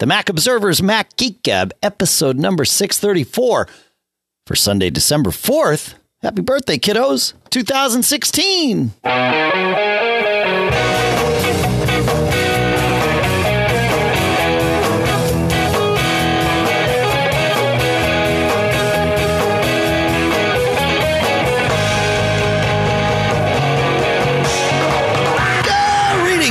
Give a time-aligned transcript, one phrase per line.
[0.00, 3.68] the Mac Observer's Mac Geek Gab, episode number 634
[4.46, 5.94] for Sunday, December 4th.
[6.22, 7.34] Happy birthday, kiddos!
[7.50, 8.92] 2016!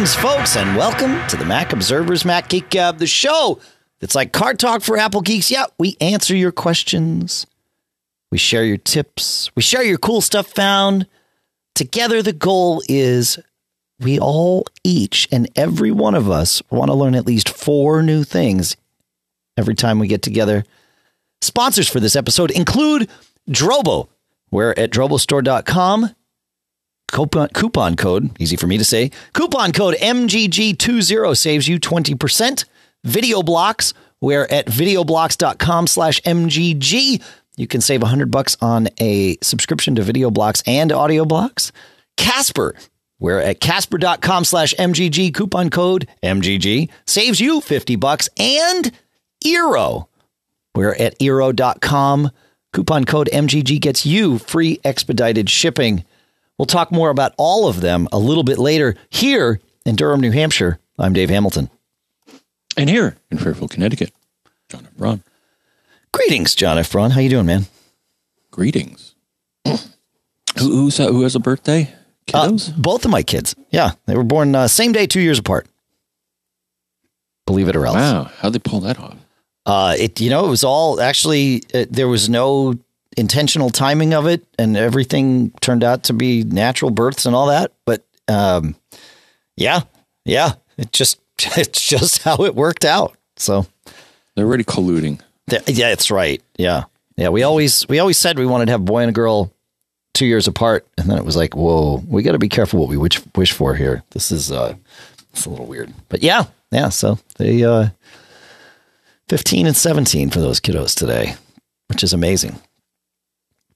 [0.10, 3.60] Greetings, folks, and welcome to the Mac Observer's Mac Geek Gab, the show
[4.00, 5.52] that's like car talk for Apple geeks.
[5.52, 7.46] Yeah, we answer your questions,
[8.32, 11.06] we share your tips, we share your cool stuff found.
[11.76, 13.38] Together, the goal is
[14.00, 18.24] we all, each and every one of us, want to learn at least four new
[18.24, 18.76] things
[19.58, 20.64] every time we get together.
[21.44, 23.08] Sponsors for this episode include
[23.48, 24.08] Drobo,
[24.50, 26.16] where at drobostore.com
[27.12, 32.66] coupon, coupon code, easy for me to say, coupon code MGG20 saves you 20%.
[33.04, 37.22] Video blocks, where at videoblocks.com slash MGG,
[37.56, 41.72] you can save 100 bucks on a subscription to video blocks and audio blocks.
[42.18, 42.76] Casper,
[43.18, 48.30] where at casper.com slash MGG, coupon code MGG saves you 50 bucks.
[48.38, 48.92] And
[49.46, 50.08] Eero,
[50.74, 52.32] where at Eero.com,
[52.74, 56.04] coupon code MGG gets you free expedited shipping.
[56.60, 60.32] We'll talk more about all of them a little bit later here in Durham, New
[60.32, 60.78] Hampshire.
[61.00, 61.70] I'm Dave Hamilton.
[62.76, 64.12] And here in Fairfield, Connecticut,
[64.68, 64.94] John F.
[64.98, 65.24] Braun.
[66.12, 66.92] Greetings, John F.
[66.92, 67.12] Braun.
[67.12, 67.68] How you doing, man?
[68.52, 69.16] Greetings.
[69.66, 69.78] who,
[70.58, 71.96] who's, who has a birthday?
[72.28, 72.72] Kiddos?
[72.72, 73.56] Uh, both of my kids.
[73.70, 75.66] Yeah, they were born uh, same day, two years apart.
[77.46, 77.96] Believe it or else.
[77.96, 79.16] Wow, how'd they pull that off?
[79.66, 82.76] Uh, it you know it was all actually uh, there was no
[83.18, 87.72] intentional timing of it, and everything turned out to be natural births and all that.
[87.86, 88.76] But um,
[89.56, 89.82] yeah,
[90.26, 91.20] yeah, it just
[91.58, 93.16] it's just how it worked out.
[93.38, 93.66] So
[94.36, 95.22] they're already colluding.
[95.50, 96.42] Th- yeah, it's right.
[96.58, 96.84] Yeah,
[97.18, 97.30] yeah.
[97.30, 99.52] We always we always said we wanted to have a boy and a girl
[100.14, 102.90] two years apart, and then it was like, whoa, we got to be careful what
[102.90, 104.04] we wish wish for here.
[104.12, 104.76] This is uh,
[105.32, 106.90] it's a little weird, but yeah, yeah.
[106.90, 107.90] So they uh,
[109.28, 111.36] fifteen and seventeen for those kiddos today,
[111.88, 112.60] which is amazing.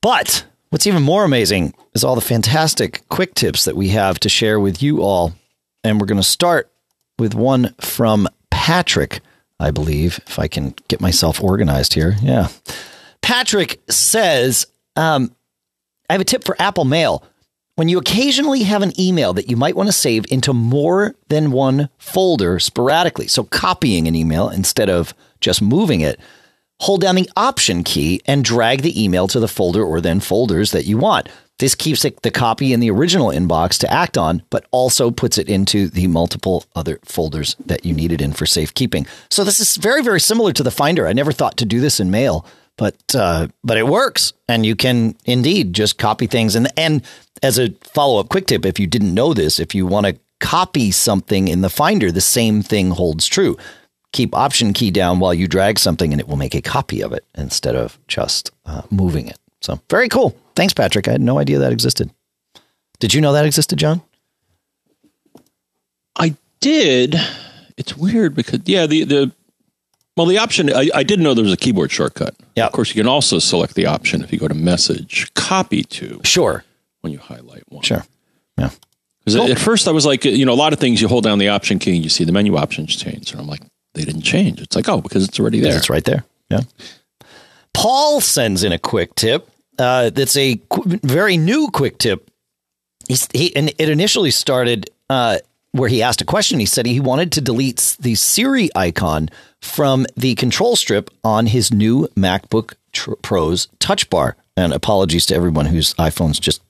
[0.03, 4.29] But what's even more amazing is all the fantastic quick tips that we have to
[4.29, 5.33] share with you all.
[5.81, 6.69] And we're going to start
[7.17, 9.21] with one from Patrick,
[9.61, 12.17] I believe, if I can get myself organized here.
[12.21, 12.49] Yeah.
[13.21, 15.33] Patrick says, um,
[16.09, 17.23] I have a tip for Apple Mail.
[17.75, 21.51] When you occasionally have an email that you might want to save into more than
[21.51, 26.19] one folder sporadically, so copying an email instead of just moving it,
[26.83, 30.71] hold down the Option key and drag the email to the folder or then folders
[30.71, 31.29] that you want.
[31.59, 35.47] This keeps the copy in the original inbox to act on, but also puts it
[35.47, 39.07] into the multiple other folders that you need it in for safekeeping.
[39.29, 41.07] So this is very, very similar to the Finder.
[41.07, 42.45] I never thought to do this in Mail,
[42.75, 46.55] but uh, but it works, and you can indeed just copy things.
[46.55, 47.01] And and
[47.41, 50.19] as a follow up quick tip, if you didn't know this, if you want to
[50.41, 53.57] copy something in the Finder, the same thing holds true
[54.13, 57.11] keep option key down while you drag something and it will make a copy of
[57.11, 59.37] it instead of just uh, moving it.
[59.61, 60.37] So very cool.
[60.55, 61.07] Thanks, Patrick.
[61.07, 62.09] I had no idea that existed.
[62.99, 64.01] Did you know that existed, John?
[66.15, 67.15] I did.
[67.75, 69.31] It's weird because yeah, the the
[70.15, 72.35] well, the option I, I didn't know there was a keyboard shortcut.
[72.55, 72.67] Yeah.
[72.67, 76.21] Of course, you can also select the option if you go to Message, Copy to.
[76.23, 76.63] Sure.
[77.01, 77.83] When you highlight one.
[77.83, 78.05] Sure.
[78.57, 78.69] Yeah.
[79.25, 79.51] Because cool.
[79.51, 81.49] at first I was like, you know, a lot of things you hold down the
[81.49, 83.61] option key and you see the menu options change, and I'm like,
[83.93, 84.61] they didn't change.
[84.61, 85.77] It's like, oh, because it's already there.
[85.77, 86.25] It's right there.
[86.49, 86.61] Yeah.
[87.73, 89.49] Paul sends in a quick tip.
[89.77, 92.29] Uh, that's a qu- very new quick tip.
[93.07, 95.39] He's, he and it initially started uh,
[95.71, 96.59] where he asked a question.
[96.59, 99.29] He said he wanted to delete the Siri icon
[99.61, 104.37] from the control strip on his new MacBook tr- Pro's Touch Bar.
[104.55, 106.61] And apologies to everyone whose iPhones just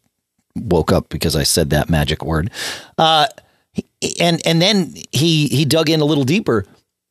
[0.55, 2.50] woke up because I said that magic word.
[2.97, 3.28] Uh,
[4.19, 6.66] and and then he he dug in a little deeper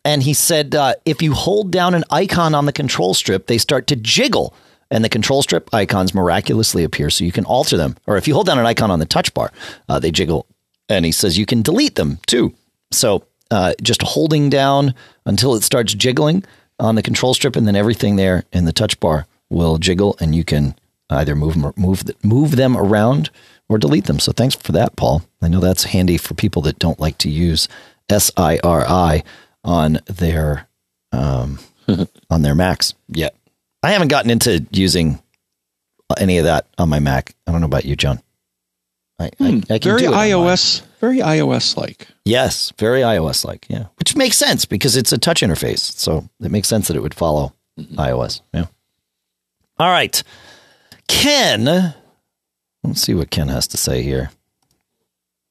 [0.04, 3.58] and he said uh, if you hold down an icon on the control strip, they
[3.58, 4.54] start to jiggle,
[4.90, 7.96] and the control strip icons miraculously appear, so you can alter them.
[8.06, 9.52] Or if you hold down an icon on the touch bar,
[9.88, 10.46] uh, they jiggle,
[10.88, 12.54] and he says you can delete them too.
[12.90, 14.94] So uh, just holding down
[15.24, 16.44] until it starts jiggling
[16.78, 20.34] on the control strip, and then everything there in the touch bar will jiggle, and
[20.34, 20.74] you can
[21.10, 23.30] either move move move them around
[23.68, 24.18] or delete them.
[24.18, 25.22] So thanks for that, Paul.
[25.40, 27.68] I know that's handy for people that don't like to use
[28.08, 29.22] S I R I
[29.64, 30.68] on their
[31.12, 31.58] um,
[32.30, 33.36] on their Macs yet.
[33.82, 35.20] I haven't gotten into using
[36.18, 37.34] any of that on my Mac.
[37.46, 38.22] I don't know about you, John.
[39.18, 42.06] I, hmm, I, I very iOS very iOS like.
[42.24, 43.66] Yes, very iOS like.
[43.68, 47.02] Yeah, which makes sense because it's a touch interface, so it makes sense that it
[47.02, 48.40] would follow iOS.
[48.54, 48.66] Yeah.
[49.78, 50.22] All right,
[51.08, 51.94] Ken.
[52.84, 54.30] Let's see what Ken has to say here.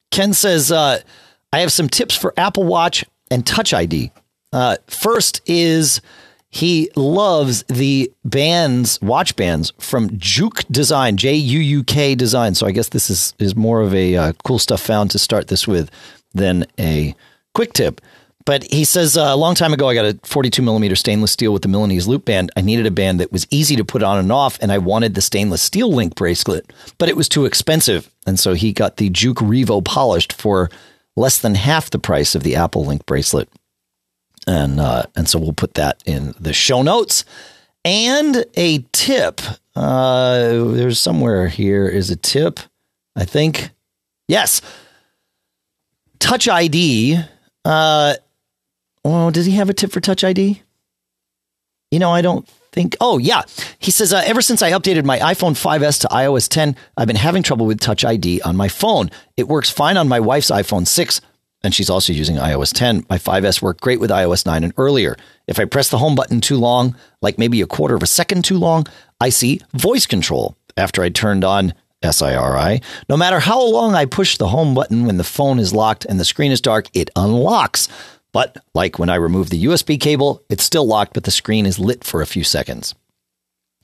[0.10, 1.02] Ken says, uh,
[1.52, 4.12] "I have some tips for Apple Watch and Touch ID.
[4.54, 6.02] Uh, first is."
[6.54, 12.56] He loves the bands, watch bands from Juuk Design, J U U K Design.
[12.56, 15.48] So I guess this is is more of a uh, cool stuff found to start
[15.48, 15.90] this with
[16.34, 17.16] than a
[17.54, 18.02] quick tip.
[18.46, 21.54] But he says uh, a long time ago, I got a 42 millimeter stainless steel
[21.54, 22.52] with the Milanese loop band.
[22.56, 25.14] I needed a band that was easy to put on and off, and I wanted
[25.16, 28.10] the stainless steel link bracelet, but it was too expensive.
[28.26, 30.70] And so he got the Juuk Revo polished for
[31.16, 33.50] less than half the price of the Apple Link bracelet
[34.48, 37.26] and uh, and so we'll put that in the show notes.
[37.84, 39.42] And a tip.
[39.76, 42.60] Uh, there's somewhere here is a tip.
[43.16, 43.72] I think.
[44.28, 44.62] Yes.
[46.20, 47.20] Touch ID.
[47.66, 48.16] Uh,
[49.04, 50.62] oh, does he have a tip for Touch ID?
[51.90, 52.96] You know, I don't think.
[53.02, 53.44] Oh, yeah.
[53.80, 57.16] He says, uh, ever since I updated my iPhone 5S to iOS 10, I've been
[57.16, 59.12] having trouble with Touch ID on my phone.
[59.38, 61.22] It works fine on my wife's iPhone 6
[61.64, 63.06] and she's also using iOS 10.
[63.10, 65.16] My 5S worked great with iOS 9 and earlier.
[65.48, 68.44] If I press the home button too long, like maybe a quarter of a second
[68.44, 68.86] too long,
[69.20, 72.82] I see voice control after I turned on SIRI.
[73.10, 76.20] No matter how long I push the home button when the phone is locked and
[76.20, 77.88] the screen is dark, it unlocks.
[78.34, 81.80] But like when I remove the USB cable, it's still locked, but the screen is
[81.80, 82.96] lit for a few seconds.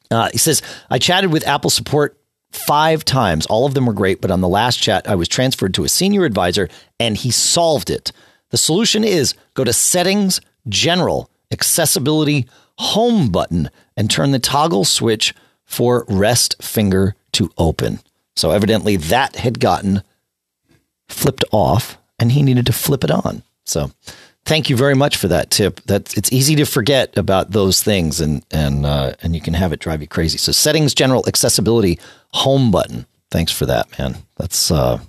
[0.09, 2.17] Uh, he says, I chatted with Apple support
[2.51, 3.45] five times.
[3.47, 5.89] All of them were great, but on the last chat, I was transferred to a
[5.89, 8.11] senior advisor and he solved it.
[8.51, 10.39] The solution is go to Settings,
[10.69, 12.47] General, Accessibility,
[12.79, 15.33] Home button, and turn the toggle switch
[15.65, 17.99] for rest finger to open.
[18.35, 20.03] So evidently that had gotten
[21.09, 23.43] flipped off and he needed to flip it on.
[23.65, 23.91] So
[24.47, 25.81] thank you very much for that tip.
[25.81, 29.73] That it's easy to forget about those things, and and uh, and you can have
[29.73, 30.37] it drive you crazy.
[30.37, 31.99] So settings, general accessibility,
[32.33, 33.05] home button.
[33.29, 34.17] Thanks for that, man.
[34.37, 34.99] That's uh,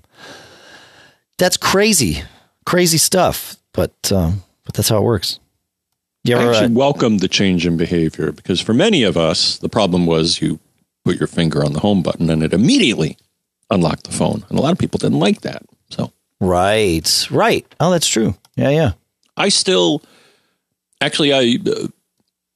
[1.38, 2.22] that's crazy,
[2.66, 3.56] crazy stuff.
[3.72, 5.38] But um, but that's how it works.
[6.24, 9.58] You ever, I actually uh, welcome the change in behavior because for many of us,
[9.58, 10.58] the problem was you
[11.04, 13.16] put your finger on the home button and it immediately
[13.70, 15.62] unlocked the phone, and a lot of people didn't like that.
[15.90, 17.64] So right, right.
[17.78, 18.34] Oh, that's true.
[18.56, 18.92] Yeah, yeah.
[19.38, 20.02] I still
[21.00, 21.88] actually I uh,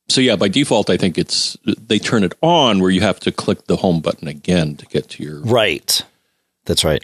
[0.08, 3.32] so yeah by default I think it's they turn it on where you have to
[3.32, 6.02] click the home button again to get to your right.
[6.64, 7.02] That's right.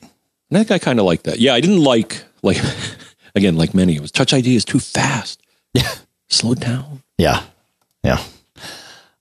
[0.50, 1.40] And I think I kind of like that.
[1.40, 2.58] Yeah, I didn't like like
[3.34, 5.42] again like many it was Touch ID is too fast.
[5.75, 5.92] Yeah,
[6.28, 7.02] slow down.
[7.19, 7.42] Yeah,
[8.02, 8.22] yeah.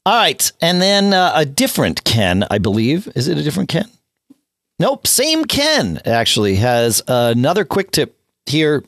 [0.05, 3.09] All right, and then uh, a different Ken, I believe.
[3.13, 3.89] Is it a different Ken?
[4.79, 8.85] Nope, same Ken actually has another quick tip here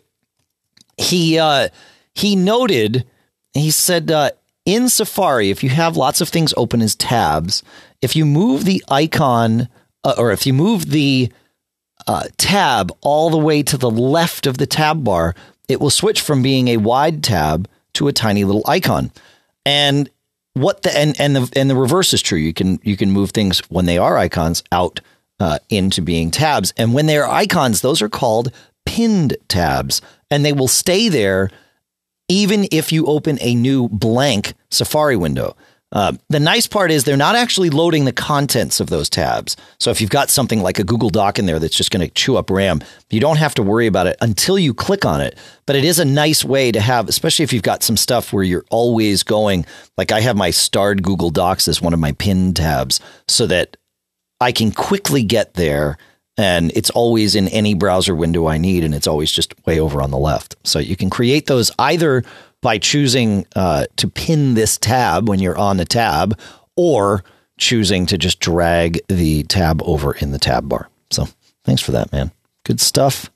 [0.99, 1.69] he uh,
[2.13, 3.05] he noted
[3.53, 4.31] he said uh,
[4.65, 7.63] in Safari, if you have lots of things open as tabs,
[8.01, 9.67] if you move the icon
[10.03, 11.31] uh, or if you move the
[12.07, 15.35] uh, tab all the way to the left of the tab bar,
[15.67, 19.11] it will switch from being a wide tab to a tiny little icon.
[19.65, 20.09] And
[20.53, 22.37] what the and and the and the reverse is true.
[22.37, 24.99] You can you can move things when they are icons out
[25.39, 28.51] uh, into being tabs, and when they are icons, those are called
[28.85, 31.49] pinned tabs and they will stay there
[32.27, 35.55] even if you open a new blank Safari window.
[35.91, 39.57] Uh, the nice part is they're not actually loading the contents of those tabs.
[39.79, 42.13] So if you've got something like a Google Doc in there that's just going to
[42.13, 45.35] chew up RAM, you don't have to worry about it until you click on it.
[45.65, 48.43] But it is a nice way to have, especially if you've got some stuff where
[48.43, 49.65] you're always going.
[49.97, 53.75] Like I have my starred Google Docs as one of my pinned tabs so that
[54.39, 55.97] I can quickly get there
[56.39, 60.01] and it's always in any browser window I need, and it's always just way over
[60.01, 60.55] on the left.
[60.63, 62.23] So you can create those either
[62.61, 66.39] by choosing uh, to pin this tab when you're on the tab,
[66.77, 67.25] or
[67.57, 70.87] choosing to just drag the tab over in the tab bar.
[71.11, 71.27] So
[71.65, 72.31] thanks for that, man.
[72.63, 73.29] Good stuff.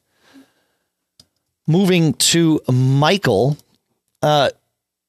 [1.67, 3.57] Moving to Michael.
[4.22, 4.51] Uh,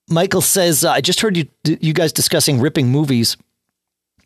[0.08, 3.36] Michael says, uh, "I just heard you you guys discussing ripping movies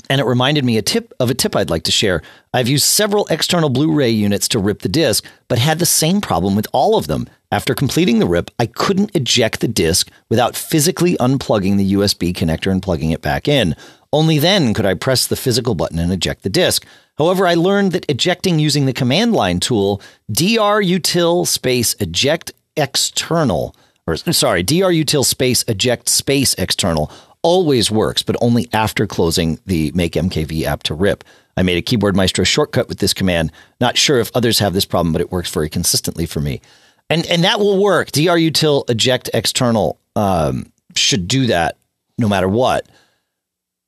[0.09, 2.23] and it reminded me a tip of a tip I'd like to share.
[2.55, 6.55] I've used several external Blu-ray units to rip the disc, but had the same problem
[6.57, 7.29] with all of them.
[7.51, 12.71] After completing the rip, I couldn't eject the disc without physically unplugging the USB connector
[12.71, 13.75] and plugging it back in.
[14.13, 16.87] Only then could I press the physical button and eject the disc.
[17.17, 20.01] However, I learned that ejecting using the command line tool
[20.31, 23.75] drutil space eject external
[24.09, 27.13] or sorry, drutil space eject space external
[27.49, 31.25] always works, but only after closing the Make MKV app to rip.
[31.57, 33.53] I made a Keyboard Maestro shortcut with this command.
[33.81, 36.61] Not sure if others have this problem, but it works very consistently for me.
[37.09, 38.13] And and that will work.
[38.13, 41.79] drutil eject external um, should do that
[42.19, 42.87] no matter what.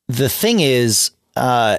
[0.09, 1.79] The thing is, uh,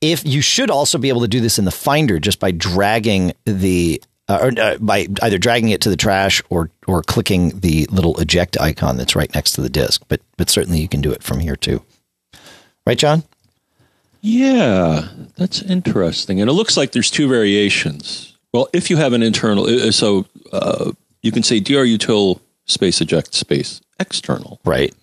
[0.00, 3.34] if you should also be able to do this in the Finder just by dragging
[3.44, 7.86] the uh, or uh, by either dragging it to the trash or or clicking the
[7.90, 10.02] little eject icon that's right next to the disk.
[10.08, 11.82] But but certainly you can do it from here too.
[12.86, 13.24] Right, John?
[14.20, 16.40] Yeah, that's interesting.
[16.40, 18.36] And it looks like there's two variations.
[18.52, 20.92] Well, if you have an internal, uh, so uh,
[21.22, 24.94] you can say drutil space eject space external, right,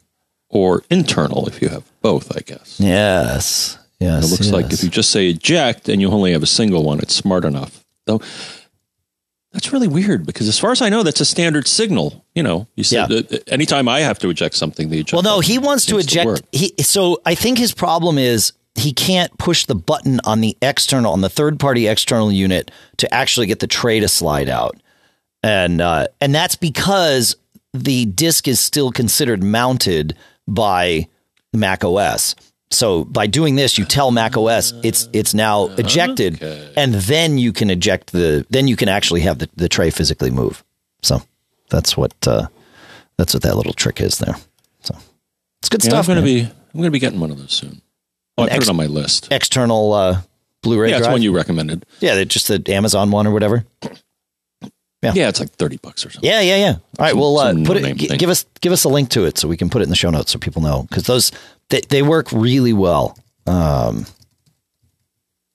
[0.49, 2.35] or internal if you have both.
[2.35, 2.79] I guess.
[2.79, 3.77] Yes.
[3.99, 4.15] Yes.
[4.15, 4.53] And it looks yes.
[4.53, 7.45] like if you just say eject and you only have a single one, it's smart
[7.45, 7.83] enough.
[8.05, 8.21] Though
[9.55, 12.25] that's really weird because, as far as I know, that's a standard signal.
[12.35, 13.39] You know, you said yeah.
[13.47, 15.13] anytime I have to eject something, the eject.
[15.13, 16.35] Well, no, he wants to eject.
[16.35, 20.57] To he so I think his problem is he can't push the button on the
[20.61, 24.75] external on the third party external unit to actually get the tray to slide out,
[25.41, 27.37] and uh, and that's because
[27.73, 30.17] the disk is still considered mounted
[30.49, 31.07] by
[31.53, 32.35] Mac OS.
[32.71, 36.73] So by doing this, you tell Mac OS it's it's now ejected, okay.
[36.75, 40.31] and then you can eject the then you can actually have the, the tray physically
[40.31, 40.63] move.
[41.03, 41.21] So
[41.69, 42.47] that's what uh,
[43.17, 44.35] that's what that little trick is there.
[44.81, 44.97] So
[45.61, 46.09] it's good yeah, stuff.
[46.09, 46.45] I'm gonna man.
[46.45, 47.81] be I'm gonna be getting one of those soon.
[48.37, 49.31] Oh, I put ex- it on my list.
[49.31, 50.21] External uh,
[50.61, 50.89] Blu-ray.
[50.89, 51.85] Yeah, it's one you recommended.
[51.99, 53.65] Yeah, just the Amazon one or whatever.
[55.01, 55.13] Yeah.
[55.13, 56.27] yeah, it's like thirty bucks or something.
[56.27, 56.71] Yeah, yeah, yeah.
[56.71, 57.95] All right, some, well, uh, put it.
[57.95, 59.89] G- give us give us a link to it so we can put it in
[59.89, 61.31] the show notes so people know because those
[61.69, 63.17] they, they work really well.
[63.47, 64.05] Um,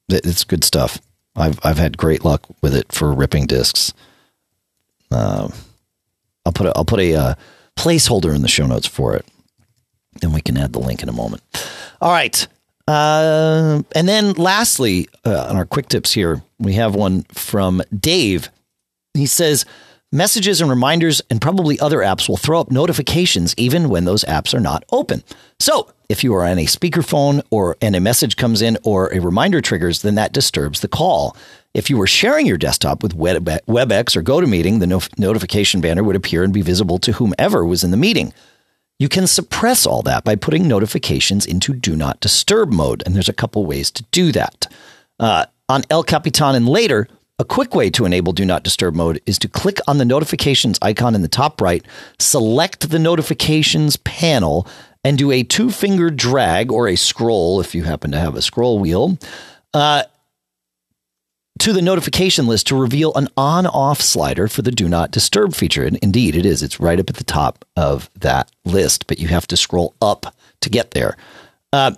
[0.09, 0.99] it's good stuff.
[1.37, 3.93] I've I've had great luck with it for ripping discs.
[5.11, 5.53] Um,
[6.45, 7.35] I'll put a, I'll put a uh,
[7.77, 9.25] placeholder in the show notes for it,
[10.23, 11.43] and we can add the link in a moment.
[12.01, 12.47] All right,
[12.89, 18.51] uh, and then lastly, uh, on our quick tips here, we have one from Dave.
[19.15, 19.65] He says
[20.13, 24.53] Messages and reminders and probably other apps will throw up notifications even when those apps
[24.53, 25.23] are not open.
[25.61, 29.21] So, if you are on a speakerphone or and a message comes in or a
[29.21, 31.37] reminder triggers, then that disturbs the call.
[31.75, 36.17] If you were sharing your desktop with WebEx or GoToMeeting, the no- notification banner would
[36.17, 38.33] appear and be visible to whomever was in the meeting.
[38.99, 43.29] You can suppress all that by putting notifications into do not disturb mode, and there's
[43.29, 44.67] a couple ways to do that.
[45.21, 47.07] Uh, on El Capitan and later,
[47.41, 50.79] a quick way to enable Do Not Disturb mode is to click on the notifications
[50.83, 51.83] icon in the top right,
[52.19, 54.69] select the notifications panel,
[55.03, 58.43] and do a two finger drag or a scroll if you happen to have a
[58.43, 59.19] scroll wheel
[59.73, 60.03] uh,
[61.61, 65.55] to the notification list to reveal an on off slider for the Do Not Disturb
[65.55, 65.85] feature.
[65.85, 66.63] And indeed, it is.
[66.63, 70.35] It's right up at the top of that list, but you have to scroll up
[70.61, 71.17] to get there.
[71.73, 71.93] Uh,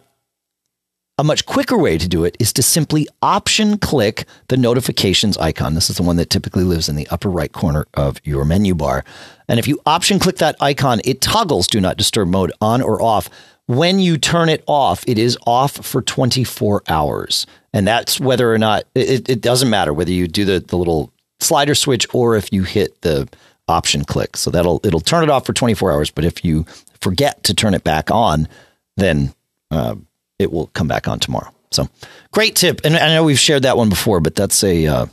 [1.22, 5.74] a much quicker way to do it is to simply option click the notifications icon.
[5.74, 8.74] This is the one that typically lives in the upper right corner of your menu
[8.74, 9.04] bar.
[9.46, 13.00] And if you option click that icon, it toggles do not disturb mode on or
[13.00, 13.30] off.
[13.66, 17.46] When you turn it off, it is off for 24 hours.
[17.72, 21.12] And that's whether or not it, it doesn't matter whether you do the, the little
[21.38, 23.28] slider switch or if you hit the
[23.68, 24.36] option click.
[24.36, 26.10] So that'll it'll turn it off for 24 hours.
[26.10, 26.66] But if you
[27.00, 28.48] forget to turn it back on,
[28.96, 29.32] then
[29.70, 29.94] uh,
[30.38, 31.52] it will come back on tomorrow.
[31.70, 31.88] So
[32.32, 32.80] great tip.
[32.84, 35.06] And I know we've shared that one before, but that's a, uh,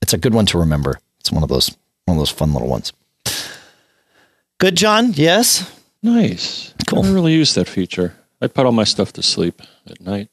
[0.00, 0.98] it's a good one to remember.
[1.20, 2.92] It's one of those, one of those fun little ones.
[4.58, 5.12] Good, John.
[5.12, 5.70] Yes.
[6.02, 6.74] Nice.
[6.86, 7.04] Cool.
[7.04, 8.14] I really use that feature.
[8.40, 10.30] I put all my stuff to sleep at night.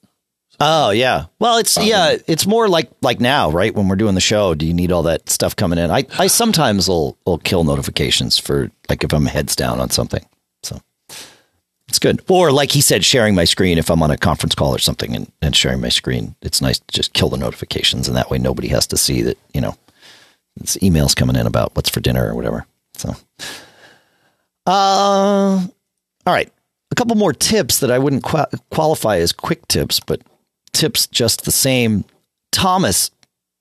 [0.59, 1.25] Oh yeah.
[1.39, 3.75] Well, it's um, yeah, it's more like like now, right?
[3.75, 5.91] When we're doing the show, do you need all that stuff coming in?
[5.91, 10.25] I I sometimes will will kill notifications for like if I'm heads down on something.
[11.95, 12.21] It's good.
[12.27, 15.15] Or like he said, sharing my screen if I'm on a conference call or something
[15.15, 16.35] and, and sharing my screen.
[16.41, 19.37] It's nice to just kill the notifications and that way nobody has to see that,
[19.53, 19.77] you know,
[20.57, 22.67] it's emails coming in about what's for dinner or whatever.
[22.95, 23.15] So
[24.67, 25.65] uh
[26.25, 26.51] all right.
[26.91, 28.25] A couple more tips that I wouldn't
[28.71, 30.21] qualify as quick tips, but
[30.73, 32.03] tips just the same.
[32.51, 33.09] Thomas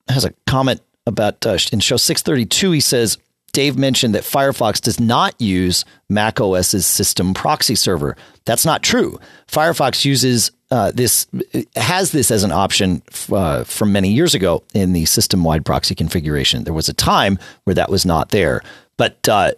[0.09, 3.17] has a comment about uh, in show 632 he says
[3.55, 8.17] Dave mentioned that Firefox does not use Mac OS's system proxy server.
[8.45, 9.19] That's not true.
[9.47, 11.29] Firefox uses uh, this
[11.77, 16.65] has this as an option uh, from many years ago in the system-wide proxy configuration.
[16.65, 18.61] There was a time where that was not there,
[18.97, 19.53] but uh,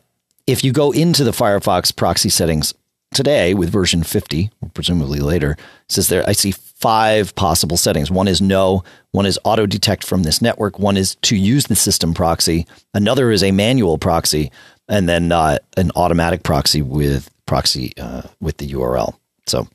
[0.46, 2.74] if you go into the Firefox proxy settings
[3.16, 5.56] today with version 50, or presumably later,
[5.88, 8.10] says there I see five possible settings.
[8.10, 11.74] One is no, one is auto detect from this network, one is to use the
[11.74, 14.52] system proxy, another is a manual proxy,
[14.88, 19.16] and then uh, an automatic proxy with proxy uh, with the URL.
[19.46, 19.66] So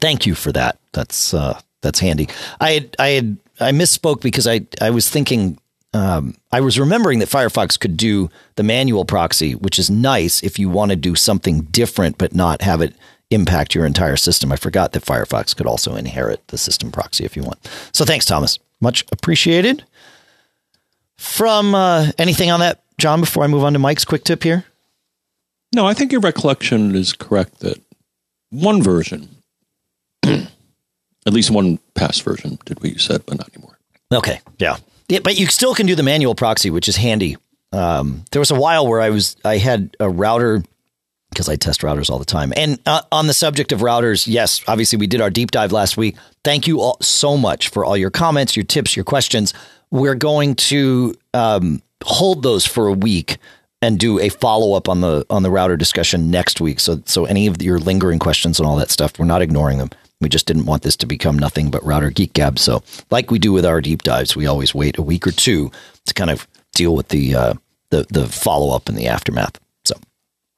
[0.00, 0.78] thank you for that.
[0.92, 2.28] That's uh, that's handy.
[2.60, 5.58] I had, I had I misspoke because I I was thinking
[5.92, 10.58] um, I was remembering that Firefox could do the manual proxy, which is nice if
[10.58, 12.94] you want to do something different but not have it
[13.30, 14.52] impact your entire system.
[14.52, 17.58] I forgot that Firefox could also inherit the system proxy if you want.
[17.92, 18.58] So thanks, Thomas.
[18.80, 19.84] Much appreciated.
[21.16, 24.64] From uh, anything on that, John, before I move on to Mike's quick tip here?
[25.74, 27.80] No, I think your recollection is correct that
[28.50, 29.28] one version,
[30.24, 30.48] at
[31.26, 33.78] least one past version, did what you said, but not anymore.
[34.12, 34.40] Okay.
[34.58, 34.76] Yeah.
[35.08, 35.20] Yeah.
[35.20, 37.36] But you still can do the manual proxy, which is handy.
[37.72, 40.62] Um, there was a while where I was, I had a router
[41.30, 42.52] because I test routers all the time.
[42.56, 45.96] And uh, on the subject of routers, yes, obviously we did our deep dive last
[45.96, 46.16] week.
[46.44, 49.52] Thank you all so much for all your comments, your tips, your questions.
[49.90, 53.38] We're going to um, hold those for a week
[53.82, 56.80] and do a follow up on the on the router discussion next week.
[56.80, 59.90] So so any of your lingering questions and all that stuff, we're not ignoring them.
[60.20, 62.58] We just didn't want this to become nothing but router geek gab.
[62.58, 65.70] So like we do with our deep dives, we always wait a week or two
[66.06, 67.54] to kind of deal with the uh,
[67.90, 69.58] the the follow up and the aftermath.
[69.84, 69.94] So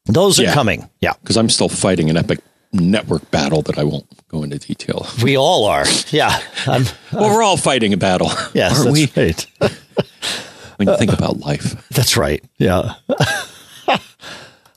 [0.07, 0.55] those are Yeah.
[0.55, 0.89] coming.
[1.01, 1.15] Yeah.
[1.21, 2.39] Because I'm still fighting an epic
[2.73, 5.07] network battle that I won't go into detail.
[5.23, 5.87] We all are.
[6.11, 6.39] Yeah.
[6.67, 8.29] I'm, Well, we're all fighting a battle.
[8.55, 9.11] yes, that's we?
[9.17, 9.47] right.
[10.77, 11.89] When you think about life.
[11.89, 12.45] That's right.
[12.59, 12.95] Yeah.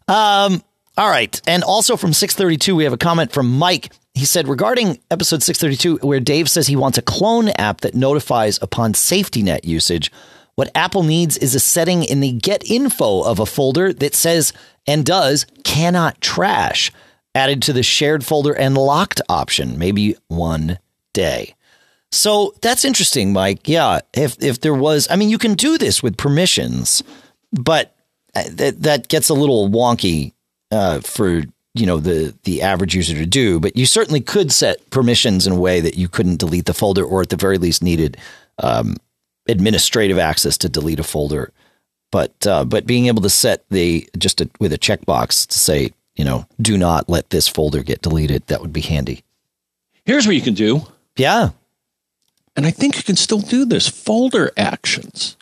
[0.07, 0.63] um,
[0.97, 1.39] all right.
[1.47, 3.91] And also from 632, we have a comment from Mike.
[4.13, 8.59] He said regarding episode 632, where Dave says he wants a clone app that notifies
[8.61, 10.11] upon safety net usage.
[10.55, 14.51] What Apple needs is a setting in the get info of a folder that says
[14.85, 16.91] and does cannot trash
[17.33, 20.77] added to the shared folder and locked option, maybe one
[21.13, 21.55] day.
[22.11, 23.67] So that's interesting, Mike.
[23.67, 27.01] Yeah, if if there was, I mean, you can do this with permissions,
[27.53, 27.95] but
[28.35, 30.33] uh, that that gets a little wonky
[30.71, 33.59] uh, for you know the the average user to do.
[33.59, 37.03] But you certainly could set permissions in a way that you couldn't delete the folder,
[37.03, 38.17] or at the very least needed
[38.59, 38.95] um,
[39.47, 41.51] administrative access to delete a folder.
[42.11, 45.91] But uh, but being able to set the just a, with a checkbox to say
[46.15, 49.23] you know do not let this folder get deleted, that would be handy.
[50.03, 50.81] Here's what you can do.
[51.15, 51.49] Yeah,
[52.55, 55.37] And I think you can still do this folder actions.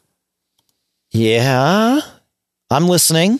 [1.11, 2.01] yeah,
[2.69, 3.39] I'm listening.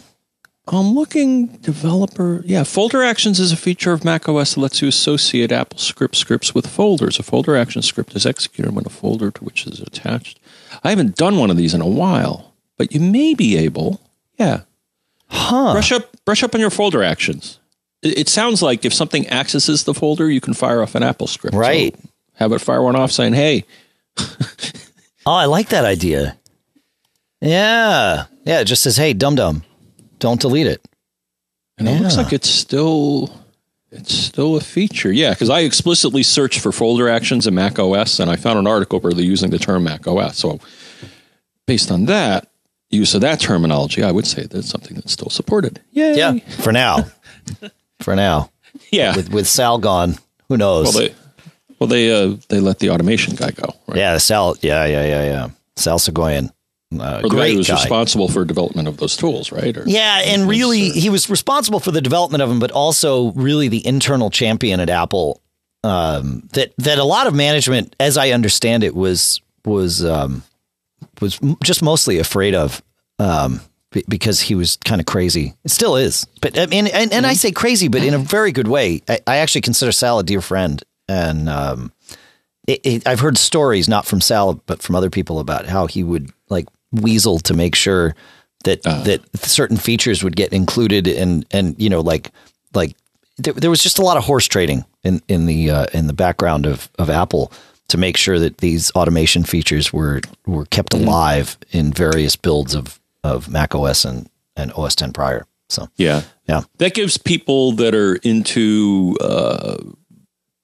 [0.71, 2.41] I'm looking developer.
[2.45, 6.53] Yeah, folder actions is a feature of macOS that lets you associate Apple script scripts
[6.53, 7.17] with folders.
[7.19, 10.39] A folder action script is executed when a folder to which is attached.
[10.84, 14.01] I haven't done one of these in a while, but you may be able.
[14.38, 14.62] Yeah,
[15.27, 15.73] Huh.
[15.73, 17.60] brush up, brush up on your folder actions.
[18.01, 21.27] It, it sounds like if something accesses the folder, you can fire off an Apple
[21.27, 21.53] script.
[21.53, 21.95] So Right.
[22.36, 23.65] have it fire one off saying, "Hey,
[25.25, 26.38] Oh, I like that idea.
[27.41, 28.25] Yeah.
[28.45, 28.62] Yeah.
[28.62, 29.63] It just says, hey, dum dum,
[30.19, 30.82] don't delete it.
[31.77, 33.34] And it looks like it's still
[33.91, 35.12] it's still a feature.
[35.12, 38.67] Yeah, because I explicitly searched for folder actions in Mac OS and I found an
[38.67, 40.38] article where they're using the term Mac OS.
[40.38, 40.60] So
[41.65, 42.47] based on that,
[42.89, 45.79] use of that terminology, I would say that's something that's still supported.
[45.91, 46.17] Yay.
[46.17, 46.34] Yeah.
[46.62, 47.05] For now.
[48.01, 48.51] For now.
[48.91, 49.15] Yeah.
[49.15, 50.15] With, with Sal gone,
[50.49, 50.86] who knows?
[50.86, 51.15] well they
[51.79, 53.97] well they uh they let the automation guy go, right?
[53.97, 54.17] yeah.
[54.17, 54.55] Sal.
[54.62, 54.86] Yeah.
[54.86, 55.05] Yeah.
[55.05, 55.23] Yeah.
[55.23, 55.49] Yeah.
[55.75, 56.51] Sal Soghoian.
[56.97, 57.75] Uh, Or guy great who was guy.
[57.75, 59.78] responsible for development of those tools, right?
[59.78, 63.67] Or, Yeah, and really, he was responsible for the development of them, but also really
[63.67, 65.41] the internal champion at Apple.
[65.84, 70.43] Um, that that a lot of management, as I understand it, was was um,
[71.21, 72.82] was just mostly afraid of
[73.19, 75.54] um, be- because he was kind of crazy.
[75.63, 78.52] It still is, but I mean, and, and I say crazy, but in a very
[78.52, 79.02] good way.
[79.08, 81.93] I, I actually consider Sal a dear friend, and um,
[82.67, 86.04] it, it, I've heard stories not from Sal, but from other people about how he
[86.04, 88.15] would like weasel to make sure
[88.65, 92.32] that that certain features would get included, and and you know like
[92.73, 92.95] like
[93.38, 96.13] there, there was just a lot of horse trading in in the uh, in the
[96.13, 97.52] background of of Apple
[97.88, 102.99] to make sure that these automation features were were kept alive in various builds of
[103.23, 105.45] of Mac OS and and OS 10 prior.
[105.69, 106.23] So Yeah.
[106.47, 109.78] yeah, That gives people that are into uh,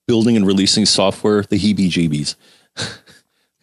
[0.07, 2.35] building and releasing software the heebie jeebies.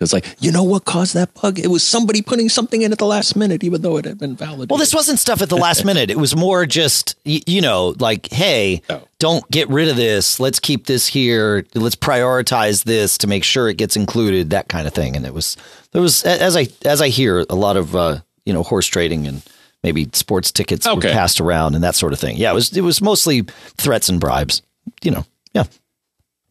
[0.02, 1.58] it's like, you know what caused that bug?
[1.58, 4.36] It was somebody putting something in at the last minute, even though it had been
[4.36, 4.70] validated.
[4.70, 6.10] Well, this wasn't stuff at the last minute.
[6.10, 9.02] It was more just, you know, like, hey, Oh.
[9.18, 10.40] don't get rid of this.
[10.40, 11.64] Let's keep this here.
[11.74, 14.50] Let's prioritize this to make sure it gets included.
[14.50, 15.16] That kind of thing.
[15.16, 15.56] And it was
[15.92, 19.26] there was as I as I hear a lot of uh, you know horse trading
[19.26, 19.42] and
[19.82, 22.36] maybe sports tickets were passed around and that sort of thing.
[22.36, 23.42] Yeah, it was it was mostly
[23.76, 24.62] threats and bribes.
[25.02, 25.64] You know, yeah.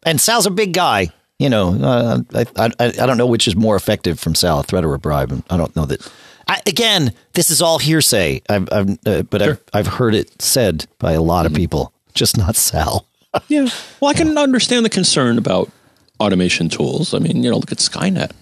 [0.03, 1.09] And Sal's a big guy.
[1.41, 4.63] You know, uh, I, I I don't know which is more effective from Sal, a
[4.63, 5.43] threat or a bribe.
[5.49, 6.07] I don't know that.
[6.47, 8.43] I, again, this is all hearsay.
[8.47, 12.37] I've, I've uh, but I've I've heard it said by a lot of people, just
[12.37, 13.07] not Sal.
[13.47, 13.67] yeah.
[13.99, 15.71] Well, I can understand the concern about
[16.19, 17.11] automation tools.
[17.15, 18.33] I mean, you know, look at Skynet.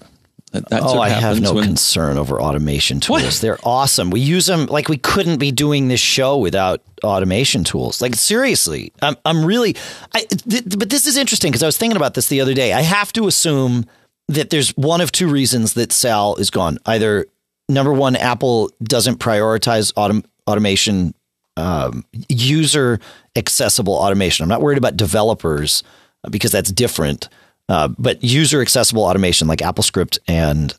[0.51, 1.63] That, oh, I have no when...
[1.63, 3.23] concern over automation tools.
[3.23, 3.33] What?
[3.35, 4.09] They're awesome.
[4.09, 8.01] We use them like we couldn't be doing this show without automation tools.
[8.01, 9.75] Like seriously, I'm I'm really.
[10.13, 12.73] I, th- but this is interesting because I was thinking about this the other day.
[12.73, 13.85] I have to assume
[14.27, 16.79] that there's one of two reasons that Sal is gone.
[16.85, 17.25] Either
[17.67, 21.13] number one, Apple doesn't prioritize autom- automation,
[21.57, 22.99] um, user
[23.35, 24.43] accessible automation.
[24.43, 25.83] I'm not worried about developers
[26.29, 27.29] because that's different.
[27.69, 30.73] Uh, but user accessible automation like AppleScript and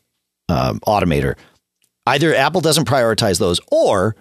[0.49, 1.35] um, Automator,
[2.05, 4.15] either Apple doesn't prioritize those or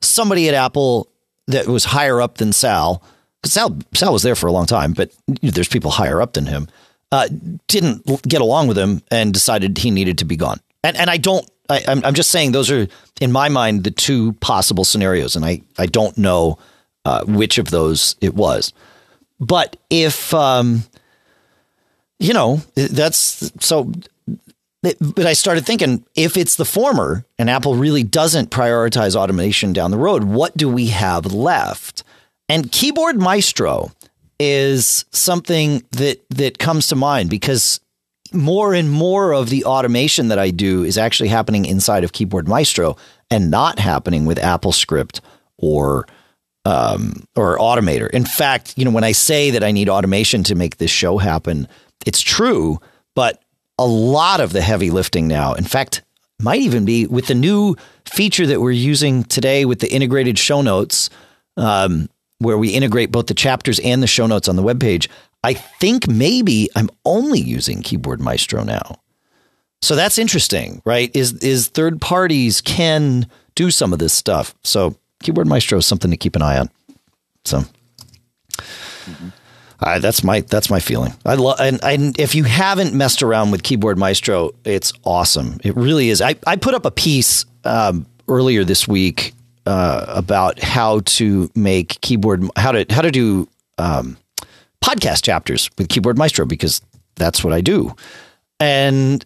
[0.00, 1.10] somebody at Apple
[1.48, 3.02] that was higher up than Sal,
[3.42, 6.46] because Sal, Sal was there for a long time, but there's people higher up than
[6.46, 6.66] him,
[7.12, 7.28] uh,
[7.68, 10.60] didn't get along with him and decided he needed to be gone.
[10.82, 12.88] And, and I don't, I, I'm, I'm just saying those are,
[13.20, 15.36] in my mind, the two possible scenarios.
[15.36, 16.58] And I, I don't know
[17.04, 18.72] uh, which of those it was.
[19.38, 20.84] But if, um,
[22.18, 23.92] you know, that's so.
[24.82, 29.90] But I started thinking if it's the former and Apple really doesn't prioritize automation down
[29.90, 32.04] the road, what do we have left?
[32.50, 33.92] And Keyboard Maestro
[34.38, 37.80] is something that that comes to mind because
[38.34, 42.48] more and more of the automation that I do is actually happening inside of Keyboard
[42.48, 42.96] Maestro
[43.30, 45.20] and not happening with AppleScript
[45.56, 46.06] or
[46.66, 48.08] um, or Automator.
[48.10, 51.18] In fact, you know, when I say that I need automation to make this show
[51.18, 51.68] happen,
[52.06, 52.78] it's true,
[53.14, 53.42] but
[53.78, 56.02] a lot of the heavy lifting now, in fact,
[56.40, 57.76] might even be with the new
[58.06, 61.10] feature that we're using today with the integrated show notes,
[61.56, 65.08] um, where we integrate both the chapters and the show notes on the webpage.
[65.42, 69.00] I think maybe I'm only using Keyboard Maestro now.
[69.82, 71.14] So that's interesting, right?
[71.14, 74.54] Is is third parties can do some of this stuff.
[74.62, 76.70] So Keyboard Maestro is something to keep an eye on.
[77.44, 79.28] So mm-hmm.
[79.80, 81.12] That's my that's my feeling.
[81.24, 85.60] I love and, and if you haven't messed around with Keyboard Maestro, it's awesome.
[85.64, 86.22] It really is.
[86.22, 89.34] I, I put up a piece um, earlier this week
[89.66, 94.16] uh, about how to make keyboard how to how to do um,
[94.82, 96.80] podcast chapters with Keyboard Maestro because
[97.16, 97.94] that's what I do.
[98.60, 99.24] And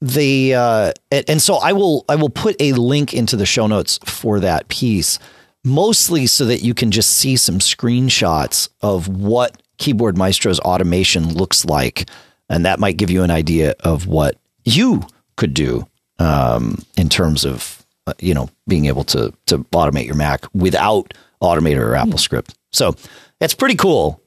[0.00, 3.98] the uh, and so I will I will put a link into the show notes
[4.04, 5.18] for that piece
[5.64, 11.64] mostly so that you can just see some screenshots of what Keyboard Maestro's automation looks
[11.64, 12.08] like.
[12.48, 15.02] And that might give you an idea of what you
[15.36, 15.86] could do
[16.18, 21.12] um, in terms of, uh, you know, being able to, to automate your Mac without
[21.42, 22.54] Automator or AppleScript.
[22.72, 22.94] So
[23.40, 24.20] it's pretty cool.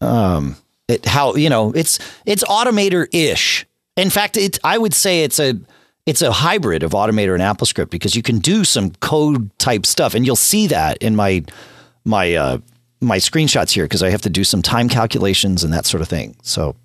[0.00, 0.56] Um,
[0.88, 3.66] it, how, you know, it's, it's Automator ish.
[3.96, 5.58] In fact, it, I would say it's a,
[6.06, 10.14] it's a hybrid of Automator and AppleScript because you can do some code type stuff,
[10.14, 11.44] and you'll see that in my
[12.04, 12.58] my uh,
[13.00, 16.08] my screenshots here because I have to do some time calculations and that sort of
[16.08, 16.36] thing.
[16.42, 16.76] So,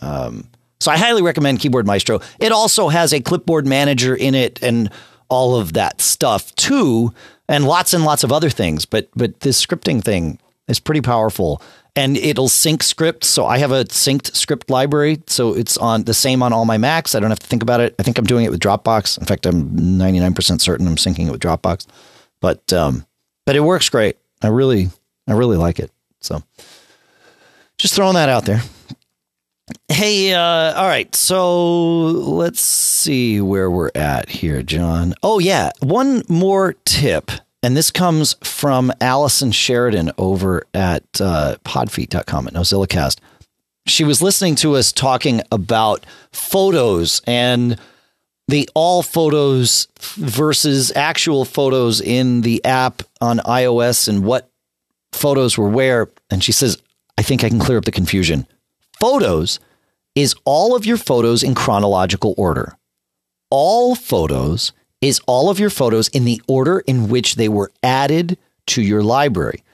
[0.00, 0.48] um,
[0.80, 2.20] so I highly recommend Keyboard Maestro.
[2.38, 4.90] It also has a clipboard manager in it and
[5.28, 7.14] all of that stuff too,
[7.48, 8.84] and lots and lots of other things.
[8.84, 11.62] But but this scripting thing is pretty powerful,
[11.96, 13.28] and it'll sync scripts.
[13.28, 16.78] So I have a synced script library, so it's on the same on all my
[16.78, 17.14] Macs.
[17.14, 17.94] I don't have to think about it.
[17.98, 19.18] I think I'm doing it with Dropbox.
[19.18, 21.86] In fact, I'm 99% certain I'm syncing it with Dropbox.
[22.40, 23.06] But um,
[23.46, 24.16] but it works great.
[24.42, 24.88] I really
[25.30, 25.90] I really like it.
[26.20, 26.42] So
[27.78, 28.62] just throwing that out there.
[29.88, 31.14] Hey, uh, all right.
[31.14, 35.14] So let's see where we're at here, John.
[35.22, 35.70] Oh, yeah.
[35.80, 37.30] One more tip.
[37.62, 43.18] And this comes from Allison Sheridan over at uh, podfeet.com at NosillaCast.
[43.86, 47.78] She was listening to us talking about photos and
[48.48, 54.49] the all photos versus actual photos in the app on iOS and what
[55.12, 56.10] photos were where.
[56.30, 56.80] And she says,
[57.18, 58.46] I think I can clear up the confusion.
[58.98, 59.60] Photos
[60.14, 62.76] is all of your photos in chronological order.
[63.50, 68.38] All photos is all of your photos in the order in which they were added
[68.66, 69.64] to your library.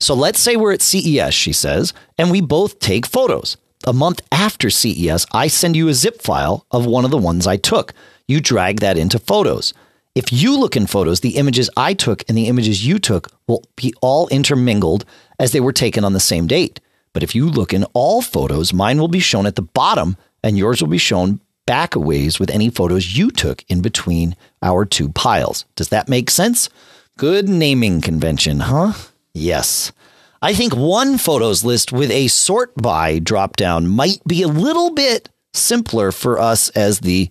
[0.00, 3.56] So let's say we're at CES, she says, and we both take photos.
[3.86, 7.46] A month after CES, I send you a zip file of one of the ones
[7.46, 7.94] I took.
[8.28, 9.72] You drag that into photos.
[10.16, 13.62] If you look in photos, the images I took and the images you took will
[13.76, 15.04] be all intermingled
[15.38, 16.80] as they were taken on the same date.
[17.12, 20.56] But if you look in all photos, mine will be shown at the bottom and
[20.56, 24.86] yours will be shown back a ways with any photos you took in between our
[24.86, 25.66] two piles.
[25.74, 26.70] Does that make sense?
[27.18, 28.94] Good naming convention, huh?
[29.34, 29.92] Yes.
[30.40, 35.28] I think one photos list with a sort by dropdown might be a little bit
[35.52, 37.28] simpler for us as the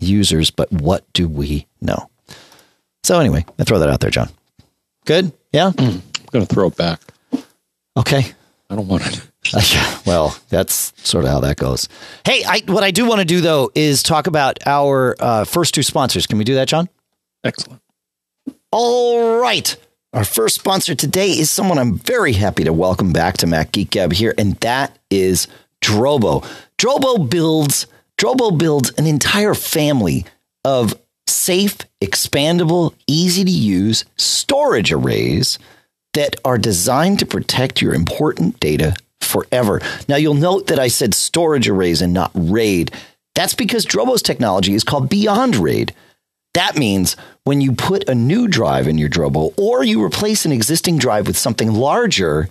[0.00, 2.08] users, but what do we know?
[3.04, 4.30] So anyway, I throw that out there, John.
[5.04, 5.30] Good?
[5.52, 5.72] Yeah?
[5.76, 7.00] I'm going to throw it back.
[7.98, 8.24] Okay.
[8.70, 9.20] I don't want it.
[10.06, 11.90] well, that's sort of how that goes.
[12.24, 15.74] Hey, I, what I do want to do though is talk about our uh, first
[15.74, 16.26] two sponsors.
[16.26, 16.88] Can we do that, John?
[17.44, 17.82] Excellent.
[18.72, 19.76] All right.
[20.14, 23.90] Our first sponsor today is someone I'm very happy to welcome back to Mac Geek
[23.90, 25.46] Gab here, and that is
[25.82, 26.42] Drobo.
[26.78, 27.86] Drobo builds
[28.16, 30.24] Drobo builds an entire family
[30.64, 30.94] of
[31.26, 35.58] safe, expandable, easy to use storage arrays
[36.14, 39.80] that are designed to protect your important data forever.
[40.08, 42.92] Now, you'll note that I said storage arrays and not RAID.
[43.34, 45.92] That's because Drobo's technology is called Beyond RAID.
[46.54, 50.52] That means when you put a new drive in your Drobo or you replace an
[50.52, 52.48] existing drive with something larger,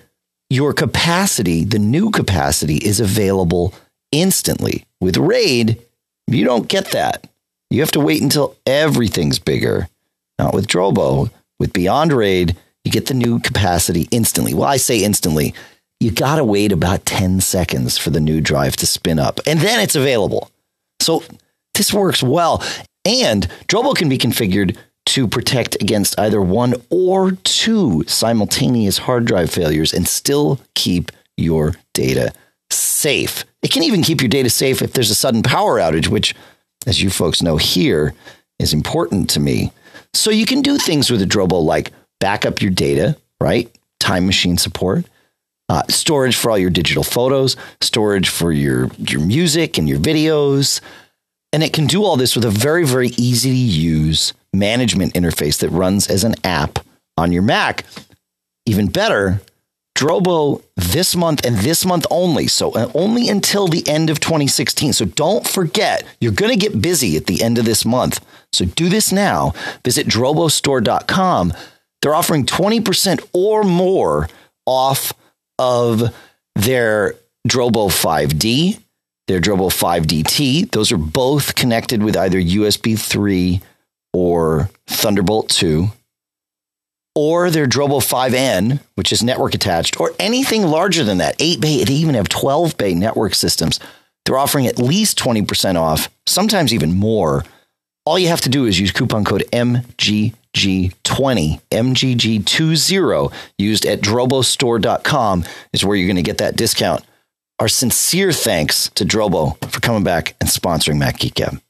[0.50, 3.74] your capacity, the new capacity, is available
[4.12, 4.86] instantly.
[5.00, 5.82] With RAID,
[6.28, 7.28] you don't get that.
[7.74, 9.88] You have to wait until everything's bigger.
[10.38, 11.32] Not with Drobo.
[11.60, 14.54] With Beyond RAID, you get the new capacity instantly.
[14.54, 15.56] Well, I say instantly.
[16.00, 19.60] You got to wait about 10 seconds for the new drive to spin up, and
[19.60, 20.52] then it's available.
[21.00, 21.24] So
[21.74, 22.64] this works well.
[23.06, 29.50] And Drobo can be configured to protect against either one or two simultaneous hard drive
[29.50, 32.34] failures and still keep your data
[32.70, 33.46] safe.
[33.64, 36.36] It can even keep your data safe if there's a sudden power outage, which,
[36.86, 38.14] as you folks know here,
[38.60, 39.72] is important to me.
[40.14, 43.70] So you can do things with a Drobo like back up your data, right?
[44.00, 45.06] Time machine support,
[45.70, 50.82] uh, storage for all your digital photos, storage for your, your music and your videos,
[51.52, 55.60] and it can do all this with a very, very easy to use management interface
[55.60, 56.80] that runs as an app
[57.18, 57.86] on your Mac.
[58.66, 59.42] Even better,
[59.96, 62.48] Drobo this month and this month only.
[62.48, 64.94] So uh, only until the end of 2016.
[64.94, 68.24] So don't forget, you're going to get busy at the end of this month.
[68.52, 69.54] So do this now.
[69.84, 71.54] Visit drobostore.com.
[72.02, 74.28] They're offering 20% or more
[74.66, 75.14] off
[75.58, 76.14] of
[76.56, 77.16] their
[77.48, 78.80] Drobo 5D
[79.28, 80.72] their Drobo 5DT.
[80.72, 83.62] Those are both connected with either USB 3
[84.14, 85.88] or Thunderbolt 2,
[87.16, 91.36] or their Drobo 5N, which is network attached, or anything larger than that.
[91.40, 93.80] 8 bay, they even have 12 bay network systems.
[94.26, 97.44] They're offering at least 20% off, sometimes even more.
[98.06, 100.34] All you have to do is use coupon code MGG20,
[101.72, 107.06] MGG20, used at drobostore.com, is where you're going to get that discount.
[107.60, 111.62] Our sincere thanks to Drobo for coming back and sponsoring Mac Geek Gab.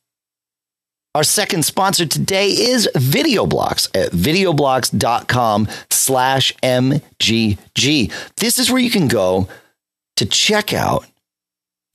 [1.15, 8.11] Our second sponsor today is VideoBlocks at videoblocks.com slash MGG.
[8.37, 9.47] This is where you can go
[10.15, 11.05] to check out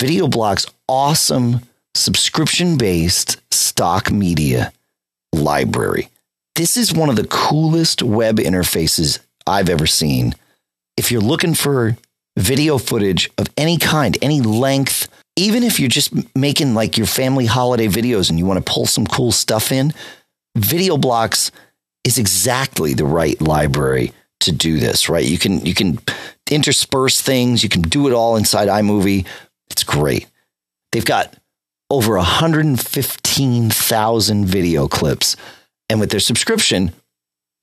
[0.00, 1.62] VideoBlocks' awesome
[1.96, 4.72] subscription-based stock media
[5.33, 6.11] library.
[6.54, 10.37] This is one of the coolest web interfaces I've ever seen.
[10.96, 11.96] If you're looking for
[12.38, 17.46] video footage of any kind, any length, even if you're just making like your family
[17.46, 19.92] holiday videos and you want to pull some cool stuff in,
[20.57, 21.51] Video Blocks
[22.05, 25.24] is exactly the right library to do this, right?
[25.24, 25.98] You can you can
[26.51, 29.27] intersperse things, you can do it all inside iMovie.
[29.70, 30.27] It's great.
[30.92, 31.35] They've got
[31.90, 35.37] over 115,000 video clips
[35.88, 36.92] and with their subscription,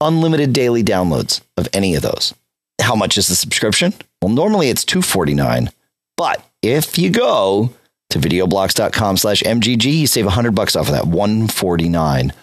[0.01, 2.33] unlimited daily downloads of any of those.
[2.81, 3.93] How much is the subscription?
[4.21, 5.71] Well, normally it's two forty nine,
[6.17, 7.71] but if you go
[8.09, 12.33] to videoblocks.com slash mgg, you save hundred bucks off of that one forty nine.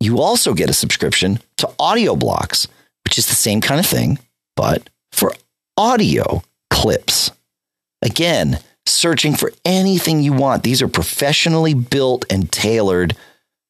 [0.00, 2.68] You also get a subscription to Audio Blocks,
[3.04, 4.18] which is the same kind of thing,
[4.54, 5.32] but for
[5.76, 7.30] audio clips.
[8.02, 10.62] Again, searching for anything you want.
[10.62, 13.16] These are professionally built and tailored.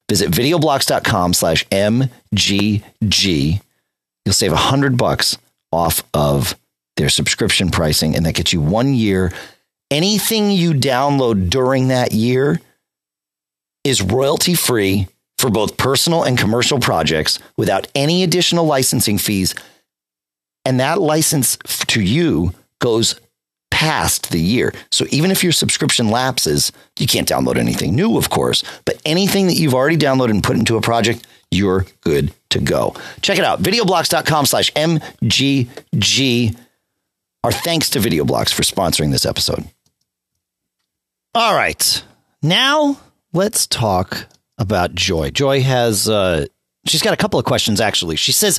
[0.08, 3.60] Visit videoblocks.com slash MGG.
[4.24, 5.38] You'll save a hundred bucks
[5.76, 6.56] off of
[6.96, 9.32] their subscription pricing, and that gets you one year.
[9.90, 12.60] Anything you download during that year
[13.84, 15.06] is royalty free
[15.38, 19.54] for both personal and commercial projects without any additional licensing fees.
[20.64, 21.56] And that license
[21.88, 23.20] to you goes
[23.70, 24.72] past the year.
[24.90, 29.46] So even if your subscription lapses, you can't download anything new, of course, but anything
[29.46, 32.94] that you've already downloaded and put into a project, you're good to go.
[33.22, 33.62] Check it out.
[33.62, 36.56] Videoblocks.com slash MGG.
[37.44, 39.64] Our thanks to Videoblocks for sponsoring this episode.
[41.34, 42.02] All right.
[42.42, 42.98] Now
[43.32, 44.26] let's talk
[44.58, 45.30] about Joy.
[45.30, 46.46] Joy has, uh,
[46.86, 48.16] she's got a couple of questions actually.
[48.16, 48.58] She says,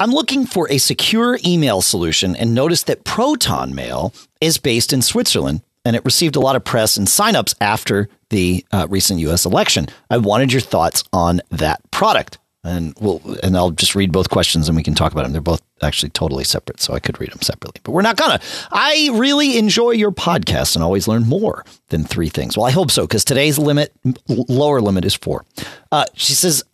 [0.00, 5.02] I'm looking for a secure email solution and noticed that Proton Mail is based in
[5.02, 9.44] Switzerland and it received a lot of press and signups after the uh, recent US
[9.44, 9.86] election.
[10.10, 12.38] I wanted your thoughts on that product.
[12.64, 15.32] and we'll and I'll just read both questions and we can talk about them.
[15.32, 18.40] They're both actually totally separate, so I could read them separately, but we're not gonna.
[18.72, 22.56] I really enjoy your podcast and always learn more than three things.
[22.56, 23.92] Well, I hope so because today's limit,
[24.28, 25.44] lower limit, is four.
[25.92, 26.64] Uh, she says.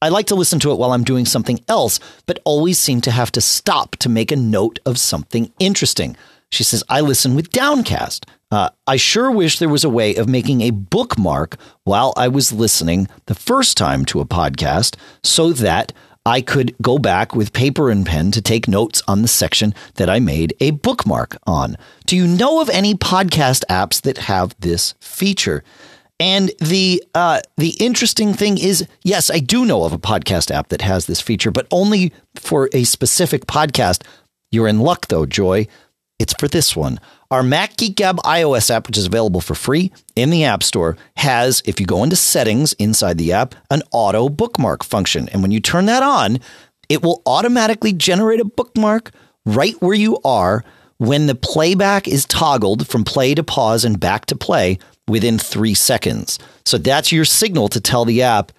[0.00, 3.12] I like to listen to it while I'm doing something else, but always seem to
[3.12, 6.16] have to stop to make a note of something interesting.
[6.50, 8.26] She says, I listen with Downcast.
[8.52, 12.52] Uh, I sure wish there was a way of making a bookmark while I was
[12.52, 15.94] listening the first time to a podcast so that
[16.26, 20.10] I could go back with paper and pen to take notes on the section that
[20.10, 21.78] I made a bookmark on.
[22.04, 25.64] Do you know of any podcast apps that have this feature?
[26.20, 30.68] And the uh, the interesting thing is, yes, I do know of a podcast app
[30.68, 34.04] that has this feature, but only for a specific podcast.
[34.50, 35.66] You're in luck, though, Joy.
[36.18, 37.00] It's for this one.
[37.32, 40.98] Our Mac Geek Gab iOS app, which is available for free in the App Store,
[41.16, 45.30] has, if you go into settings inside the app, an auto bookmark function.
[45.30, 46.40] And when you turn that on,
[46.90, 49.12] it will automatically generate a bookmark
[49.46, 50.62] right where you are
[50.98, 55.72] when the playback is toggled from play to pause and back to play within three
[55.72, 56.38] seconds.
[56.66, 58.52] So that's your signal to tell the app,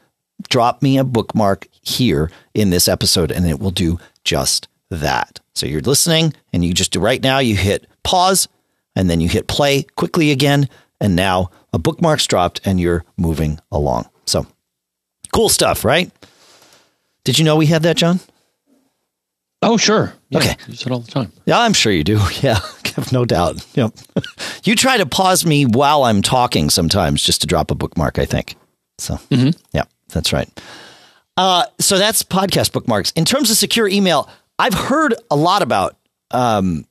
[0.50, 5.42] drop me a bookmark here in this episode, and it will do just that.
[5.54, 8.48] So you're listening and you just do right now, you hit pause
[8.96, 10.70] and then you hit play quickly again.
[11.00, 14.10] And now a bookmark's dropped and you're moving along.
[14.26, 14.48] So
[15.34, 16.12] cool stuff, right?
[17.26, 18.20] Did you know we had that, John?
[19.62, 20.14] Oh, sure.
[20.30, 20.56] Yeah, okay.
[20.68, 21.32] Use it all the time.
[21.46, 22.20] Yeah, I'm sure you do.
[22.42, 22.60] Yeah,
[22.96, 23.66] have no doubt.
[23.76, 23.94] Yep.
[24.64, 28.26] you try to pause me while I'm talking sometimes just to drop a bookmark, I
[28.26, 28.56] think.
[28.98, 29.50] So, mm-hmm.
[29.74, 30.50] yeah, that's right.
[31.36, 33.12] Uh, so that's podcast bookmarks.
[33.12, 34.30] In terms of secure email,
[34.60, 35.98] I've heard a lot about
[36.32, 36.86] um,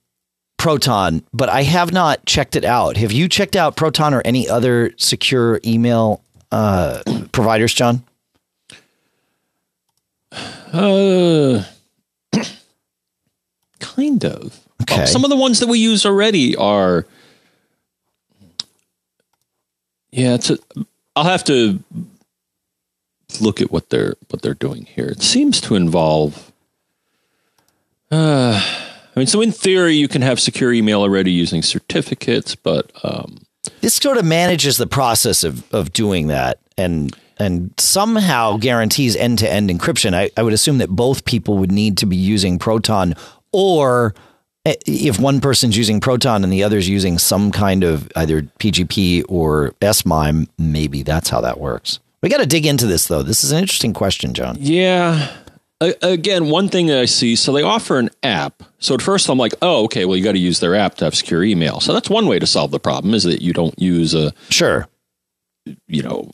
[0.63, 2.97] Proton, but I have not checked it out.
[2.97, 6.23] Have you checked out Proton or any other secure email
[6.53, 8.05] uh, providers, John?
[10.73, 11.65] Uh,
[13.81, 14.61] kind of.
[14.83, 15.05] Okay.
[15.07, 17.07] Some of the ones that we use already are.
[20.13, 20.51] Yeah, it's.
[20.51, 20.59] A,
[21.17, 21.83] I'll have to
[23.41, 25.07] look at what they're what they're doing here.
[25.07, 26.53] It seems to involve.
[28.13, 32.91] Uh, I mean, so in theory, you can have secure email already using certificates, but
[33.05, 33.45] um,
[33.81, 39.39] this sort of manages the process of of doing that, and and somehow guarantees end
[39.41, 40.15] to end encryption.
[40.15, 43.15] I, I would assume that both people would need to be using Proton,
[43.53, 44.15] or
[44.65, 49.25] eh, if one person's using Proton and the other's using some kind of either PGP
[49.29, 51.99] or SMIME, maybe that's how that works.
[52.23, 53.23] We got to dig into this though.
[53.23, 54.57] This is an interesting question, John.
[54.61, 55.37] Yeah,
[56.03, 58.63] again, one thing that I see, so they offer an app.
[58.79, 61.05] So at first I'm like, oh, okay, well, you got to use their app to
[61.05, 61.81] have secure email.
[61.81, 64.89] So that's one way to solve the problem is that you don't use a, sure,
[65.87, 66.31] you know,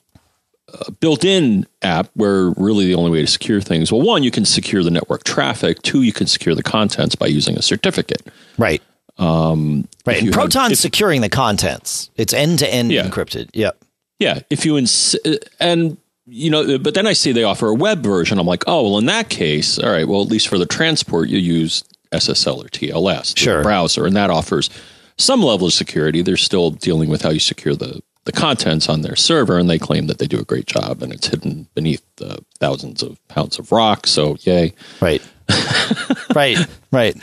[1.00, 3.90] built-in app where really the only way to secure things.
[3.90, 5.80] Well, one, you can secure the network traffic.
[5.82, 8.22] Two, you can secure the contents by using a certificate.
[8.58, 8.82] Right.
[9.16, 10.22] Um, right.
[10.22, 12.10] And Proton's have, securing the contents.
[12.16, 13.50] It's end to end encrypted.
[13.54, 13.82] Yep.
[14.18, 14.40] Yeah.
[14.50, 15.16] If you ins-
[15.58, 15.96] and
[16.28, 18.38] you know, but then I see they offer a web version.
[18.38, 21.28] I'm like, oh, well, in that case, all right, well, at least for the transport,
[21.28, 23.62] you use SSL or TLS, the sure.
[23.62, 24.70] browser, and that offers
[25.16, 26.22] some level of security.
[26.22, 29.78] They're still dealing with how you secure the, the contents on their server, and they
[29.78, 33.58] claim that they do a great job, and it's hidden beneath the thousands of pounds
[33.58, 34.06] of rock.
[34.06, 34.74] So, yay.
[35.00, 35.22] Right.
[36.34, 36.58] right.
[36.92, 37.16] Right.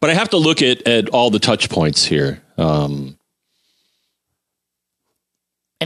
[0.00, 2.42] But I have to look at, at all the touch points here.
[2.56, 3.18] Um,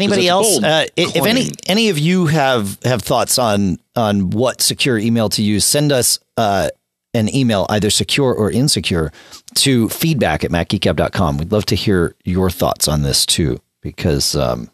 [0.03, 0.63] Anybody else?
[0.63, 5.43] Uh, if any any of you have have thoughts on on what secure email to
[5.43, 6.69] use, send us uh,
[7.15, 9.13] an email, either secure or insecure,
[9.57, 11.39] to feedback at macgeekgab.com.
[11.39, 14.71] We'd love to hear your thoughts on this too, because um,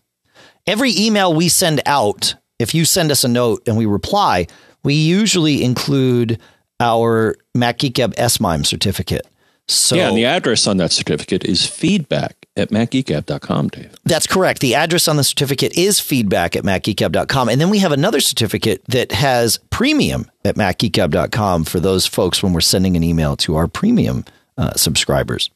[0.67, 4.47] every email we send out, if you send us a note and we reply,
[4.83, 6.39] we usually include
[6.81, 9.27] our MacGeekGab SMIME certificate.
[9.67, 13.95] So yeah, and the address on that certificate is feedback at macgeekgab.com, Dave.
[14.05, 14.61] That's correct.
[14.61, 17.49] The address on the certificate is feedback at macgeekgab.com.
[17.49, 22.53] And then we have another certificate that has premium at macgeekgab.com for those folks when
[22.53, 24.25] we're sending an email to our premium
[24.57, 25.51] uh, subscribers,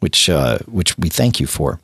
[0.00, 1.78] which uh, which we thank you for.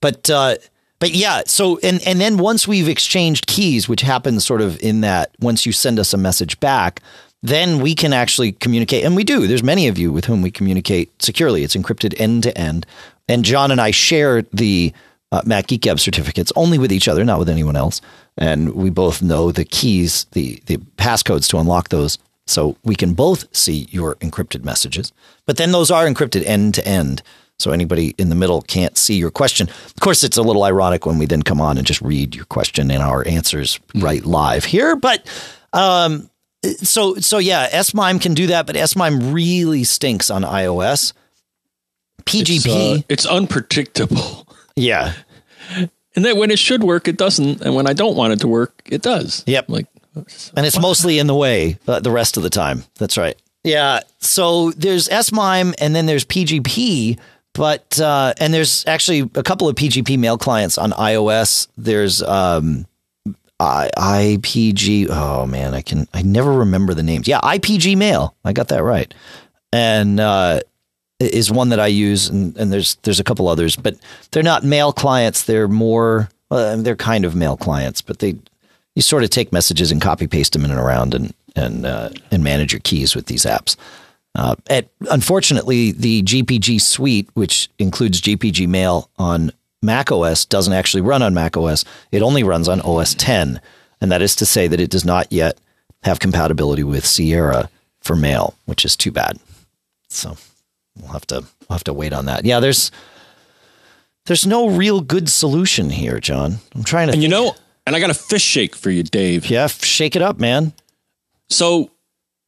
[0.00, 0.56] But uh,
[0.98, 5.02] but yeah, so and and then once we've exchanged keys, which happens sort of in
[5.02, 7.02] that once you send us a message back,
[7.42, 9.04] then we can actually communicate.
[9.04, 9.46] And we do.
[9.46, 11.62] There's many of you with whom we communicate securely.
[11.62, 12.86] It's encrypted end to end.
[13.28, 14.92] And John and I share the
[15.32, 18.00] uh, Mac Geek Gab certificates only with each other, not with anyone else.
[18.36, 22.18] And we both know the keys, the, the passcodes to unlock those.
[22.46, 25.12] So we can both see your encrypted messages.
[25.46, 27.22] But then those are encrypted end to end.
[27.58, 29.68] So anybody in the middle can't see your question.
[29.68, 32.44] Of course, it's a little ironic when we then come on and just read your
[32.44, 34.94] question and our answers right live here.
[34.94, 35.26] But
[35.72, 36.30] um,
[36.62, 41.14] so so yeah, SMIME can do that, but SMIME really stinks on iOS.
[42.26, 44.46] PGP, It's, uh, it's unpredictable.
[44.76, 45.14] yeah,
[45.76, 47.60] And then when it should work, it doesn't.
[47.62, 49.42] And when I don't want it to work, it does.
[49.46, 49.68] Yep.
[49.68, 49.86] Like,
[50.56, 52.84] and it's mostly in the way uh, the rest of the time.
[52.98, 53.36] That's right.
[53.64, 54.00] Yeah.
[54.20, 57.18] So there's SMIME and then there's PGP,
[57.52, 61.68] but uh, and there's actually a couple of PGP mail clients on iOS.
[61.76, 62.86] There's um,
[63.60, 65.08] I, IPG.
[65.10, 67.28] Oh man, I can I never remember the names.
[67.28, 68.34] Yeah, IPG Mail.
[68.44, 69.12] I got that right.
[69.72, 70.60] And uh,
[71.18, 73.96] is one that I use, and, and there's there's a couple others, but
[74.30, 75.42] they're not mail clients.
[75.44, 78.36] They're more uh, they're kind of mail clients, but they
[78.94, 82.10] you sort of take messages and copy paste them in and around and and uh,
[82.30, 83.76] and manage your keys with these apps.
[84.34, 89.50] Uh, at, unfortunately, the GPG suite, which includes GPG Mail on
[89.80, 91.86] Mac OS, doesn't actually run on Mac OS.
[92.12, 93.62] It only runs on OS 10,
[94.02, 95.58] and that is to say that it does not yet
[96.02, 97.70] have compatibility with Sierra
[98.02, 99.38] for Mail, which is too bad.
[100.08, 100.36] So
[101.00, 101.36] we'll have to
[101.68, 102.44] we'll have to wait on that.
[102.44, 102.90] Yeah, there's
[104.26, 106.56] there's no real good solution here, John.
[106.74, 107.12] I'm trying to.
[107.14, 107.54] and you know,
[107.86, 109.46] and I got a fish shake for you, Dave.
[109.48, 110.72] yeah, shake it up, man.
[111.48, 111.90] So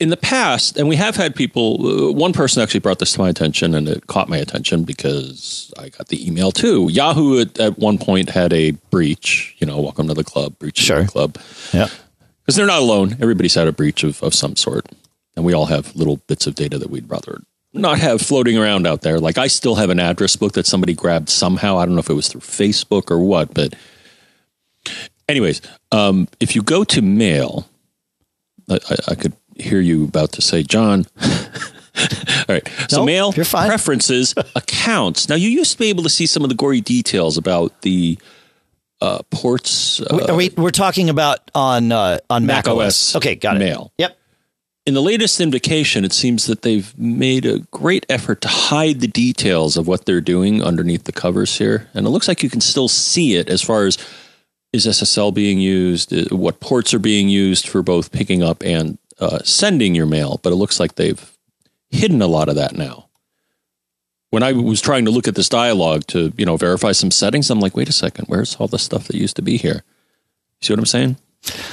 [0.01, 3.21] in the past, and we have had people, uh, one person actually brought this to
[3.21, 6.89] my attention and it caught my attention because I got the email too.
[6.91, 10.79] Yahoo at, at one point had a breach, you know, welcome to the club, breach
[10.79, 11.03] Sure.
[11.03, 11.39] the club.
[11.73, 11.89] Yeah.
[12.45, 13.17] Because they're not alone.
[13.21, 14.87] Everybody's had a breach of, of some sort.
[15.37, 17.43] And we all have little bits of data that we'd rather
[17.79, 19.19] not have floating around out there.
[19.19, 21.79] Like I still have an address book that somebody grabbed somehow.
[21.79, 23.75] I don't know if it was through Facebook or what, but
[25.29, 25.61] anyways,
[25.93, 27.69] um, if you go to mail,
[28.71, 31.07] I, I, could hear you about to say, John.
[31.21, 32.69] All right.
[32.89, 33.69] So Nope, mail you're fine.
[33.69, 35.29] preferences, accounts.
[35.29, 38.19] Now you used to be able to see some of the gory details about the
[39.01, 40.01] uh, ports.
[40.01, 43.15] Uh, Are we, we're talking about on uh, on Mac, Mac OS.
[43.15, 43.61] OS Okay, got it.
[43.61, 43.93] mail.
[43.99, 44.18] Yep.
[44.89, 49.07] In the latest indication, it seems that they've made a great effort to hide the
[49.07, 51.91] details of what they're doing underneath the covers here.
[51.93, 53.99] And it looks like you can still see it as far as
[54.73, 58.97] is SSL being used, uh, what ports are being used for both picking up and
[59.21, 60.41] uh, sending your mail.
[60.43, 61.37] But it looks like they've
[61.91, 63.11] hidden a lot of that now.
[64.31, 67.51] When I was trying to look at this dialogue to, you know, verify some settings,
[67.51, 69.83] I'm like, wait a second, where's all the stuff that used to be here?
[70.63, 71.19] See what I'm saying?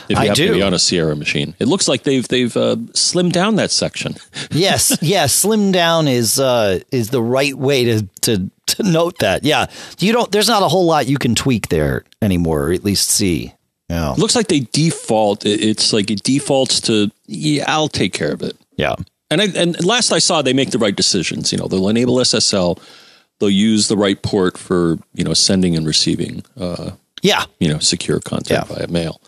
[0.09, 0.47] If you I do.
[0.47, 3.71] to be on a Sierra machine, it looks like they've they've uh, slimmed down that
[3.71, 4.15] section.
[4.51, 5.33] Yes, yes.
[5.33, 9.43] Slim down is uh, is the right way to, to to note that.
[9.43, 9.65] Yeah,
[9.99, 10.31] you don't.
[10.31, 13.53] There's not a whole lot you can tweak there anymore, or at least see.
[13.89, 15.45] Yeah, It looks like they default.
[15.45, 18.55] It's like it defaults to yeah, I'll take care of it.
[18.77, 18.95] yeah,
[19.29, 21.51] And I, and last I saw, they make the right decisions.
[21.51, 22.79] You know, they'll enable SSL.
[23.39, 26.91] They'll use the right port for you know sending and receiving uh,
[27.25, 27.45] yeah.
[27.59, 28.75] you know secure content Yeah.
[28.75, 29.19] via mail.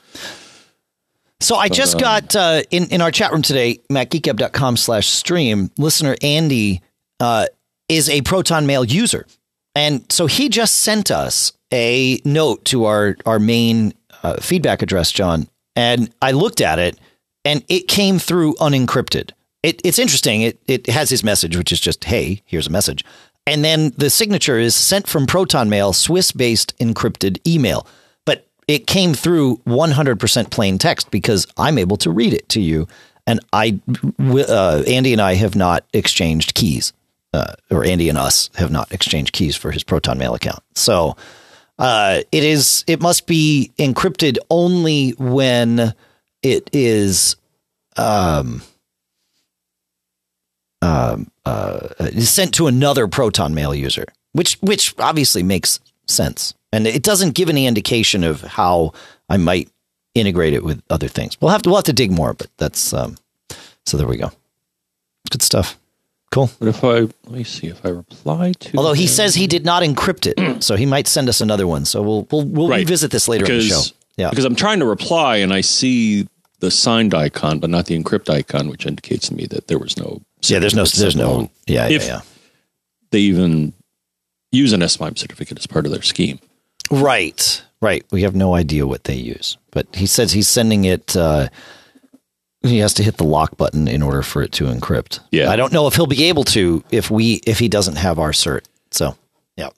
[1.39, 5.69] So I just got uh, in in our chat room today, macgeekgab.com slash stream.
[5.77, 6.81] Listener Andy
[7.19, 7.45] uh,
[7.87, 9.27] is a Proton Mail user,
[9.75, 13.93] and so he just sent us a note to our our main
[14.23, 15.47] uh, feedback address, John.
[15.75, 16.97] And I looked at it,
[17.45, 19.29] and it came through unencrypted.
[19.61, 20.41] It, it's interesting.
[20.41, 23.05] It it has his message, which is just, "Hey, here's a message,"
[23.47, 27.87] and then the signature is sent from Proton Mail, Swiss based encrypted email.
[28.25, 32.87] But it came through 100% plain text because I'm able to read it to you.
[33.25, 33.79] And I,
[34.19, 36.91] uh, Andy and I have not exchanged keys,
[37.33, 40.61] uh, or Andy and us have not exchanged keys for his Proton Mail account.
[40.75, 41.15] So
[41.79, 45.93] uh, it is, it must be encrypted only when
[46.43, 47.37] it is,
[47.95, 48.61] um,
[50.81, 56.85] um, uh, is sent to another Proton Mail user, which which obviously makes sense, and
[56.87, 58.93] it doesn't give any indication of how
[59.29, 59.69] I might
[60.15, 61.37] integrate it with other things.
[61.39, 63.17] We'll have to we'll have to dig more, but that's um,
[63.85, 64.31] so there we go.
[65.31, 65.77] Good stuff.
[66.31, 66.49] Cool.
[66.59, 69.47] But if I let me see if I reply to Although he him- says he
[69.47, 71.85] did not encrypt it, so he might send us another one.
[71.85, 72.79] So we'll we'll we'll Right.
[72.79, 73.81] revisit this later in the show.
[74.17, 74.29] Yeah.
[74.31, 76.27] because I'm trying to reply and I see
[76.59, 79.95] the signed icon but not the encrypt icon, which indicates to me that there was
[79.95, 80.59] no Yeah.
[80.59, 82.21] There's no there's no yeah yeah yeah.
[83.11, 83.73] They even
[84.51, 86.39] use an SMIME certificate as part of their scheme.
[86.91, 88.05] Right, right.
[88.11, 91.15] We have no idea what they use, but he says he's sending it.
[91.15, 91.49] Uh,
[92.61, 95.19] he has to hit the lock button in order for it to encrypt.
[95.31, 95.49] Yeah.
[95.49, 98.31] I don't know if he'll be able to if we if he doesn't have our
[98.31, 98.65] cert.
[98.91, 99.15] So,
[99.57, 99.69] yeah,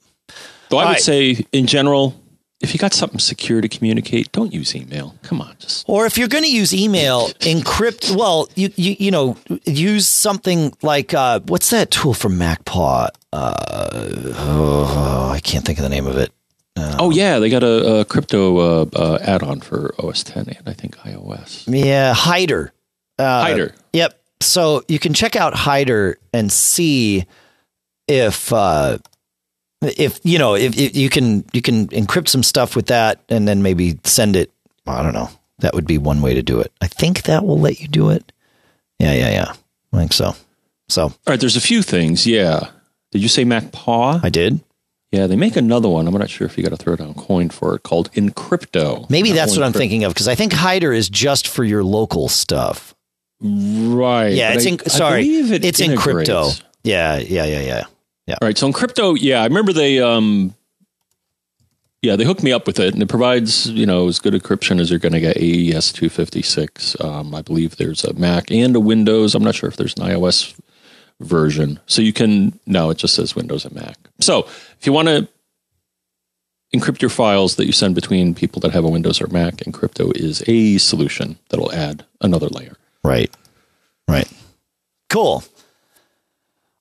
[0.70, 1.02] Though I All would right.
[1.02, 2.19] say, in general,
[2.60, 5.14] if you got something secure to communicate, don't use email.
[5.22, 8.14] Come on, just or if you're going to use email, encrypt.
[8.14, 13.08] Well, you you you know use something like uh, what's that tool from MacPaw?
[13.32, 13.54] Uh,
[14.36, 16.32] oh, I can't think of the name of it.
[16.76, 20.72] oh yeah, they got a, a crypto uh, uh, add-on for OS 10 and I
[20.72, 21.64] think iOS.
[21.66, 22.72] Yeah, Hider.
[23.18, 23.74] Uh, Hider.
[23.92, 24.18] Yep.
[24.40, 27.26] So you can check out Hider and see
[28.08, 28.98] if uh,
[29.82, 33.46] if you know if, if you can you can encrypt some stuff with that and
[33.48, 34.50] then maybe send it.
[34.86, 35.30] I don't know.
[35.60, 36.72] That would be one way to do it.
[36.80, 38.32] I think that will let you do it.
[38.98, 39.52] Yeah, yeah, yeah.
[39.92, 40.34] I think so.
[40.88, 42.26] So All right, there's a few things.
[42.26, 42.70] Yeah.
[43.12, 44.24] Did you say MacPaw?
[44.24, 44.60] I did.
[45.12, 46.06] Yeah, they make another one.
[46.06, 49.08] I'm not sure if you got to throw down coin for it called Encrypto.
[49.10, 51.82] Maybe Not that's what I'm thinking of because I think Hider is just for your
[51.82, 52.94] local stuff.
[53.40, 54.28] Right.
[54.34, 56.62] Yeah, it's I- in, I sorry, believe it it's Encrypto.
[56.84, 57.84] yeah Yeah, yeah, yeah,
[58.30, 58.38] yeah.
[58.40, 58.56] All right.
[58.56, 60.54] So Encrypto, yeah, I remember they, um,
[62.02, 64.80] yeah, they hooked me up with it, and it provides you know as good encryption
[64.80, 65.36] as you're going to get.
[65.36, 66.98] AES 256.
[67.00, 69.34] Um, I believe there's a Mac and a Windows.
[69.34, 70.58] I'm not sure if there's an iOS
[71.20, 71.78] version.
[71.86, 73.98] So you can no, it just says Windows and Mac.
[74.20, 74.40] So
[74.78, 75.28] if you want to
[76.74, 80.16] encrypt your files that you send between people that have a Windows or Mac, Encrypto
[80.16, 82.76] is a solution that'll add another layer.
[83.04, 83.34] Right.
[84.08, 84.30] Right.
[85.10, 85.42] Cool.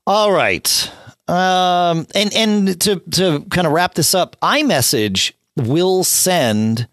[0.07, 0.91] All right.
[1.29, 6.87] Um, and and to to kind of wrap this up, iMessage will send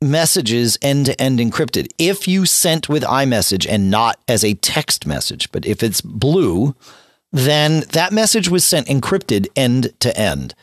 [0.00, 5.04] messages end to end encrypted if you sent with iMessage and not as a text
[5.06, 5.50] message.
[5.50, 6.76] But if it's blue,
[7.32, 10.54] then that message was sent encrypted end to end.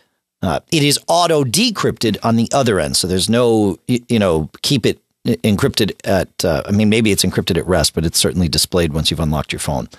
[0.72, 5.02] It is auto decrypted on the other end, so there's no you know keep it
[5.26, 6.46] encrypted at.
[6.46, 9.52] Uh, I mean, maybe it's encrypted at rest, but it's certainly displayed once you've unlocked
[9.52, 9.90] your phone.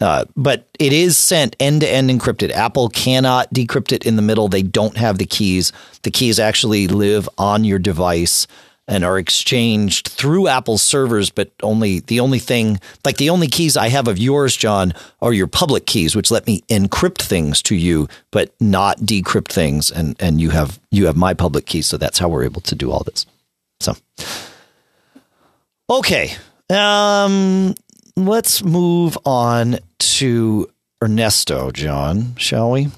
[0.00, 2.52] Uh, but it is sent end to end encrypted.
[2.52, 4.48] Apple cannot decrypt it in the middle.
[4.48, 5.72] They don't have the keys.
[6.02, 8.46] The keys actually live on your device
[8.88, 13.76] and are exchanged through Apple's servers, but only the only thing, like the only keys
[13.76, 17.76] I have of yours, John, are your public keys, which let me encrypt things to
[17.76, 19.90] you, but not decrypt things.
[19.90, 22.74] And and you have you have my public keys, so that's how we're able to
[22.74, 23.26] do all this.
[23.80, 23.94] So,
[25.90, 26.34] okay,
[26.70, 27.74] um,
[28.26, 30.70] let's move on to
[31.02, 32.88] Ernesto, John, shall we?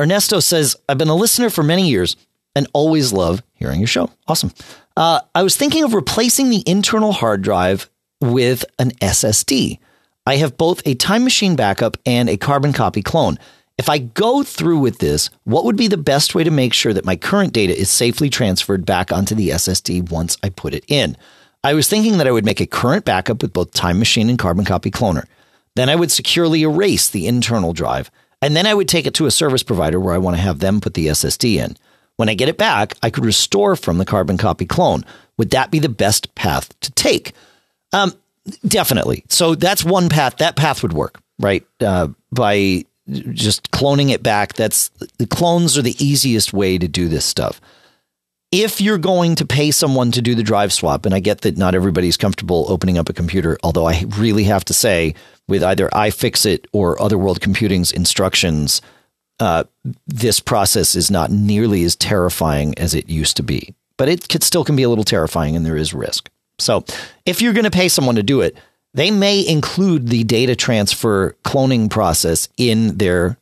[0.00, 2.16] Ernesto says, I've been a listener for many years
[2.56, 4.10] and always love hearing your show.
[4.26, 4.52] Awesome.
[4.96, 9.78] Uh, I was thinking of replacing the internal hard drive with an SSD.
[10.26, 13.38] I have both a time machine backup and a carbon copy clone.
[13.76, 16.92] If I go through with this, what would be the best way to make sure
[16.92, 20.84] that my current data is safely transferred back onto the SSD once I put it
[20.86, 21.16] in?
[21.64, 24.38] I was thinking that I would make a current backup with both Time Machine and
[24.38, 25.24] Carbon Copy Cloner.
[25.74, 28.10] Then I would securely erase the internal drive,
[28.42, 30.58] and then I would take it to a service provider where I want to have
[30.58, 31.76] them put the SSD in.
[32.16, 35.04] When I get it back, I could restore from the Carbon Copy Clone.
[35.38, 37.32] Would that be the best path to take?
[37.92, 38.12] Um,
[38.68, 39.24] definitely.
[39.30, 40.36] So that's one path.
[40.36, 41.66] That path would work, right?
[41.80, 44.52] Uh, by just cloning it back.
[44.52, 47.60] That's the clones are the easiest way to do this stuff
[48.52, 51.58] if you're going to pay someone to do the drive swap, and I get that
[51.58, 55.14] not everybody's comfortable opening up a computer, although I really have to say,
[55.48, 58.80] with either iFixit or Other World Computing's instructions,
[59.40, 59.64] uh,
[60.06, 63.74] this process is not nearly as terrifying as it used to be.
[63.96, 66.30] But it could, still can be a little terrifying, and there is risk.
[66.58, 66.84] So,
[67.26, 68.56] if you're going to pay someone to do it,
[68.94, 73.36] they may include the data transfer cloning process in their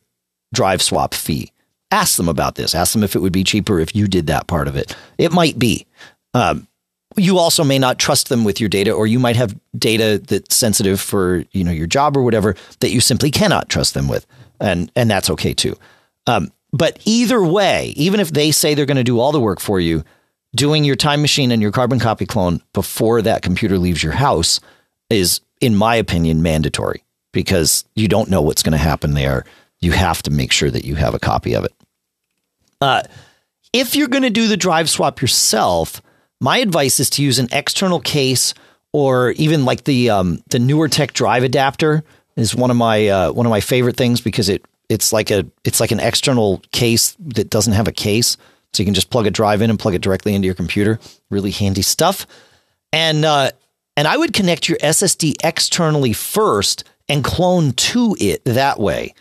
[0.51, 1.52] drive swap fee
[1.93, 2.73] ask them about this.
[2.73, 4.95] Ask them if it would be cheaper if you did that part of it.
[5.17, 5.85] It might be.
[6.33, 6.67] Um,
[7.15, 10.55] you also may not trust them with your data, or you might have data that's
[10.55, 14.25] sensitive for you know your job or whatever that you simply cannot trust them with,
[14.59, 15.77] and and that's okay too.
[16.25, 19.59] Um, but either way, even if they say they're going to do all the work
[19.59, 20.03] for you,
[20.55, 24.59] doing your time machine and your carbon copy clone before that computer leaves your house
[25.09, 29.45] is, in my opinion, mandatory because you don't know what's going to happen there.
[29.81, 31.73] You have to make sure that you have a copy of it.
[32.83, 33.01] Uh,
[33.71, 36.01] if you're going to do the drive swap yourself,
[36.41, 38.53] my advice is to use an external case
[38.91, 42.03] or even like the um, the NewerTech drive adapter
[42.35, 45.45] is one of my uh, one of my favorite things because it it's like a
[45.63, 48.35] it's like an external case that doesn't have a case,
[48.73, 50.99] so you can just plug a drive in and plug it directly into your computer.
[51.29, 52.27] Really handy stuff.
[52.91, 53.51] And uh,
[53.95, 59.13] and I would connect your SSD externally first and clone to it that way.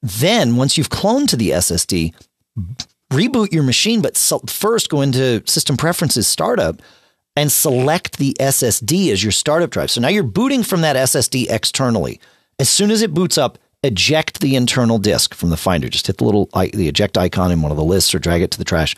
[0.00, 2.14] Then once you've cloned to the SSD,
[3.10, 4.16] reboot your machine, but
[4.48, 6.80] first go into system preferences startup
[7.36, 9.90] and select the SSD as your startup drive.
[9.90, 12.20] So now you're booting from that SSD externally.
[12.58, 15.88] As soon as it boots up, eject the internal disk from the Finder.
[15.88, 18.50] Just hit the little the eject icon in one of the lists or drag it
[18.52, 18.96] to the trash.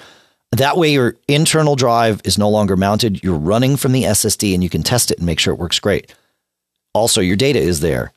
[0.50, 3.22] That way, your internal drive is no longer mounted.
[3.22, 5.78] You're running from the SSD and you can test it and make sure it works
[5.78, 6.14] great.
[6.94, 8.12] Also, your data is there.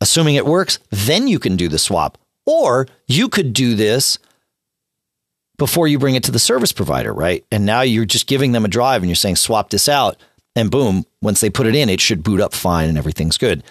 [0.00, 2.16] Assuming it works, then you can do the swap.
[2.46, 4.18] Or you could do this
[5.56, 7.44] before you bring it to the service provider, right?
[7.50, 10.16] And now you're just giving them a drive and you're saying, swap this out.
[10.56, 13.64] and boom, once they put it in, it should boot up fine and everything's good.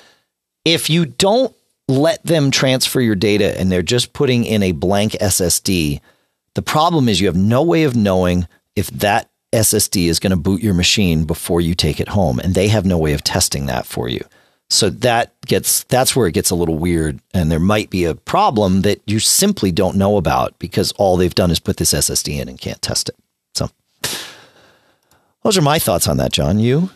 [0.65, 1.55] If you don't
[1.87, 6.01] let them transfer your data and they're just putting in a blank SSD,
[6.55, 10.37] the problem is you have no way of knowing if that SSD is going to
[10.37, 13.67] boot your machine before you take it home, and they have no way of testing
[13.67, 14.23] that for you.
[14.73, 18.15] So that gets that's where it gets a little weird, and there might be a
[18.15, 22.39] problem that you simply don't know about because all they've done is put this SSD
[22.39, 23.15] in and can't test it.
[23.53, 23.69] So
[25.43, 26.57] those are my thoughts on that, John.
[26.57, 26.89] You?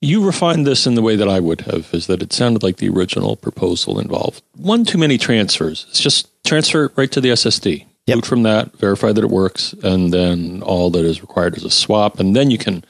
[0.00, 2.78] You refined this in the way that I would have, is that it sounded like
[2.78, 5.84] the original proposal involved one too many transfers.
[5.90, 7.84] It's just transfer it right to the SSD.
[8.06, 8.16] Yep.
[8.16, 11.70] Boot from that, verify that it works, and then all that is required is a
[11.70, 12.84] swap, and then you can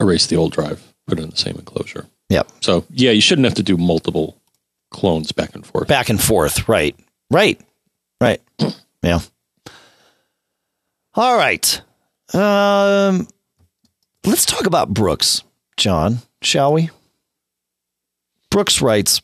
[0.00, 2.06] erase the old drive, put it in the same enclosure.
[2.28, 2.50] Yep.
[2.60, 4.36] So yeah, you shouldn't have to do multiple
[4.90, 5.88] clones back and forth.
[5.88, 6.94] Back and forth, right.
[7.30, 7.60] Right.
[8.20, 8.40] Right.
[9.02, 9.20] yeah.
[11.14, 11.80] All right.
[12.34, 13.26] Um
[14.24, 15.42] let's talk about Brooks,
[15.76, 16.90] John, shall we?
[18.50, 19.22] Brooks writes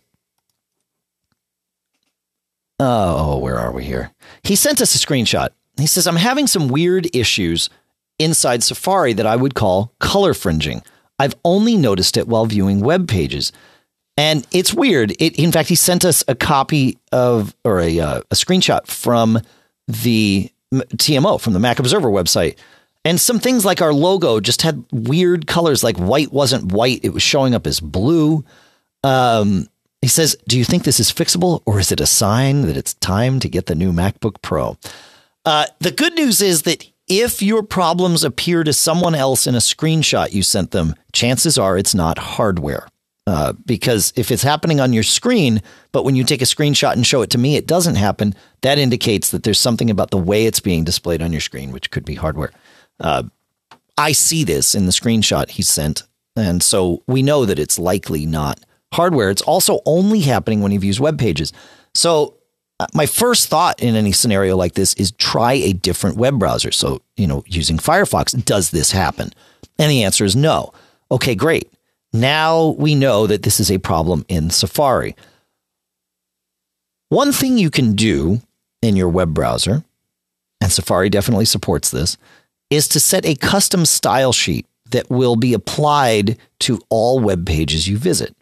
[2.80, 4.11] Oh, where are we here?
[4.43, 5.51] He sent us a screenshot.
[5.76, 7.70] He says, I'm having some weird issues
[8.18, 10.82] inside Safari that I would call color fringing.
[11.25, 13.51] I've only noticed it while viewing web pages.
[14.16, 15.12] And it's weird.
[15.12, 19.41] It, in fact, he sent us a copy of, or a, uh, a screenshot from
[19.89, 22.57] the TMO, from the Mac Observer website.
[23.05, 27.11] And some things like our logo just had weird colors, like white wasn't white, it
[27.11, 28.45] was showing up as blue.
[29.03, 29.68] Um,
[30.01, 32.95] he says, Do you think this is fixable or is it a sign that it's
[32.95, 34.77] time to get the new MacBook Pro?
[35.45, 39.59] Uh, the good news is that if your problems appear to someone else in a
[39.59, 42.89] screenshot you sent them, chances are it's not hardware.
[43.27, 47.07] Uh, because if it's happening on your screen, but when you take a screenshot and
[47.07, 50.45] show it to me, it doesn't happen, that indicates that there's something about the way
[50.45, 52.51] it's being displayed on your screen, which could be hardware.
[53.01, 53.23] Uh,
[53.97, 56.03] I see this in the screenshot he sent.
[56.37, 58.61] And so we know that it's likely not
[58.93, 59.31] hardware.
[59.31, 61.53] It's also only happening when you've used web pages.
[61.95, 62.37] So
[62.81, 66.72] Uh, my first thought in any scenario like this is try a different web browser.
[66.72, 69.31] So, you know, using Firefox, does this happen?
[69.79, 70.72] And the answer is no.
[71.11, 71.72] Okay, great.
[72.12, 75.14] Now we know that this is a problem in Safari.
[77.11, 78.41] One thing you can do
[78.83, 79.85] in your web browser,
[80.61, 82.16] and Safari definitely supports this,
[82.70, 87.89] is to set a custom style sheet that will be applied to all web pages
[87.89, 88.35] you visit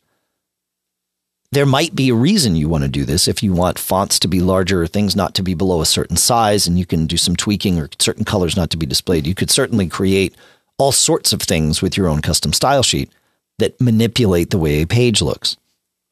[1.52, 4.28] there might be a reason you want to do this if you want fonts to
[4.28, 7.18] be larger or things not to be below a certain size and you can do
[7.18, 9.26] some tweaking or certain colors not to be displayed.
[9.26, 10.34] You could certainly create
[10.78, 13.10] all sorts of things with your own custom style sheet
[13.58, 15.58] that manipulate the way a page looks.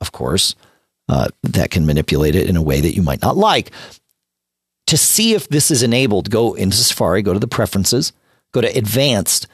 [0.03, 0.55] Of course,
[1.09, 3.71] uh, that can manipulate it in a way that you might not like.
[4.89, 8.13] To see if this is enabled, go into Safari, go to the preferences,
[8.53, 9.47] go to advanced,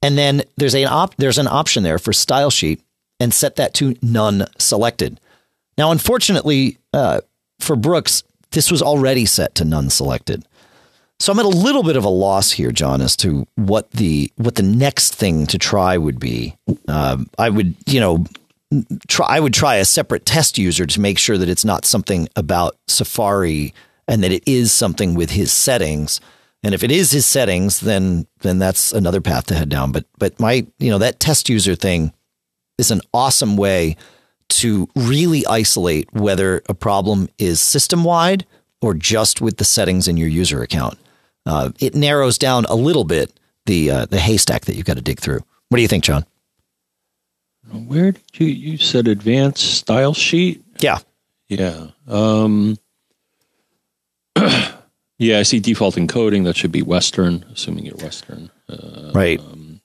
[0.00, 2.80] and then there's an op- there's an option there for style sheet
[3.20, 5.20] and set that to none selected.
[5.78, 7.20] Now, unfortunately uh,
[7.60, 8.22] for Brooks,
[8.52, 10.44] this was already set to none selected.
[11.18, 14.30] So I'm at a little bit of a loss here, John, as to what the
[14.36, 16.54] what the next thing to try would be.
[16.88, 18.26] Um, I would, you know,
[19.08, 19.26] try.
[19.26, 22.76] I would try a separate test user to make sure that it's not something about
[22.86, 23.72] Safari
[24.06, 26.20] and that it is something with his settings.
[26.62, 29.92] And if it is his settings, then then that's another path to head down.
[29.92, 32.12] But but my you know that test user thing
[32.76, 33.96] is an awesome way
[34.48, 38.46] to really isolate whether a problem is system wide
[38.80, 40.98] or just with the settings in your user account.
[41.44, 43.32] Uh, it narrows down a little bit
[43.66, 45.40] the uh, the haystack that you've got to dig through.
[45.68, 46.24] What do you think, John?
[47.70, 50.64] Where did you you said advanced style sheet?
[50.78, 50.98] Yeah,
[51.48, 52.76] yeah, um,
[55.18, 55.38] yeah.
[55.38, 56.44] I see default encoding.
[56.44, 58.50] That should be Western, assuming you're Western.
[58.68, 59.40] Uh, right.
[59.40, 59.80] Um,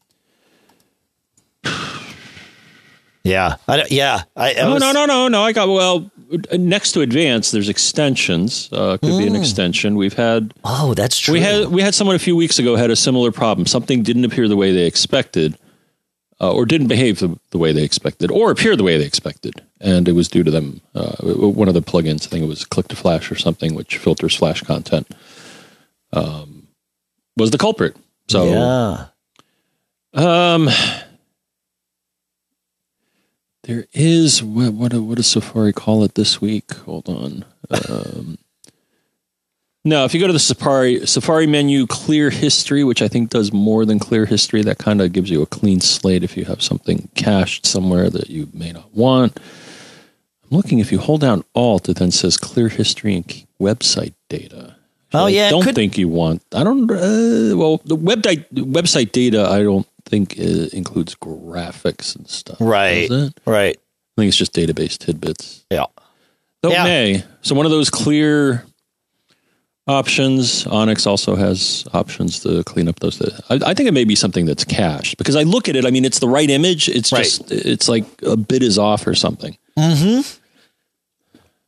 [3.23, 4.23] Yeah, I, yeah.
[4.35, 4.81] I, I no, was...
[4.81, 5.43] no, no, no, no.
[5.43, 6.09] I got well
[6.53, 8.69] next to advance, There's extensions.
[8.71, 9.17] Uh, could mm.
[9.19, 9.41] be an hmm.
[9.41, 9.95] extension.
[9.95, 10.53] We've had.
[10.63, 11.33] Oh, that's true.
[11.33, 13.65] We had we had someone a few weeks ago had a similar problem.
[13.65, 15.57] Something didn't appear the way they expected,
[16.39, 19.61] uh, or didn't behave the, the, way they expected, or appear the way they expected,
[19.79, 20.81] and it was due to them.
[20.95, 23.97] Uh, one of the plugins, I think it was Click to Flash or something, which
[23.97, 25.07] filters Flash content,
[26.13, 26.67] um,
[27.37, 27.95] was the culprit.
[28.27, 29.05] So yeah.
[30.13, 30.69] Um
[33.63, 36.73] there is what what, what does Safari call it this week?
[36.73, 37.45] Hold on.
[37.69, 38.37] Um,
[39.85, 43.53] no, if you go to the Safari Safari menu, clear history, which I think does
[43.53, 46.61] more than clear history, that kind of gives you a clean slate if you have
[46.61, 49.39] something cached somewhere that you may not want.
[50.43, 54.75] I'm looking if you hold down Alt, it then says clear history and website data.
[55.13, 55.75] Oh yeah, I don't could...
[55.75, 56.41] think you want.
[56.53, 56.89] I don't.
[56.89, 62.57] Uh, well, the web di- website data, I don't think it includes graphics and stuff.
[62.59, 63.09] Right.
[63.45, 63.77] Right.
[63.77, 65.65] I think it's just database tidbits.
[65.71, 65.85] Yeah.
[66.61, 66.83] Though Yeah.
[66.83, 67.23] may.
[67.41, 68.65] So one of those clear
[69.87, 70.67] options.
[70.67, 73.21] Onyx also has options to clean up those.
[73.49, 75.85] I, I think it may be something that's cached because I look at it.
[75.85, 76.87] I mean, it's the right image.
[76.89, 77.23] It's Right.
[77.23, 79.57] just it's like a bit is off or something.
[79.77, 80.21] Mm-hmm.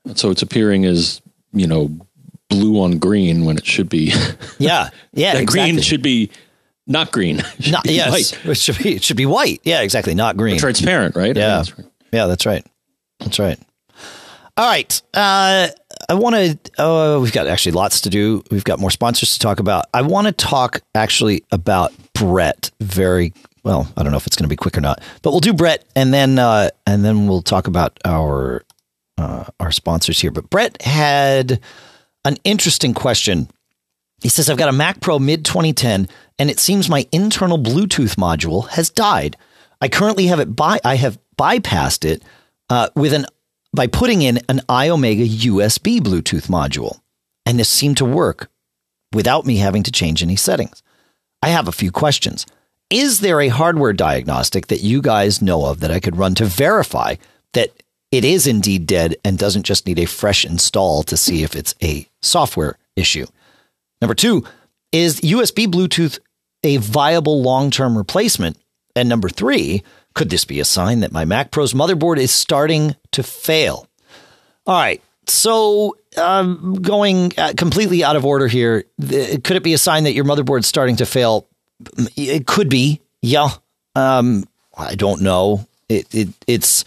[0.10, 1.22] And so it's appearing as
[1.54, 1.89] you know
[2.50, 4.14] blue on green when it should be.
[4.60, 4.89] Yeah.
[5.14, 5.34] Yeah.
[5.34, 5.46] that exactly.
[5.46, 6.30] green should be
[6.86, 7.38] not green.
[7.70, 8.12] Not, yes.
[8.12, 8.46] white.
[8.46, 8.96] It should be.
[8.96, 9.62] It should be white.
[9.64, 9.82] Yeah.
[9.82, 10.16] Exactly.
[10.16, 10.58] Not green.
[10.58, 11.36] transparent, right?
[11.36, 11.58] Yeah.
[11.58, 11.88] That's right.
[12.12, 12.66] Yeah, that's right.
[13.20, 13.60] That's right.
[14.56, 15.02] All right.
[15.14, 15.70] Uh,
[16.10, 16.82] I want to.
[16.84, 18.44] Uh, we've got actually lots to do.
[18.52, 19.86] We've got more sponsors to talk about.
[19.94, 22.70] I want to talk actually about Brett.
[22.80, 23.92] Very well.
[23.98, 25.86] I don't know if it's going to be quick or not, but we'll do Brett,
[25.96, 28.64] and then uh, and then we'll talk about our
[29.18, 30.32] uh, our sponsors here.
[30.32, 31.60] But Brett had
[32.26, 33.50] an interesting question.
[34.24, 36.07] He says, I've got a Mac Pro mid 2010,
[36.39, 39.36] and it seems my internal Bluetooth module has died.
[39.82, 42.24] I currently have it by I have bypassed it
[42.69, 43.26] uh, with an
[43.76, 47.01] by putting in an iOmega USB Bluetooth module,
[47.45, 48.49] and this seemed to work
[49.11, 50.82] without me having to change any settings.
[51.41, 52.45] I have a few questions.
[52.89, 56.45] Is there a hardware diagnostic that you guys know of that I could run to
[56.45, 57.15] verify
[57.53, 57.71] that
[58.09, 61.76] it is indeed dead and doesn't just need a fresh install to see if it's
[61.84, 63.26] a software issue?
[64.04, 64.43] Number two,
[64.91, 66.20] is USB Bluetooth
[66.62, 68.58] a viable long term replacement?
[68.97, 69.82] And number three,
[70.14, 73.88] could this be a sign that my Mac Pro's motherboard is starting to fail?
[74.68, 75.01] All right.
[75.26, 80.12] So, um, going uh, completely out of order here, could it be a sign that
[80.12, 81.47] your motherboard's starting to fail?
[82.18, 82.99] It could be.
[83.22, 83.51] Yeah.
[83.95, 84.43] Um,
[84.78, 85.66] I don't know.
[85.88, 86.84] It, it, it's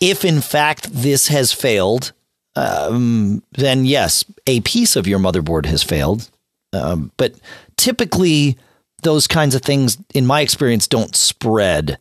[0.00, 2.12] if in fact this has failed,
[2.54, 6.30] um, then yes, a piece of your motherboard has failed.
[6.76, 7.34] Um, but
[7.76, 8.56] typically,
[9.02, 11.98] those kinds of things, in my experience, don't spread.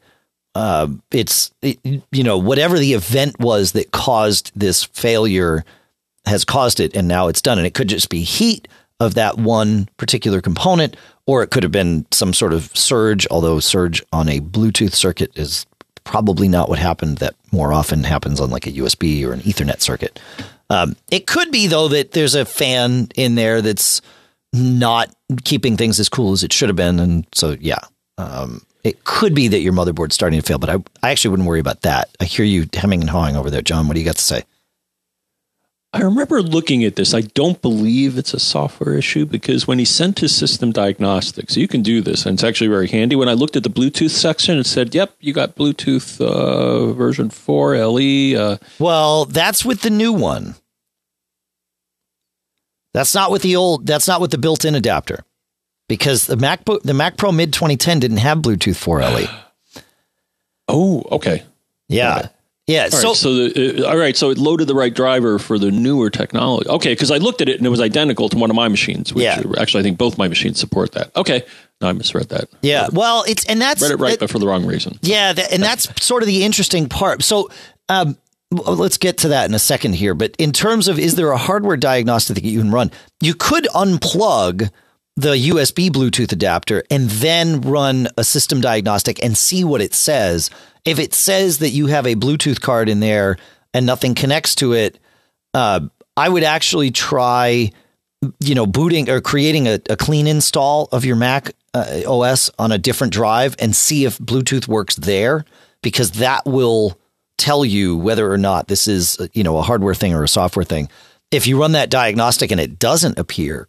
[0.53, 1.79] Uh, it's it,
[2.11, 5.65] you know whatever the event was that caused this failure
[6.25, 7.57] has caused it, and now it's done.
[7.57, 8.67] And it could just be heat
[8.99, 10.95] of that one particular component,
[11.27, 13.27] or it could have been some sort of surge.
[13.29, 15.65] Although surge on a Bluetooth circuit is
[16.05, 17.17] probably not what happened.
[17.17, 20.19] That more often happens on like a USB or an Ethernet circuit.
[20.69, 24.01] Um, it could be though that there's a fan in there that's
[24.55, 27.79] not keeping things as cool as it should have been, and so yeah,
[28.17, 30.59] um, it could be that your motherboard's starting to fail.
[30.59, 32.09] But I, I actually wouldn't worry about that.
[32.19, 33.87] I hear you hemming and hawing over there, John.
[33.87, 34.43] What do you got to say?
[35.93, 37.13] I remember looking at this.
[37.13, 41.69] I don't believe it's a software issue because when he sent his system diagnostics, you
[41.69, 43.15] can do this, and it's actually very handy.
[43.15, 47.29] When I looked at the Bluetooth section, it said, "Yep, you got Bluetooth uh, version
[47.29, 50.55] four LE." Uh, Well, that's with the new one.
[52.95, 53.85] That's not with the old.
[53.85, 55.25] That's not with the built-in adapter,
[55.89, 59.27] because the MacBook, the Mac Pro Mid 2010 didn't have Bluetooth 4 LE.
[60.67, 61.43] oh, okay.
[61.87, 62.29] Yeah, Okay.
[62.67, 62.83] yeah.
[62.85, 65.59] All so right, so the, uh, all right, so it loaded the right driver for
[65.59, 66.67] the newer technology.
[66.69, 69.13] Okay, because I looked at it and it was identical to one of my machines.
[69.13, 69.41] Which Yeah.
[69.59, 71.15] actually, I think both my machines support that.
[71.15, 71.43] Okay,
[71.81, 72.49] no, I misread that.
[72.61, 74.97] yeah, well, it's and that's Read it right, that- but for the wrong reason.
[75.01, 77.21] Yeah, that, and that's sort of the interesting part.
[77.23, 77.49] So,
[77.89, 78.17] um,
[78.55, 80.13] let's get to that in a second here.
[80.13, 82.91] But in terms of is there a hardware diagnostic that you can run?
[83.21, 84.69] You could unplug
[85.15, 90.49] the USB Bluetooth adapter and then run a system diagnostic and see what it says.
[90.83, 93.37] If it says that you have a Bluetooth card in there
[93.73, 94.99] and nothing connects to it,
[95.53, 95.81] uh,
[96.17, 97.71] I would actually try,
[98.39, 102.71] you know, booting or creating a, a clean install of your Mac uh, OS on
[102.71, 105.45] a different drive and see if Bluetooth works there,
[105.81, 106.99] because that will
[107.37, 110.27] tell you whether or not this is, uh, you know, a hardware thing or a
[110.27, 110.89] software thing.
[111.31, 113.67] If you run that diagnostic and it doesn't appear,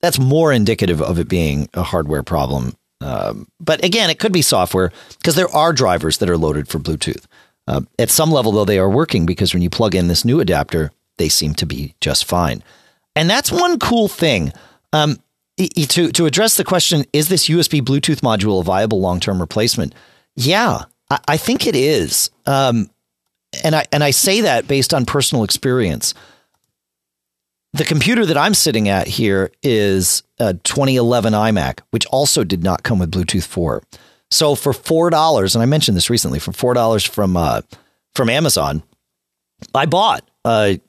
[0.00, 2.74] that's more indicative of it being a hardware problem.
[3.00, 6.78] Um, but again, it could be software because there are drivers that are loaded for
[6.78, 7.24] Bluetooth.
[7.68, 10.40] Uh, at some level, though, they are working because when you plug in this new
[10.40, 12.62] adapter, they seem to be just fine.
[13.14, 14.52] And that's one cool thing.
[14.92, 15.18] Um,
[15.56, 19.94] to to address the question, is this USB Bluetooth module a viable long term replacement?
[20.34, 22.30] Yeah, I, I think it is.
[22.44, 22.90] Um,
[23.64, 26.14] and I and I say that based on personal experience.
[27.72, 32.82] The computer that I'm sitting at here is a 2011 iMac, which also did not
[32.82, 33.82] come with Bluetooth 4.
[34.30, 37.62] So for four dollars, and I mentioned this recently, for four dollars from uh,
[38.14, 38.82] from Amazon,
[39.74, 40.80] I bought a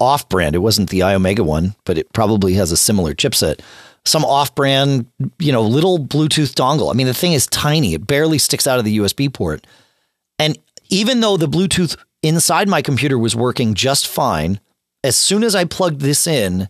[0.00, 0.54] off-brand.
[0.54, 3.60] It wasn't the iOmega one, but it probably has a similar chipset.
[4.04, 5.06] Some off-brand,
[5.38, 6.90] you know, little Bluetooth dongle.
[6.90, 9.66] I mean, the thing is tiny; it barely sticks out of the USB port.
[10.88, 14.60] Even though the Bluetooth inside my computer was working just fine,
[15.04, 16.68] as soon as I plugged this in,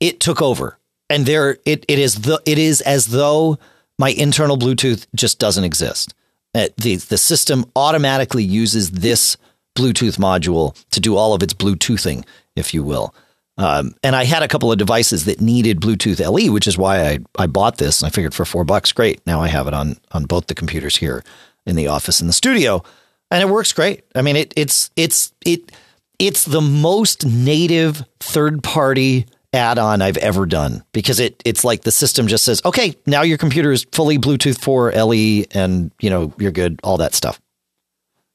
[0.00, 0.78] it took over.
[1.08, 3.58] And there it, it is the it is as though
[3.98, 6.14] my internal Bluetooth just doesn't exist.
[6.54, 9.36] Uh, the the system automatically uses this
[9.76, 12.24] Bluetooth module to do all of its Bluetoothing,
[12.56, 13.14] if you will.
[13.58, 17.06] Um, and I had a couple of devices that needed Bluetooth LE, which is why
[17.06, 18.02] I, I bought this.
[18.02, 19.24] And I figured for four bucks, great.
[19.26, 21.22] Now I have it on on both the computers here
[21.64, 22.82] in the office and the studio,
[23.30, 24.04] and it works great.
[24.14, 25.72] I mean, it it's it's it
[26.18, 31.90] it's the most native third party add-on I've ever done because it it's like the
[31.90, 36.32] system just says, okay, now your computer is fully Bluetooth 4 LE, and you know
[36.38, 37.40] you're good, all that stuff.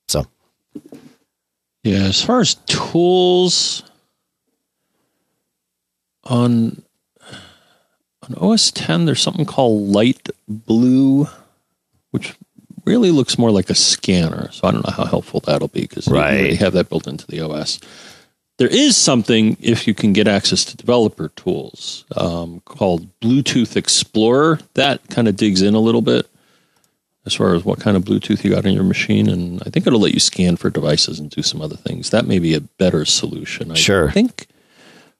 [0.07, 0.25] So,
[1.83, 3.83] yeah, as far as tools
[6.25, 6.83] on
[8.23, 11.27] on OS 10, there's something called Light Blue,
[12.11, 12.35] which
[12.85, 14.49] really looks more like a scanner.
[14.51, 16.37] So I don't know how helpful that'll be because Right.
[16.49, 17.79] they have that built into the OS.
[18.57, 24.59] There is something if you can get access to developer tools um, called Bluetooth Explorer.
[24.75, 26.27] That kind of digs in a little bit
[27.25, 29.85] as far as what kind of Bluetooth you got on your machine, and I think
[29.85, 32.09] it'll let you scan for devices and do some other things.
[32.09, 33.71] That may be a better solution.
[33.71, 34.11] I Sure.
[34.11, 34.47] think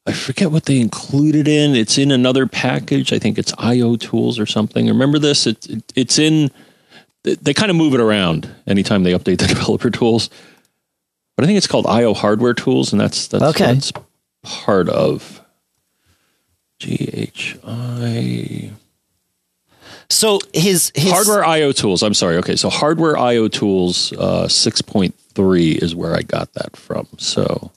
[0.08, 1.76] I forget what they included in.
[1.76, 3.14] It's in another package.
[3.14, 4.88] I think it's IO tools or something.
[4.88, 5.46] Remember this?
[5.46, 6.50] It, it, it's in.
[7.24, 10.30] They, they kind of move it around anytime they update the developer tools.
[11.36, 13.74] But I think it's called IO hardware tools, and that's that's Okay.
[13.74, 13.92] that's
[14.44, 15.42] part of
[16.80, 18.72] GHI
[20.12, 22.04] so his his hardware IO tools.
[22.04, 22.36] I'm sorry.
[22.38, 27.08] Okay, so hardware IO tools uh, 6.3 is where I got that from.
[27.18, 27.72] So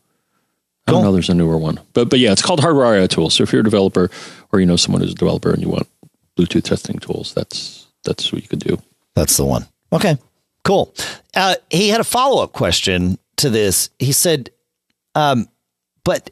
[0.87, 1.13] I don't know.
[1.13, 3.35] There's a newer one, but but yeah, it's called hardware IO tools.
[3.35, 4.11] So if you're a developer
[4.53, 5.89] or you know someone who's a developer and you want
[6.37, 8.83] Bluetooth testing tools, that's that's what you could do.
[9.15, 9.67] That's the one.
[9.93, 10.17] Okay,
[10.65, 10.95] cool.
[11.35, 13.91] Uh, he had a follow up question to this.
[13.99, 14.51] He said,
[15.15, 15.49] um,
[16.05, 16.31] but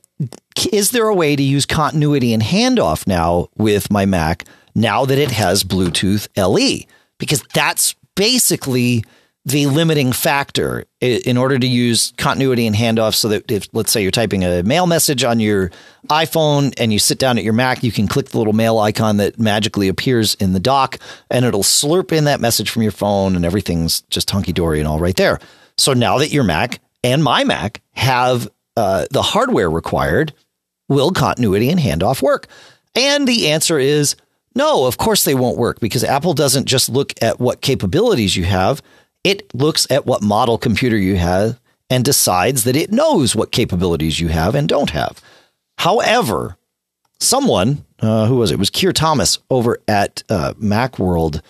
[0.73, 5.19] is there a way to use continuity and handoff now with my Mac now that
[5.19, 6.87] it has Bluetooth LE?
[7.19, 9.05] Because that's basically
[9.45, 14.01] the limiting factor in order to use continuity and handoff so that if let's say
[14.01, 15.71] you're typing a mail message on your
[16.09, 19.17] iPhone and you sit down at your Mac, you can click the little mail icon
[19.17, 23.35] that magically appears in the dock and it'll slurp in that message from your phone
[23.35, 25.41] and everything's just hunky dory and all right there.
[25.77, 30.33] So now that your Mac and my Mac have uh, the hardware required,
[30.89, 32.47] will continuity and handoff work?
[32.95, 34.15] And the answer is
[34.55, 38.45] no, of course they won't work because Apple doesn't just look at what capabilities you
[38.45, 38.83] have,
[39.25, 44.19] it looks at what model computer you have and decides that it knows what capabilities
[44.21, 45.21] you have and don't have.
[45.79, 46.57] However,
[47.21, 48.55] someone, uh, who was it?
[48.55, 51.43] It was Keir Thomas over at uh, Macworld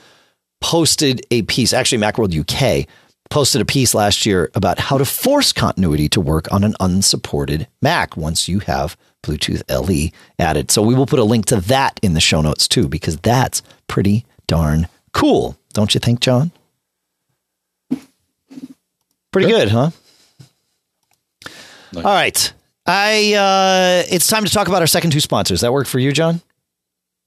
[0.60, 2.88] posted a piece, actually, Macworld UK
[3.30, 7.66] posted a piece last year about how to force continuity to work on an unsupported
[7.80, 10.70] Mac once you have Bluetooth LE added.
[10.70, 13.62] So we will put a link to that in the show notes too, because that's
[13.88, 15.56] pretty darn cool.
[15.72, 16.52] Don't you think, John?
[19.32, 19.90] Pretty good, huh?
[21.92, 22.04] Nice.
[22.04, 22.52] All right.
[22.84, 25.60] I uh it's time to talk about our second two sponsors.
[25.60, 26.40] That work for you, John?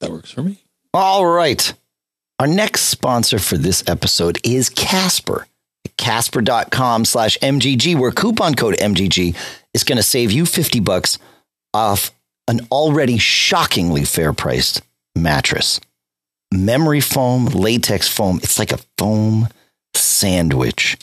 [0.00, 0.58] That works for me.
[0.92, 1.72] All right.
[2.38, 5.46] Our next sponsor for this episode is Casper.
[5.96, 9.34] Casper.com slash MGG, where coupon code MGG
[9.72, 11.18] is going to save you 50 bucks
[11.72, 12.10] off
[12.48, 14.82] an already shockingly fair priced
[15.14, 15.80] mattress.
[16.52, 18.38] Memory foam, latex foam.
[18.42, 19.48] It's like a foam
[19.94, 20.98] sandwich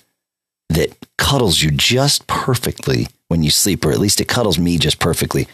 [0.74, 5.00] that cuddles you just perfectly when you sleep, or at least it cuddles me just
[5.00, 5.48] perfectly.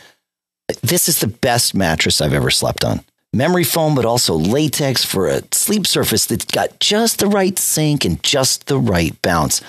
[0.81, 3.01] This is the best mattress I've ever slept on.
[3.31, 8.03] Memory foam, but also latex for a sleep surface that's got just the right sink
[8.03, 9.61] and just the right bounce.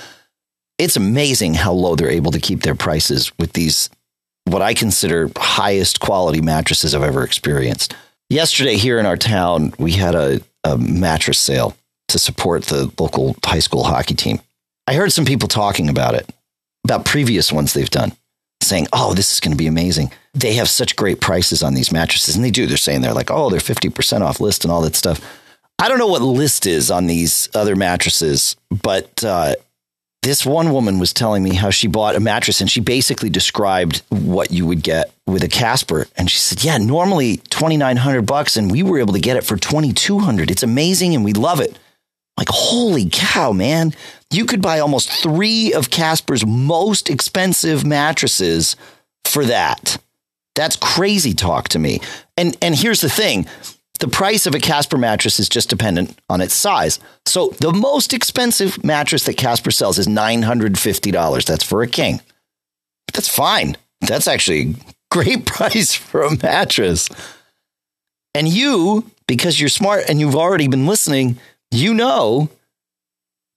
[0.79, 3.91] It's amazing how low they're able to keep their prices with these,
[4.45, 7.95] what I consider highest quality mattresses I've ever experienced.
[8.31, 11.77] Yesterday, here in our town, we had a, a mattress sale
[12.09, 14.41] to support the local high school hockey team.
[14.91, 16.29] I heard some people talking about it,
[16.83, 18.11] about previous ones they've done,
[18.61, 20.11] saying, oh, this is going to be amazing.
[20.35, 22.35] They have such great prices on these mattresses.
[22.35, 22.67] And they do.
[22.67, 25.25] They're saying they're like, oh, they're 50% off list and all that stuff.
[25.79, 29.55] I don't know what list is on these other mattresses, but uh,
[30.23, 34.03] this one woman was telling me how she bought a mattress and she basically described
[34.09, 36.09] what you would get with a Casper.
[36.17, 39.57] And she said, yeah, normally 2,900 bucks and we were able to get it for
[39.57, 40.51] 2,200.
[40.51, 41.79] It's amazing and we love it.
[42.37, 43.95] Like, holy cow, man.
[44.31, 48.77] You could buy almost three of Casper's most expensive mattresses
[49.25, 49.99] for that.
[50.55, 52.01] That's crazy talk to me.
[52.37, 53.47] And and here's the thing.
[53.99, 57.01] The price of a Casper mattress is just dependent on its size.
[57.27, 61.45] So the most expensive mattress that Casper sells is $950.
[61.45, 62.21] That's for a king.
[63.13, 63.77] That's fine.
[64.01, 64.75] That's actually a
[65.11, 67.09] great price for a mattress.
[68.35, 71.39] And you because you're smart and you've already been listening,
[71.71, 72.49] you know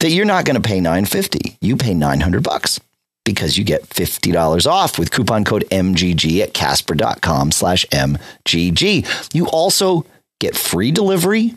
[0.04, 1.56] that you're not going to pay 950.
[1.62, 2.78] You pay 900 bucks
[3.24, 9.34] because you get $50 off with coupon code MGG at casper.com slash MGG.
[9.34, 10.06] You also
[10.42, 11.56] get free delivery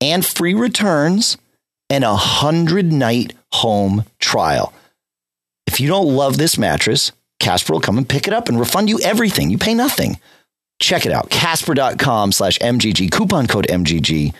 [0.00, 1.36] and free returns
[1.90, 4.72] and a hundred night home trial.
[5.66, 8.88] If you don't love this mattress, Casper will come and pick it up and refund
[8.88, 9.50] you everything.
[9.50, 10.18] You pay nothing.
[10.80, 11.28] Check it out.
[11.28, 13.12] Casper.com slash MGG.
[13.12, 14.32] Coupon code MGG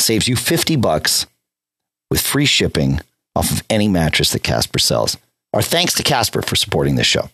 [0.00, 1.26] saves you 50 bucks
[2.12, 3.00] with free shipping
[3.34, 5.16] off of any mattress that Casper sells.
[5.54, 7.30] Our thanks to Casper for supporting this show.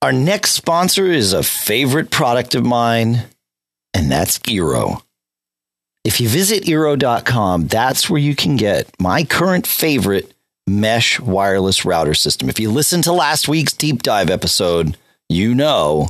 [0.00, 3.24] Our next sponsor is a favorite product of mine,
[3.92, 5.02] and that's Eero.
[6.04, 10.32] If you visit Eero.com, that's where you can get my current favorite
[10.66, 12.48] mesh wireless router system.
[12.48, 14.96] If you listen to last week's deep dive episode,
[15.28, 16.08] you know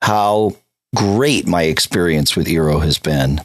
[0.00, 0.52] how
[0.94, 3.40] great my experience with Eero has been.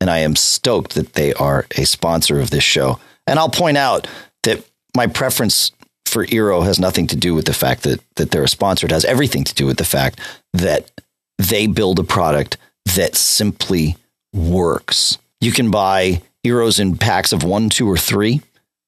[0.00, 3.00] And I am stoked that they are a sponsor of this show.
[3.26, 4.06] And I'll point out
[4.42, 5.72] that my preference
[6.04, 8.86] for Eero has nothing to do with the fact that, that they're a sponsor.
[8.86, 10.20] It has everything to do with the fact
[10.52, 10.90] that
[11.38, 12.56] they build a product
[12.94, 13.96] that simply
[14.32, 15.18] works.
[15.40, 18.40] You can buy Eeros in packs of one, two, or three.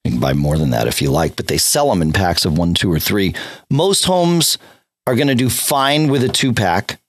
[0.04, 2.44] You can buy more than that if you like, but they sell them in packs
[2.44, 3.34] of one, two, or three.
[3.68, 4.56] Most homes
[5.06, 7.00] are going to do fine with a two pack.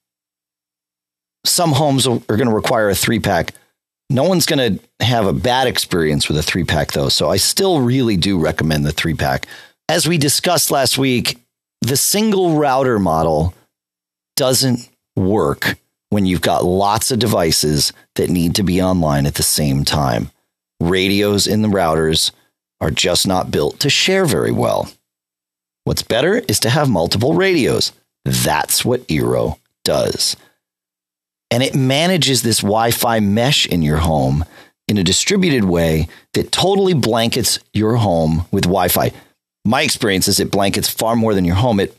[1.45, 3.53] Some homes are going to require a three pack.
[4.09, 7.09] No one's going to have a bad experience with a three pack, though.
[7.09, 9.45] So I still really do recommend the three pack.
[9.87, 11.37] As we discussed last week,
[11.81, 13.53] the single router model
[14.35, 15.77] doesn't work
[16.09, 20.31] when you've got lots of devices that need to be online at the same time.
[20.79, 22.31] Radios in the routers
[22.81, 24.89] are just not built to share very well.
[25.83, 27.91] What's better is to have multiple radios.
[28.25, 30.35] That's what Eero does.
[31.51, 34.45] And it manages this Wi Fi mesh in your home
[34.87, 39.11] in a distributed way that totally blankets your home with Wi Fi.
[39.65, 41.79] My experience is it blankets far more than your home.
[41.79, 41.95] It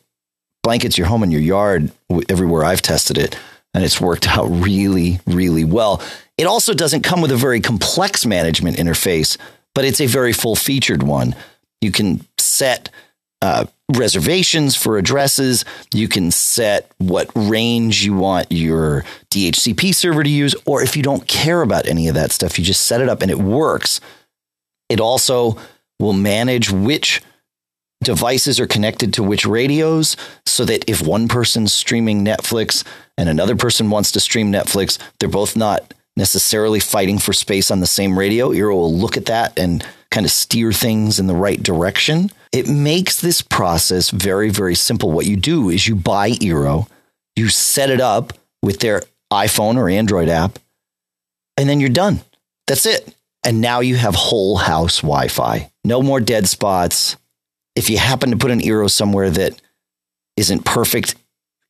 [0.62, 1.92] blankets your home and your yard
[2.28, 3.38] everywhere I've tested it.
[3.74, 6.02] And it's worked out really, really well.
[6.36, 9.36] It also doesn't come with a very complex management interface,
[9.74, 11.36] but it's a very full featured one.
[11.80, 12.90] You can set
[13.42, 15.64] uh, reservations for addresses.
[15.92, 21.02] You can set what range you want your DHCP server to use, or if you
[21.02, 24.00] don't care about any of that stuff, you just set it up and it works.
[24.88, 25.58] It also
[25.98, 27.22] will manage which
[28.02, 30.16] devices are connected to which radios
[30.46, 32.84] so that if one person's streaming Netflix
[33.18, 37.80] and another person wants to stream Netflix, they're both not necessarily fighting for space on
[37.80, 38.50] the same radio.
[38.50, 42.30] Eero will look at that and kind of steer things in the right direction.
[42.52, 45.10] It makes this process very, very simple.
[45.12, 46.88] What you do is you buy Eero,
[47.36, 48.32] you set it up
[48.62, 50.58] with their iPhone or Android app,
[51.56, 52.20] and then you're done.
[52.66, 53.14] That's it.
[53.44, 55.70] And now you have whole house Wi Fi.
[55.84, 57.16] No more dead spots.
[57.76, 59.60] If you happen to put an Eero somewhere that
[60.36, 61.14] isn't perfect,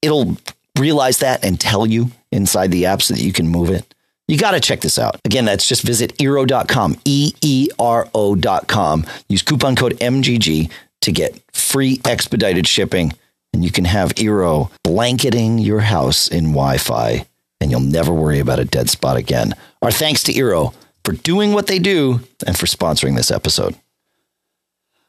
[0.03, 0.37] it'll
[0.78, 3.95] realize that and tell you inside the app so that you can move it.
[4.31, 5.20] You got to check this out.
[5.24, 9.05] Again, that's just visit Eero.com, E E R O.com.
[9.28, 10.70] Use coupon code MGG
[11.01, 13.12] to get free expedited shipping,
[13.53, 17.26] and you can have Eero blanketing your house in Wi Fi,
[17.61, 19.53] and you'll never worry about a dead spot again.
[19.83, 20.74] Our thanks to Eero
[21.05, 23.74] for doing what they do and for sponsoring this episode.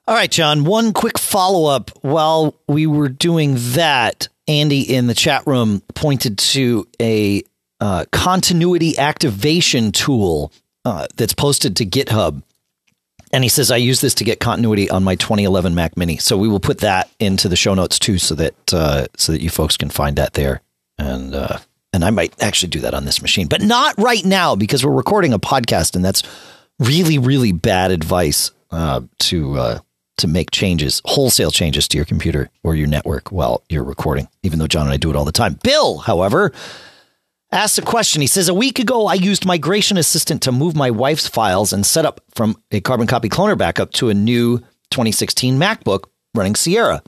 [0.08, 1.92] All right, John, one quick follow up.
[2.02, 7.44] While we were doing that, Andy in the chat room pointed to a
[7.82, 10.54] uh, continuity activation tool
[10.86, 12.44] uh, that's posted to GitHub.
[13.34, 16.18] And he says, I use this to get continuity on my 2011 Mac Mini.
[16.18, 19.42] So we will put that into the show notes too, so that uh, so that
[19.42, 20.62] you folks can find that there.
[20.98, 21.58] And uh,
[21.94, 24.92] and I might actually do that on this machine, but not right now because we're
[24.92, 26.24] recording a podcast, and that's
[26.78, 29.80] really really bad advice uh, to uh,
[30.18, 34.28] to make changes, wholesale changes to your computer or your network while you're recording.
[34.44, 35.58] Even though John and I do it all the time.
[35.64, 36.52] Bill, however,
[37.52, 38.22] asks a question.
[38.22, 41.86] He says, A week ago, I used Migration Assistant to move my wife's files and
[41.86, 44.60] set up from a carbon copy cloner backup to a new
[44.92, 47.02] 2016 MacBook running Sierra.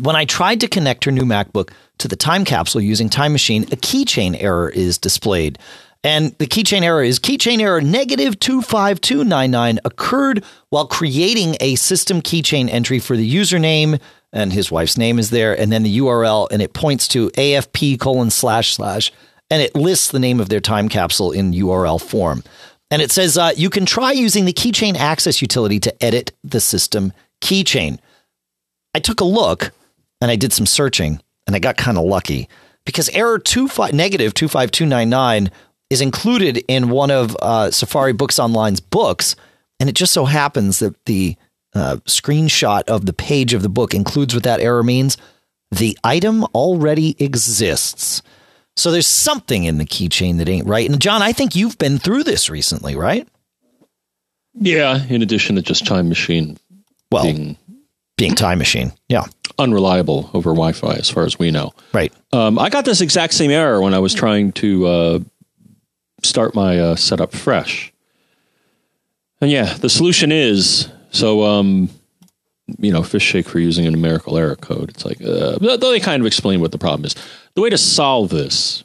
[0.00, 3.64] When I tried to connect her new MacBook to the time capsule using Time Machine,
[3.64, 5.58] a keychain error is displayed.
[6.04, 12.68] And the keychain error is keychain error negative 25299 occurred while creating a system keychain
[12.68, 14.00] entry for the username
[14.32, 18.00] and his wife's name is there and then the URL and it points to AFP
[18.00, 19.12] colon slash slash
[19.50, 22.42] and it lists the name of their time capsule in URL form.
[22.90, 26.60] And it says uh, you can try using the keychain access utility to edit the
[26.60, 27.98] system keychain.
[28.94, 29.72] I took a look
[30.20, 32.48] and I did some searching and I got kind of lucky
[32.84, 35.50] because error two five, negative 25299
[35.90, 39.36] is included in one of uh, Safari Books Online's books,
[39.78, 41.36] and it just so happens that the
[41.74, 45.16] uh, screenshot of the page of the book includes what that error means.
[45.70, 48.22] The item already exists.
[48.76, 50.88] So there's something in the keychain that ain't right.
[50.88, 53.28] And John, I think you've been through this recently, right?
[54.54, 56.58] Yeah, in addition to just Time Machine
[57.10, 57.56] well, being,
[58.16, 58.92] being Time Machine.
[59.08, 59.24] Yeah.
[59.58, 61.72] Unreliable over Wi Fi, as far as we know.
[61.92, 62.12] Right.
[62.32, 65.18] Um, I got this exact same error when I was trying to uh,
[66.22, 67.92] start my uh, setup fresh.
[69.40, 71.90] And yeah, the solution is so, um,
[72.78, 74.90] you know, fish shake for using a numerical error code.
[74.90, 77.14] It's like, uh, they kind of explain what the problem is.
[77.54, 78.84] The way to solve this,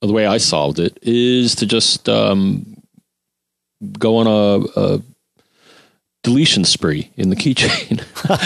[0.00, 2.82] the way I solved it, is to just um,
[3.98, 5.02] go on a, a
[6.22, 8.02] deletion spree in the keychain.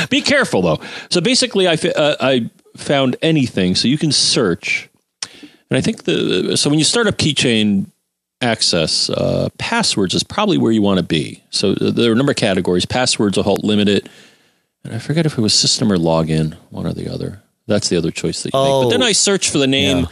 [0.10, 0.80] Be careful though.
[1.10, 3.74] So basically, I, uh, I found anything.
[3.74, 4.88] So you can search,
[5.32, 7.86] and I think the so when you start up keychain
[8.40, 11.42] access, uh, passwords is probably where you want to be.
[11.50, 12.84] So there are a number of categories.
[12.84, 14.08] Passwords will help limit it.
[14.84, 17.42] And I forget if it was system or login, one or the other.
[17.66, 18.86] That's the other choice that you oh, make.
[18.86, 19.06] But then oh.
[19.06, 20.06] I searched for the name yeah.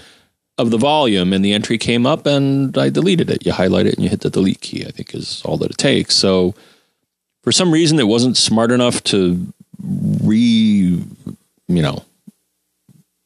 [0.59, 3.45] of the volume, and the entry came up, and I deleted it.
[3.45, 4.85] You highlight it, and you hit the delete key.
[4.87, 6.15] I think is all that it takes.
[6.15, 6.55] So
[7.43, 9.47] for some reason, it wasn't smart enough to
[10.23, 11.03] re,
[11.69, 12.05] you know,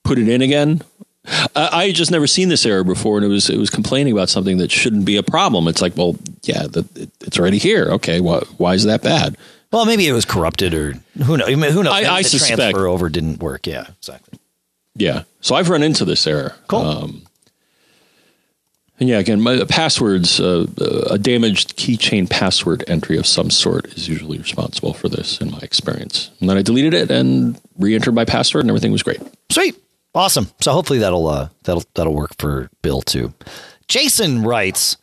[0.05, 0.83] put it in again.
[1.55, 4.29] I, I just never seen this error before, and it was it was complaining about
[4.29, 5.69] something that shouldn't be a problem.
[5.69, 7.87] It's like, well, yeah, the, it, it's already here.
[7.93, 9.37] Okay, why, why is that bad?
[9.73, 10.95] Well, maybe it was corrupted, or
[11.25, 11.49] who knows?
[11.49, 11.93] Who knows?
[11.93, 13.67] I, I the suspect transfer over didn't work.
[13.67, 14.39] Yeah, exactly.
[14.95, 16.55] Yeah, so I've run into this error.
[16.69, 16.81] Cool.
[16.81, 17.23] Um,
[18.99, 23.87] and yeah, again, my passwords, uh, uh, a damaged keychain password entry of some sort
[23.93, 26.31] is usually responsible for this, in my experience.
[26.41, 29.21] And then I deleted it and re-entered my password, and everything was great.
[29.51, 29.77] Sweet,
[30.15, 30.51] awesome.
[30.63, 33.35] So hopefully that'll uh, that'll that'll work for Bill too.
[33.89, 34.97] Jason writes,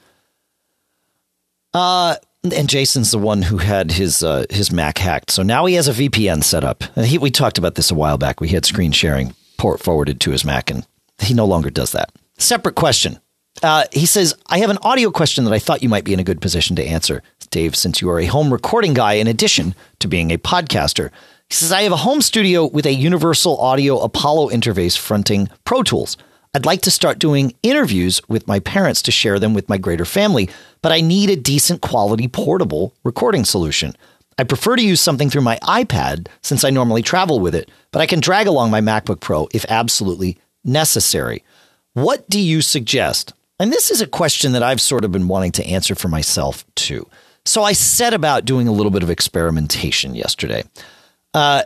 [1.75, 5.31] uh, and Jason's the one who had his uh, his Mac hacked.
[5.31, 6.83] So now he has a VPN set up.
[6.95, 8.41] He, we talked about this a while back.
[8.41, 10.85] We had screen sharing port forwarded to his Mac, and
[11.19, 12.11] he no longer does that.
[12.37, 13.19] Separate question.
[13.61, 16.19] Uh, he says, I have an audio question that I thought you might be in
[16.19, 17.21] a good position to answer,
[17.51, 21.11] Dave, since you are a home recording guy in addition to being a podcaster.
[21.49, 25.83] He says, I have a home studio with a Universal Audio Apollo interface fronting Pro
[25.83, 26.17] Tools.
[26.55, 30.05] I'd like to start doing interviews with my parents to share them with my greater
[30.05, 30.49] family,
[30.83, 33.95] but I need a decent quality portable recording solution.
[34.37, 38.01] I prefer to use something through my iPad since I normally travel with it, but
[38.01, 41.43] I can drag along my MacBook Pro if absolutely necessary.
[41.93, 43.33] What do you suggest?
[43.59, 46.65] And this is a question that I've sort of been wanting to answer for myself
[46.75, 47.07] too.
[47.45, 50.63] So I set about doing a little bit of experimentation yesterday.
[51.33, 51.63] Uh,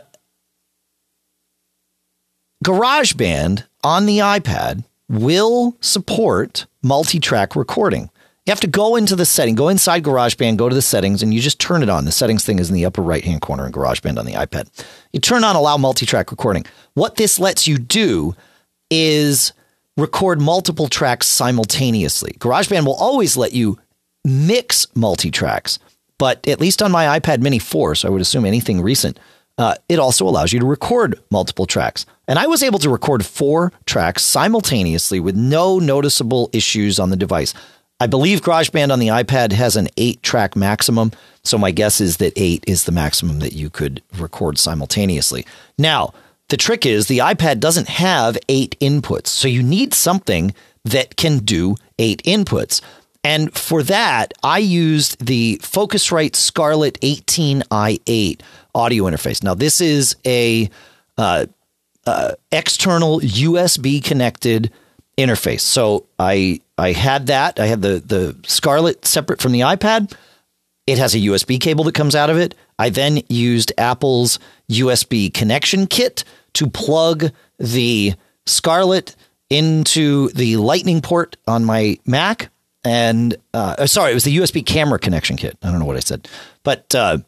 [2.64, 8.10] GarageBand on the iPad will support multi track recording.
[8.46, 11.34] You have to go into the setting, go inside GarageBand, go to the settings, and
[11.34, 12.06] you just turn it on.
[12.06, 14.68] The settings thing is in the upper right hand corner in GarageBand on the iPad.
[15.12, 16.64] You turn on allow multi track recording.
[16.94, 18.34] What this lets you do
[18.90, 19.52] is
[19.98, 22.32] record multiple tracks simultaneously.
[22.38, 23.78] GarageBand will always let you
[24.24, 25.78] mix multi tracks,
[26.16, 29.20] but at least on my iPad Mini 4, so I would assume anything recent,
[29.58, 32.06] uh, it also allows you to record multiple tracks.
[32.28, 37.16] And I was able to record four tracks simultaneously with no noticeable issues on the
[37.16, 37.54] device.
[38.00, 41.10] I believe GarageBand on the iPad has an eight track maximum.
[41.42, 45.44] So my guess is that eight is the maximum that you could record simultaneously.
[45.78, 46.12] Now,
[46.48, 49.28] the trick is the iPad doesn't have eight inputs.
[49.28, 52.80] So you need something that can do eight inputs.
[53.24, 58.40] And for that, I used the Focusrite Scarlett 18i8
[58.74, 59.42] audio interface.
[59.42, 60.70] Now, this is a
[61.18, 61.46] uh,
[62.08, 64.72] uh, external USB connected
[65.18, 65.60] interface.
[65.60, 67.60] So I I had that.
[67.60, 70.14] I had the the Scarlett separate from the iPad.
[70.86, 72.54] It has a USB cable that comes out of it.
[72.78, 74.38] I then used Apple's
[74.70, 76.24] USB connection kit
[76.54, 78.14] to plug the
[78.46, 79.14] Scarlett
[79.50, 82.50] into the Lightning port on my Mac.
[82.84, 85.58] And uh sorry, it was the USB camera connection kit.
[85.62, 86.26] I don't know what I said,
[86.62, 87.18] but uh,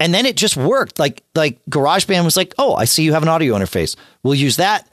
[0.00, 0.98] and then it just worked.
[0.98, 3.94] Like like GarageBand was like, oh, I see you have an audio interface.
[4.22, 4.88] We'll use that,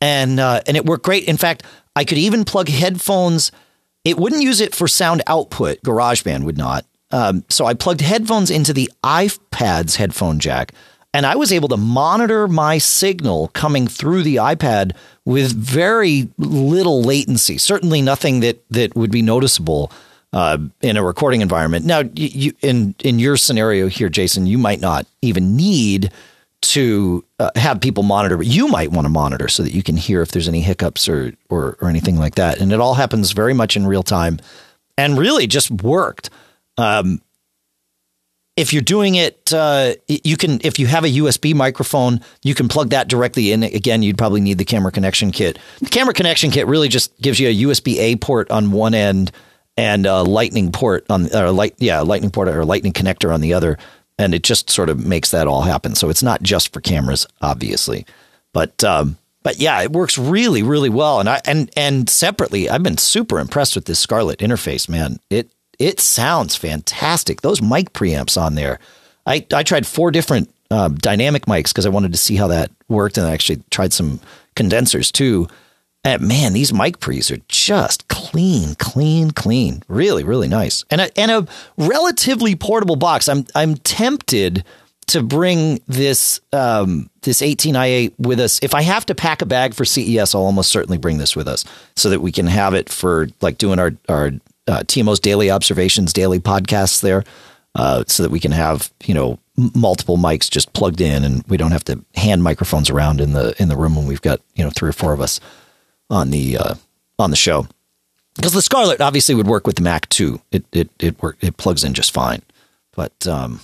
[0.00, 1.24] and uh, and it worked great.
[1.24, 1.64] In fact,
[1.94, 3.52] I could even plug headphones.
[4.04, 5.82] It wouldn't use it for sound output.
[5.82, 6.86] GarageBand would not.
[7.10, 10.72] Um, so I plugged headphones into the iPad's headphone jack
[11.14, 14.92] and I was able to monitor my signal coming through the iPad
[15.24, 17.58] with very little latency.
[17.58, 19.92] Certainly nothing that that would be noticeable
[20.32, 21.84] uh, in a recording environment.
[21.84, 26.10] Now, you, in in your scenario here, Jason, you might not even need
[26.62, 29.96] to uh, have people monitor, but you might want to monitor so that you can
[29.96, 32.60] hear if there's any hiccups or, or or anything like that.
[32.60, 34.38] And it all happens very much in real time,
[34.96, 36.30] and really just worked.
[36.78, 37.20] Um,
[38.54, 40.60] if you're doing it, uh, you can.
[40.62, 43.62] If you have a USB microphone, you can plug that directly in.
[43.62, 45.58] Again, you'd probably need the camera connection kit.
[45.80, 49.32] The camera connection kit really just gives you a USB A port on one end
[49.76, 53.54] and a Lightning port on, or light, yeah, Lightning port or Lightning connector on the
[53.54, 53.78] other,
[54.18, 55.94] and it just sort of makes that all happen.
[55.94, 58.06] So it's not just for cameras, obviously,
[58.52, 61.20] but um, but yeah, it works really, really well.
[61.20, 65.18] And I and and separately, I've been super impressed with this Scarlett interface, man.
[65.30, 67.40] It it sounds fantastic.
[67.40, 68.78] Those mic preamps on there.
[69.26, 72.70] I, I tried four different uh, dynamic mics because I wanted to see how that
[72.88, 74.20] worked, and I actually tried some
[74.54, 75.48] condensers too.
[76.04, 79.82] And man, these mic pre's are just clean, clean, clean.
[79.86, 80.84] Really, really nice.
[80.90, 81.46] And a, and a
[81.78, 83.28] relatively portable box.
[83.28, 84.64] I'm I'm tempted
[85.08, 88.58] to bring this um, this 18i8 with us.
[88.62, 91.46] If I have to pack a bag for CES, I'll almost certainly bring this with
[91.46, 91.64] us
[91.94, 94.32] so that we can have it for like doing our our
[94.66, 97.22] uh, TMO's daily observations, daily podcasts there,
[97.76, 101.56] uh, so that we can have you know multiple mics just plugged in, and we
[101.56, 104.64] don't have to hand microphones around in the in the room when we've got you
[104.64, 105.38] know three or four of us
[106.12, 106.74] on the uh,
[107.18, 107.66] on the show.
[108.36, 110.40] Because the Scarlett obviously would work with the Mac too.
[110.52, 112.42] It it it work it plugs in just fine,
[112.92, 113.60] but um,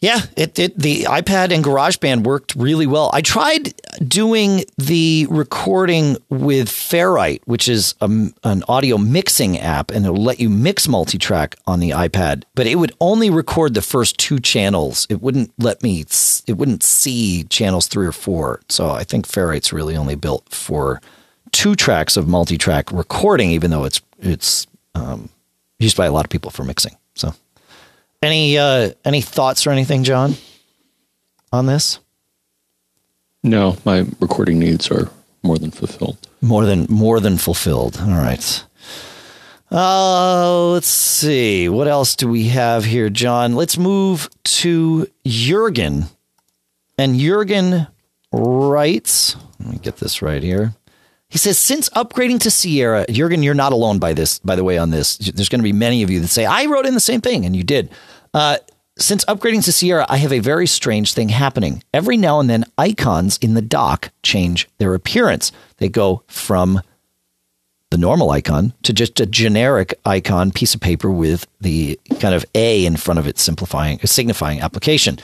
[0.00, 3.10] yeah, it, it the iPad and GarageBand worked really well.
[3.12, 3.74] I tried
[4.06, 8.06] doing the recording with Ferrite, which is a,
[8.44, 12.76] an audio mixing app, and it'll let you mix multi-track on the iPad, but it
[12.76, 15.06] would only record the first two channels.
[15.10, 16.06] It wouldn't let me.
[16.46, 18.60] It wouldn't see channels three or four.
[18.70, 21.02] So I think Ferrite's really only built for
[21.52, 25.28] two tracks of multi-track recording, even though it's it's um,
[25.78, 26.96] used by a lot of people for mixing.
[28.22, 30.34] Any uh, any thoughts or anything, John,
[31.52, 32.00] on this?
[33.42, 35.10] No, my recording needs are
[35.42, 36.18] more than fulfilled.
[36.42, 37.98] More than more than fulfilled.
[38.00, 38.64] All right.
[39.72, 41.68] Uh, let's see.
[41.68, 43.54] What else do we have here, John?
[43.54, 46.06] Let's move to Jurgen.
[46.98, 47.86] And Jurgen
[48.32, 50.74] writes, let me get this right here.
[51.30, 54.76] He says, since upgrading to Sierra, Jurgen, you're not alone by this, by the way,
[54.76, 55.16] on this.
[55.16, 57.46] There's going to be many of you that say, I wrote in the same thing,
[57.46, 57.88] and you did.
[58.34, 58.58] Uh,
[58.98, 61.82] since upgrading to Sierra, I have a very strange thing happening.
[61.94, 65.52] Every now and then, icons in the dock change their appearance.
[65.78, 66.82] They go from
[67.90, 72.44] the normal icon to just a generic icon piece of paper with the kind of
[72.54, 75.18] A in front of it, simplifying, signifying application.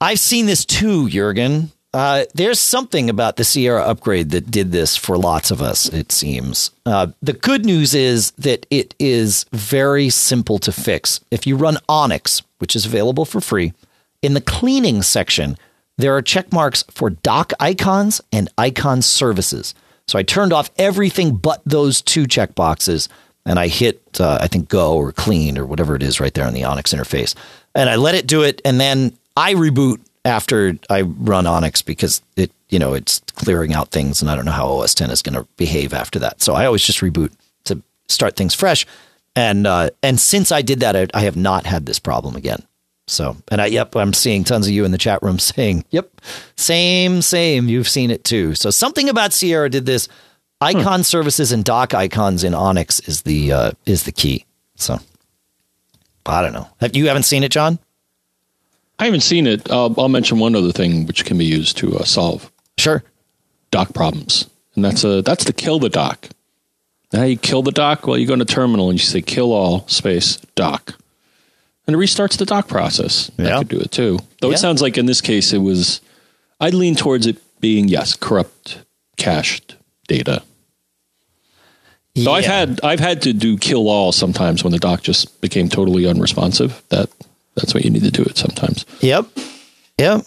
[0.00, 1.72] I've seen this too, Jurgen.
[1.94, 6.12] Uh, there's something about the Sierra upgrade that did this for lots of us, it
[6.12, 6.70] seems.
[6.84, 11.20] Uh, the good news is that it is very simple to fix.
[11.30, 13.72] If you run Onyx, which is available for free,
[14.20, 15.56] in the cleaning section,
[15.96, 19.74] there are check marks for dock icons and icon services.
[20.06, 23.08] So I turned off everything but those two check boxes
[23.46, 26.46] and I hit, uh, I think, go or clean or whatever it is right there
[26.46, 27.34] on the Onyx interface.
[27.74, 28.60] And I let it do it.
[28.64, 33.90] And then I reboot after I run Onyx because it, you know, it's clearing out
[33.90, 36.40] things and I don't know how OS 10 is going to behave after that.
[36.40, 37.32] So I always just reboot
[37.64, 38.86] to start things fresh.
[39.34, 42.62] And, uh, and since I did that, I, I have not had this problem again.
[43.06, 46.20] So, and I, yep, I'm seeing tons of you in the chat room saying, yep,
[46.56, 47.68] same, same.
[47.68, 48.54] You've seen it too.
[48.54, 50.08] So something about Sierra did this.
[50.60, 51.04] Icon hmm.
[51.04, 54.44] services and dock icons in Onyx is the, uh, is the key.
[54.74, 54.98] So
[56.26, 56.68] I don't know.
[56.80, 57.78] Have you haven't seen it, John?
[58.98, 59.70] I haven't seen it.
[59.70, 63.04] I'll, I'll mention one other thing which can be used to uh, solve sure
[63.70, 66.28] dock problems, and that's a that's to kill the dock.
[67.12, 68.06] Now you kill the dock.
[68.06, 70.98] Well, you go into terminal and you say kill all space dock,
[71.86, 73.30] and it restarts the dock process.
[73.36, 73.44] Yeah.
[73.44, 74.18] That could do it too.
[74.40, 74.54] Though yeah.
[74.54, 76.00] it sounds like in this case it was.
[76.60, 78.82] I'd lean towards it being yes, corrupt
[79.16, 79.76] cached
[80.08, 80.42] data.
[82.16, 82.30] So yeah.
[82.30, 86.06] I've had I've had to do kill all sometimes when the dock just became totally
[86.06, 86.82] unresponsive.
[86.88, 87.10] That
[87.58, 88.86] that's what you need to do it sometimes.
[89.00, 89.26] Yep.
[89.98, 90.22] Yep.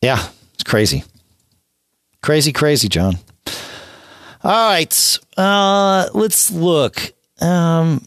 [0.00, 0.28] Yeah.
[0.54, 1.04] It's crazy.
[2.22, 3.18] Crazy, crazy, John.
[4.42, 5.18] All right.
[5.36, 7.12] Uh, let's look.
[7.40, 8.06] Um,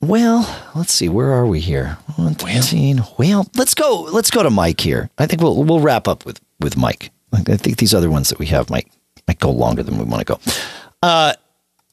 [0.00, 1.08] well, let's see.
[1.08, 1.98] Where are we here?
[2.16, 3.02] 113.
[3.18, 4.02] Well, let's go.
[4.12, 5.10] Let's go to Mike here.
[5.18, 7.10] I think we'll we'll wrap up with with Mike.
[7.32, 8.88] I think these other ones that we have might
[9.26, 10.40] might go longer than we want to go.
[11.02, 11.32] Uh,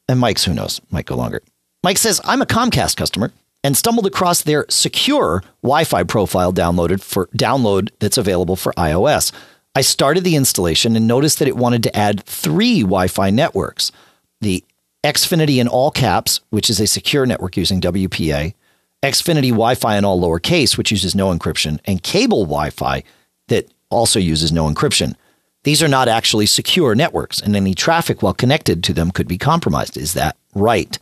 [0.07, 1.41] and Mike's who knows might go longer.
[1.83, 3.31] Mike says, "I'm a Comcast customer
[3.65, 9.31] and stumbled across their secure Wi-Fi profile downloaded for download that's available for iOS.
[9.73, 13.91] I started the installation and noticed that it wanted to add three Wi-Fi networks:
[14.39, 14.63] the
[15.03, 18.53] Xfinity in all caps, which is a secure network using WPA,
[19.01, 23.03] Xfinity Wi Fi in all lowercase, which uses no encryption, and cable Wi Fi
[23.47, 25.15] that also uses no encryption.
[25.63, 29.39] These are not actually secure networks, and any traffic while connected to them could be
[29.39, 29.97] compromised.
[29.97, 30.99] Is that right?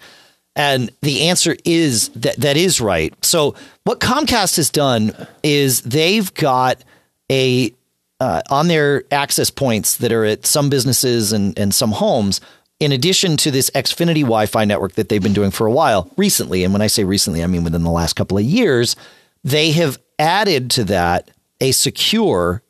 [0.56, 3.14] And the answer is that that is right.
[3.26, 3.56] So
[3.86, 5.12] what Comcast has done
[5.42, 6.84] is they've got
[7.32, 7.74] a
[8.20, 12.40] uh, on their access points that are at some businesses and, and some homes,
[12.80, 16.10] in addition to this Xfinity Wi Fi network that they've been doing for a while
[16.16, 18.96] recently, and when I say recently, I mean within the last couple of years,
[19.44, 22.62] they have added to that a secure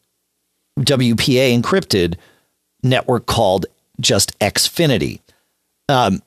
[0.79, 2.15] WPA encrypted
[2.81, 3.65] network called
[3.99, 5.19] just Xfinity.
[5.87, 6.21] Um,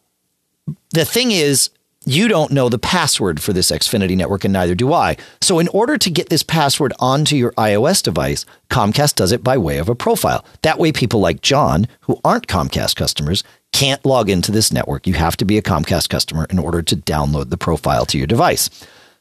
[0.91, 1.71] the thing is,
[2.09, 5.17] you don't know the password for this Xfinity network, and neither do I.
[5.41, 9.59] So, in order to get this password onto your iOS device, Comcast does it by
[9.59, 10.45] way of a profile.
[10.63, 15.09] That way, people like John, who aren't Comcast customers, can't log into this network.
[15.09, 18.29] You have to be a Comcast customer in order to download the profile to your
[18.29, 18.71] device.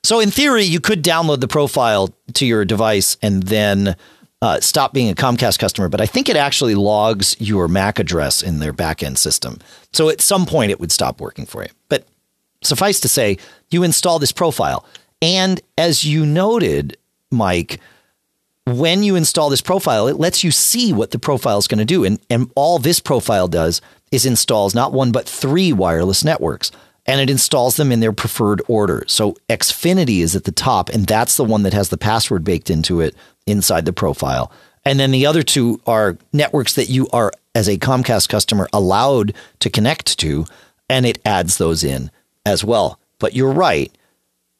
[0.04, 3.96] So, in theory, you could download the profile to your device and then
[4.46, 8.44] uh, stop being a Comcast customer, but I think it actually logs your MAC address
[8.44, 9.58] in their backend system.
[9.92, 11.70] So at some point it would stop working for you.
[11.90, 12.06] But
[12.62, 13.40] suffice to say,
[13.72, 14.86] you install this profile.
[15.20, 16.96] And as you noted,
[17.32, 17.80] Mike,
[18.68, 21.86] when you install this profile, it lets you see what the profile is going to
[21.86, 22.04] do.
[22.04, 23.82] And, and all this profile does
[24.12, 26.72] is installs not one, but three wireless networks.
[27.08, 29.06] And it installs them in their preferred order.
[29.08, 32.70] So Xfinity is at the top, and that's the one that has the password baked
[32.70, 33.16] into it
[33.46, 34.52] inside the profile.
[34.84, 39.34] And then the other two are networks that you are, as a Comcast customer, allowed
[39.60, 40.46] to connect to,
[40.90, 42.12] and it adds those in
[42.46, 43.00] as well.
[43.20, 43.92] But you're right.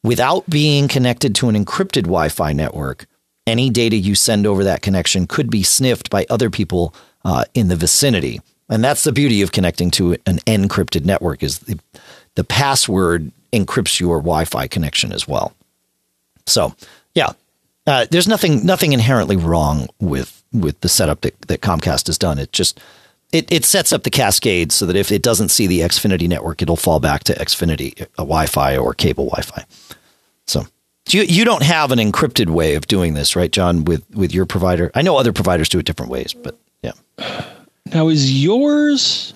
[0.04, 3.06] Without being connected to an encrypted Wi Fi network,
[3.48, 6.94] any data you send over that connection could be sniffed by other people
[7.24, 8.42] uh, in the vicinity.
[8.70, 11.80] And that's the beauty of connecting to an encrypted network is the,
[12.34, 15.54] the password encrypts your Wi-Fi connection as well.
[16.48, 16.76] So,
[17.14, 17.34] yeah,
[17.88, 22.40] uh, there's nothing nothing inherently wrong with with the setup that, that Comcast has done.
[22.40, 22.80] It just
[23.32, 26.62] it, it sets up the cascade so that if it doesn't see the Xfinity network,
[26.62, 29.66] it'll fall back to Xfinity a Wi-Fi or cable Wi-Fi.
[30.48, 30.66] So
[31.10, 33.86] you you don't have an encrypted way of doing this, right, John?
[33.86, 36.94] With with your provider, I know other providers do it different ways, but yeah.
[37.94, 39.35] Now is yours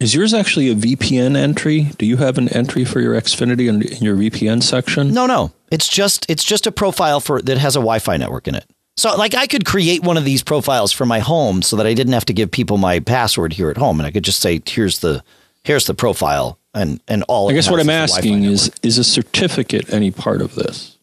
[0.00, 1.90] is yours actually a VPN entry?
[1.98, 5.12] Do you have an entry for your Xfinity in, in your VPN section?
[5.12, 5.52] No, no.
[5.70, 8.64] It's just it's just a profile for that has a Wi-Fi network in it.
[8.96, 11.94] So like I could create one of these profiles for my home so that I
[11.94, 14.60] didn't have to give people my password here at home and I could just say
[14.64, 15.22] here's the
[15.64, 19.92] here's the profile and and all I guess what I'm asking is is a certificate
[19.92, 20.96] any part of this?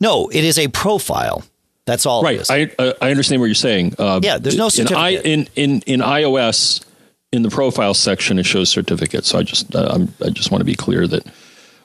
[0.00, 1.44] No, it is a profile.
[1.84, 2.22] That's all.
[2.22, 2.48] Right.
[2.50, 3.96] I uh, I understand what you're saying.
[3.98, 5.24] Uh, yeah, there's no certificate.
[5.24, 6.84] In, I, in in in iOS
[7.32, 9.28] in the profile section it shows certificates.
[9.28, 11.26] So I just uh, i just want to be clear that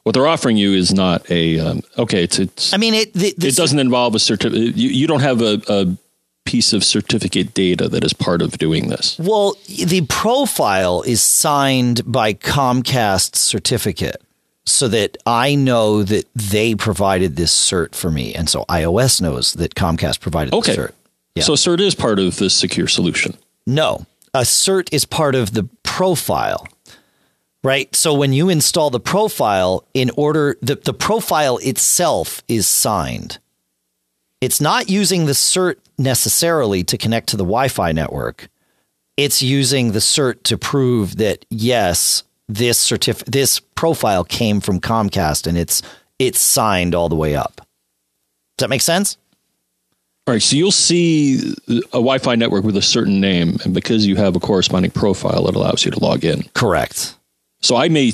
[0.03, 2.23] what they're offering you is not a um, okay.
[2.23, 2.73] It's it's.
[2.73, 4.75] I mean, it the, the, it doesn't involve a certificate.
[4.75, 5.97] You, you don't have a, a
[6.45, 9.17] piece of certificate data that is part of doing this.
[9.19, 14.21] Well, the profile is signed by Comcast certificate
[14.65, 18.33] so that I know that they provided this cert for me.
[18.33, 20.75] And so iOS knows that Comcast provided okay.
[20.75, 20.91] the cert.
[21.35, 21.43] Yeah.
[21.43, 23.35] So cert is part of the secure solution.
[23.67, 24.05] No,
[24.35, 26.67] a cert is part of the profile
[27.65, 27.95] right?
[27.95, 33.39] So when you install the profile, in order the, the profile itself is signed.
[34.39, 38.49] It's not using the cert necessarily to connect to the Wi-Fi network.
[39.17, 45.47] It's using the cert to prove that yes, this certif- this profile came from Comcast
[45.47, 45.81] and it's
[46.19, 47.55] it's signed all the way up.
[48.57, 49.17] Does that make sense?
[50.27, 54.15] All right, so you'll see a Wi-Fi network with a certain name, and because you
[54.15, 56.43] have a corresponding profile, it allows you to log in.
[56.55, 57.15] Correct.
[57.61, 58.11] So I may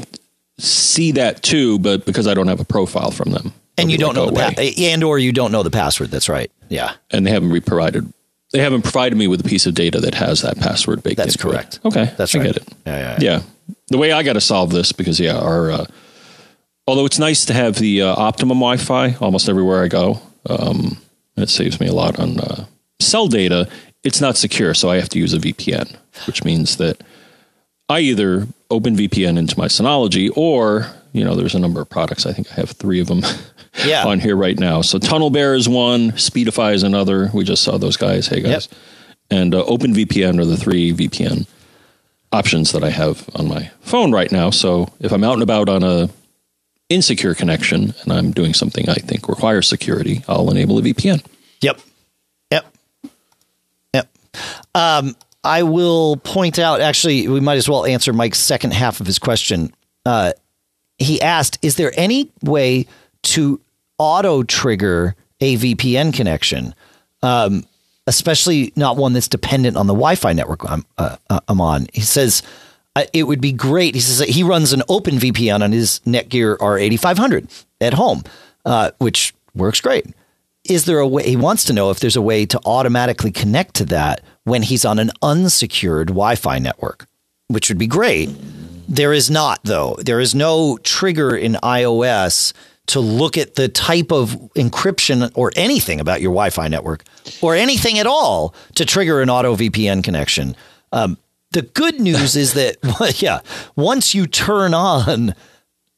[0.58, 4.14] see that too, but because I don't have a profile from them, and you don't
[4.14, 6.12] know the pa- and or you don't know the password.
[6.12, 6.52] That's right.
[6.68, 8.12] Yeah, and they haven't provided
[8.52, 11.20] they haven't provided me with a piece of data that has that password baked.
[11.20, 11.26] In.
[11.26, 11.76] That's correct.
[11.78, 11.86] It.
[11.86, 12.48] Okay, that's I right.
[12.48, 12.68] get it.
[12.86, 13.32] Yeah, yeah, yeah.
[13.32, 13.42] yeah.
[13.88, 15.86] The way I got to solve this because yeah, our uh,
[16.88, 20.20] although it's nice to have the uh, optimum Wi-Fi almost everywhere I go.
[20.50, 20.98] Um,
[21.38, 22.66] it saves me a lot on uh,
[23.00, 23.70] cell data.
[24.04, 25.96] It's not secure, so I have to use a VPN,
[26.26, 27.02] which means that
[27.90, 32.26] I either open VPN into my Synology or, you know, there's a number of products.
[32.26, 33.22] I think I have three of them
[33.86, 34.06] yeah.
[34.06, 34.82] on here right now.
[34.82, 37.30] So TunnelBear is one, Speedify is another.
[37.34, 38.28] We just saw those guys.
[38.28, 38.70] Hey, guys.
[38.72, 38.80] Yep.
[39.30, 41.48] And uh, OpenVPN are the three VPN
[42.32, 44.50] options that I have on my phone right now.
[44.50, 46.10] So if I'm out and about on a
[46.92, 51.26] insecure connection and I'm doing something I think requires security, I'll enable a VPN.
[51.62, 51.80] Yep.
[52.52, 52.74] Yep.
[53.94, 54.10] Yep.
[54.76, 59.08] Um, I will point out, actually, we might as well answer Mike's second half of
[59.08, 59.74] his question.
[60.06, 60.34] Uh,
[61.00, 62.86] he asked, "Is there any way
[63.24, 63.60] to
[63.98, 66.76] auto trigger a VPN connection,
[67.24, 67.66] um,
[68.06, 72.02] especially not one that's dependent on the Wi-Fi network I'm, uh, uh I'm on?" He
[72.02, 72.44] says.
[72.96, 73.96] Uh, it would be great.
[73.96, 78.24] He says he runs an open VPN on his Netgear R8500 at home,
[78.66, 80.06] uh, which works great.
[80.66, 81.24] Is there a way?
[81.24, 84.86] He wants to know if there's a way to automatically connect to that when he's
[84.86, 87.08] on an unsecured Wi Fi network,
[87.48, 88.30] which would be great.
[88.88, 89.96] There is not, though.
[90.00, 92.54] There is no trigger in iOS
[92.88, 97.06] to look at the type of encryption or anything about your Wi Fi network
[97.42, 100.56] or anything at all to trigger an auto VPN connection.
[100.92, 101.18] Um,
[101.52, 102.78] the good news is that,
[103.22, 103.42] yeah,
[103.76, 105.36] once you turn on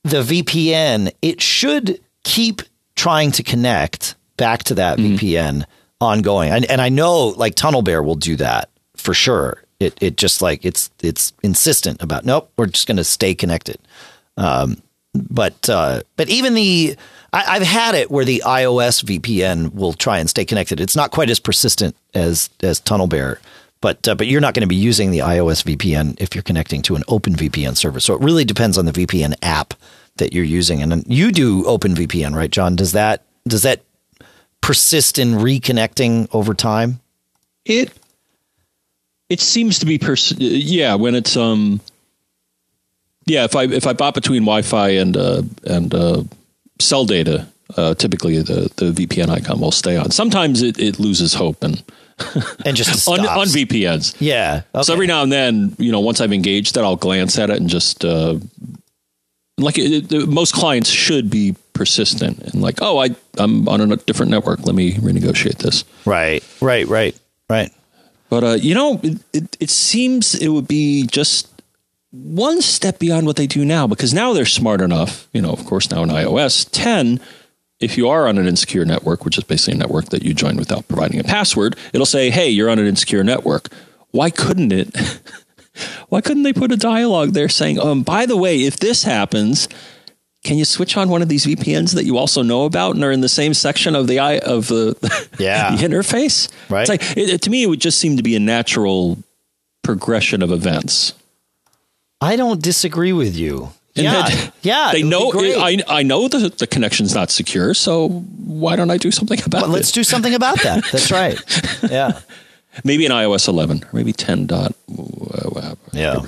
[0.03, 2.61] the VPN, it should keep
[2.95, 5.15] trying to connect back to that mm-hmm.
[5.15, 5.65] VPN
[6.01, 6.51] ongoing.
[6.51, 9.63] And, and I know like TunnelBear will do that for sure.
[9.79, 13.77] It, it just like it's it's insistent about nope we're just going to stay connected
[14.37, 14.81] um,
[15.13, 16.95] but uh, but even the
[17.31, 20.79] I, have had it where the iOS VPN will try and stay connected.
[20.79, 23.37] It's not quite as persistent as as TunnelBear,
[23.83, 26.81] but uh, but you're not going to be using the iOS VPN if you're connecting
[26.83, 27.99] to an Open VPN server.
[27.99, 29.73] So it really depends on the VPN app
[30.15, 30.81] that you're using.
[30.81, 32.77] And you do Open VPN, right, John?
[32.77, 33.83] Does that does that
[34.61, 37.01] persist in reconnecting over time?
[37.65, 37.91] It
[39.29, 41.81] it seems to be pers- yeah when it's um
[43.25, 46.23] yeah if I if I bought between Wi-Fi and uh, and uh,
[46.79, 50.09] cell data, uh, typically the the VPN icon will stay on.
[50.11, 51.83] Sometimes it, it loses hope and
[52.65, 54.15] and just on, on, VPNs.
[54.19, 54.61] Yeah.
[54.73, 54.83] Okay.
[54.83, 57.57] So every now and then, you know, once I've engaged that, I'll glance at it
[57.57, 58.37] and just uh,
[59.57, 63.95] like it, it, most clients should be persistent and like, oh, I I'm on a
[63.97, 64.65] different network.
[64.65, 65.83] Let me renegotiate this.
[66.05, 66.43] Right.
[66.61, 66.87] Right.
[66.87, 67.17] Right.
[67.49, 67.71] Right.
[68.29, 71.49] But uh, you know, it, it, it seems it would be just
[72.11, 75.27] one step beyond what they do now because now they're smart enough.
[75.33, 77.19] You know, of course, now in iOS 10
[77.83, 80.57] if you are on an insecure network, which is basically a network that you join
[80.57, 83.69] without providing a password, it'll say, "Hey, you're on an insecure network."
[84.11, 84.95] Why couldn't it?
[86.09, 89.67] why couldn't they put a dialogue there saying, "Um, by the way, if this happens,
[90.43, 93.11] can you switch on one of these VPNs that you also know about and are
[93.11, 94.95] in the same section of the eye of the
[95.39, 96.81] yeah the interface?" Right.
[96.81, 99.17] It's like it, to me, it would just seem to be a natural
[99.83, 101.13] progression of events.
[102.21, 103.71] I don't disagree with you.
[103.95, 104.91] And yeah, yeah.
[104.91, 105.31] They know.
[105.33, 109.63] I I know the the connection's not secure, so why don't I do something about
[109.63, 109.75] well, it?
[109.75, 110.83] Let's do something about that.
[110.91, 111.39] That's right.
[111.89, 112.19] Yeah.
[112.83, 114.73] maybe in iOS 11 or maybe 10 dot.
[114.89, 116.19] Uh, yeah.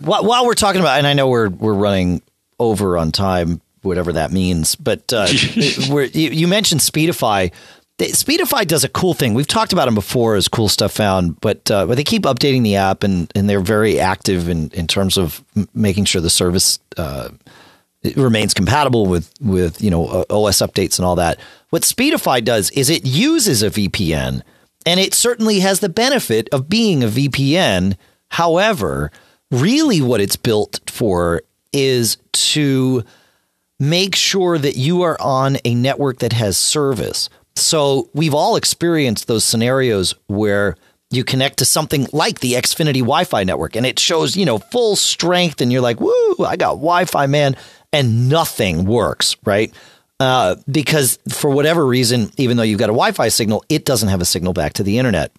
[0.00, 2.22] While, while we're talking about, and I know we're we're running
[2.58, 7.52] over on time, whatever that means, but uh, you, you mentioned Speedify.
[7.98, 9.34] Speedify does a cool thing.
[9.34, 12.64] We've talked about them before as cool stuff found, but uh, but they keep updating
[12.64, 16.30] the app and, and they're very active in, in terms of m- making sure the
[16.30, 17.28] service uh,
[18.16, 21.38] remains compatible with with you know OS updates and all that.
[21.70, 24.42] What Speedify does is it uses a VPN
[24.84, 27.96] and it certainly has the benefit of being a VPN.
[28.28, 29.10] However,
[29.50, 31.42] really what it's built for
[31.72, 33.04] is to
[33.78, 39.26] make sure that you are on a network that has service so we've all experienced
[39.26, 40.76] those scenarios where
[41.10, 44.96] you connect to something like the Xfinity Wi-Fi network and it shows, you know, full
[44.96, 47.56] strength and you're like, woo, I got Wi-Fi, man,
[47.92, 49.72] and nothing works, right?
[50.18, 54.20] Uh, because for whatever reason, even though you've got a Wi-Fi signal, it doesn't have
[54.20, 55.32] a signal back to the internet.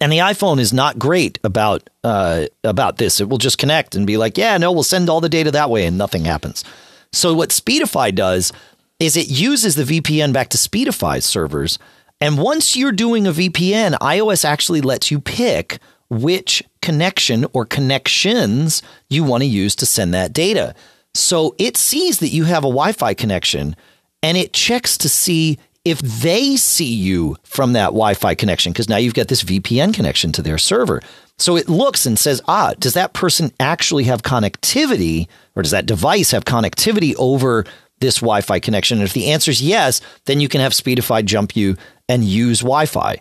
[0.00, 3.20] And the iPhone is not great about uh, about this.
[3.20, 5.70] It will just connect and be like, yeah, no, we'll send all the data that
[5.70, 6.64] way, and nothing happens.
[7.12, 8.52] So what Speedify does
[9.00, 11.78] is it uses the VPN back to Speedify's servers.
[12.20, 15.78] And once you're doing a VPN, iOS actually lets you pick
[16.10, 20.74] which connection or connections you want to use to send that data.
[21.14, 23.76] So it sees that you have a Wi Fi connection
[24.22, 28.88] and it checks to see if they see you from that Wi Fi connection, because
[28.88, 31.00] now you've got this VPN connection to their server.
[31.38, 35.86] So it looks and says, ah, does that person actually have connectivity or does that
[35.86, 37.64] device have connectivity over
[38.00, 38.98] this Wi Fi connection?
[38.98, 41.76] And if the answer is yes, then you can have Speedify jump you
[42.08, 43.20] and use Wi Fi.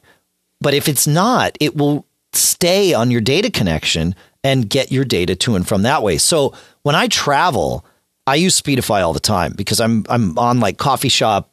[0.60, 5.36] But if it's not, it will stay on your data connection and get your data
[5.36, 6.18] to and from that way.
[6.18, 7.86] So when I travel,
[8.26, 11.50] I use Speedify all the time because I'm I'm on like coffee shop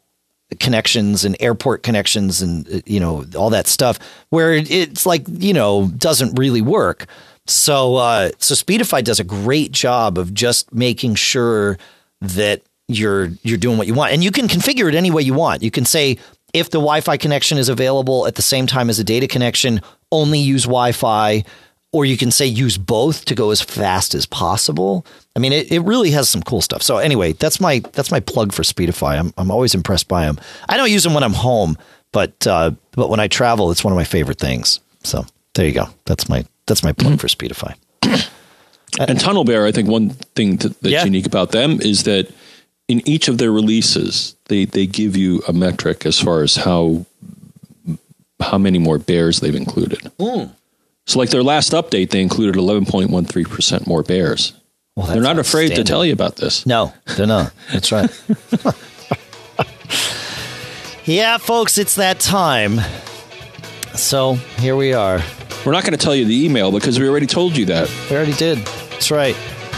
[0.61, 3.99] connections and airport connections and you know all that stuff
[4.31, 7.07] where it's like you know doesn't really work.
[7.47, 11.79] So uh, so Speedify does a great job of just making sure
[12.21, 15.35] that you're you're doing what you want, and you can configure it any way you
[15.35, 15.63] want.
[15.63, 16.19] You can say
[16.53, 19.81] if the Wi-Fi connection is available at the same time as a data connection,
[20.13, 21.45] only use Wi-Fi,
[21.93, 25.07] or you can say use both to go as fast as possible.
[25.37, 26.83] I mean, it, it really has some cool stuff.
[26.83, 29.19] So anyway, that's my that's my plug for Speedify.
[29.19, 30.39] I'm I'm always impressed by them.
[30.69, 31.77] I don't use them when I'm home,
[32.13, 34.81] but uh, but when I travel, it's one of my favorite things.
[35.03, 35.89] So there you go.
[36.05, 37.19] That's my that's my plug mm-hmm.
[37.19, 37.75] for Speedify.
[39.01, 41.05] and TunnelBear, I think one thing that's yeah.
[41.05, 42.33] unique about them is that
[42.89, 47.07] in each of their releases, they they give you a metric as far as how
[48.41, 50.01] how many more bears they've included.
[50.19, 50.51] Mm.
[51.07, 54.55] So, like their last update, they included 11.13% more bears.
[54.97, 56.67] Well, they're not afraid to tell you about this.
[56.67, 57.53] No, they're not.
[57.73, 58.11] That's right.
[61.05, 62.81] yeah, folks, it's that time.
[63.95, 65.21] So here we are.
[65.67, 67.91] We're not going to tell you the email because we already told you that.
[68.09, 68.59] We already did.
[68.59, 69.37] That's right.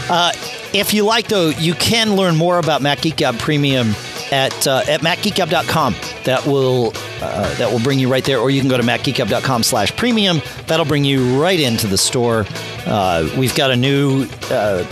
[0.09, 0.33] Uh,
[0.79, 3.89] if you like, though, you can learn more about Mac Geek Gab Premium
[4.31, 5.95] at uh, at macgeekgab.com.
[6.25, 9.63] That will uh, that will bring you right there, or you can go to macgeekgab.com
[9.63, 10.41] slash premium.
[10.67, 12.45] That'll bring you right into the store.
[12.85, 14.83] Uh, we've got a new uh,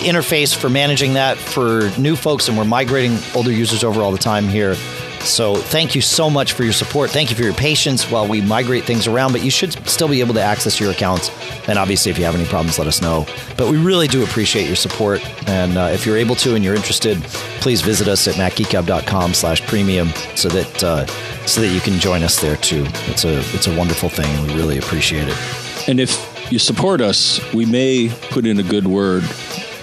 [0.00, 4.18] interface for managing that for new folks, and we're migrating older users over all the
[4.18, 4.76] time here.
[5.20, 7.10] So thank you so much for your support.
[7.10, 10.20] Thank you for your patience while we migrate things around, but you should still be
[10.20, 11.30] able to access your accounts.
[11.68, 13.26] And obviously, if you have any problems, let us know.
[13.56, 15.20] But we really do appreciate your support.
[15.48, 17.22] And uh, if you're able to and you're interested,
[17.60, 21.06] please visit us at macgeekgab.com slash premium so that uh,
[21.46, 22.84] so that you can join us there too.
[23.06, 25.88] It's a it's a wonderful thing and we really appreciate it.
[25.88, 29.22] And if you support us, we may put in a good word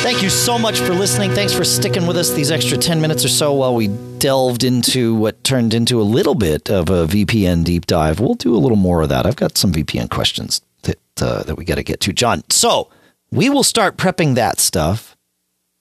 [0.02, 1.30] Thank you so much for listening.
[1.30, 3.86] Thanks for sticking with us these extra 10 minutes or so while we
[4.18, 8.18] delved into what turned into a little bit of a VPN deep dive.
[8.18, 9.26] We'll do a little more of that.
[9.26, 12.12] I've got some VPN questions that, uh, that we got to get to.
[12.12, 12.90] John, so
[13.30, 15.16] we will start prepping that stuff.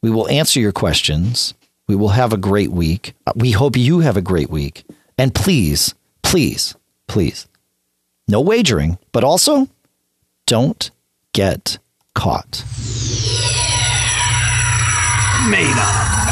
[0.04, 1.56] We will answer your questions.
[1.88, 3.16] We will have a great week.
[3.26, 4.84] Uh, we hope you have a great week.
[5.18, 6.76] And please, please,
[7.08, 7.48] please,
[8.28, 9.68] no wagering, but also
[10.46, 10.92] don't
[11.34, 11.80] get
[12.14, 12.64] caught
[15.50, 16.31] made of.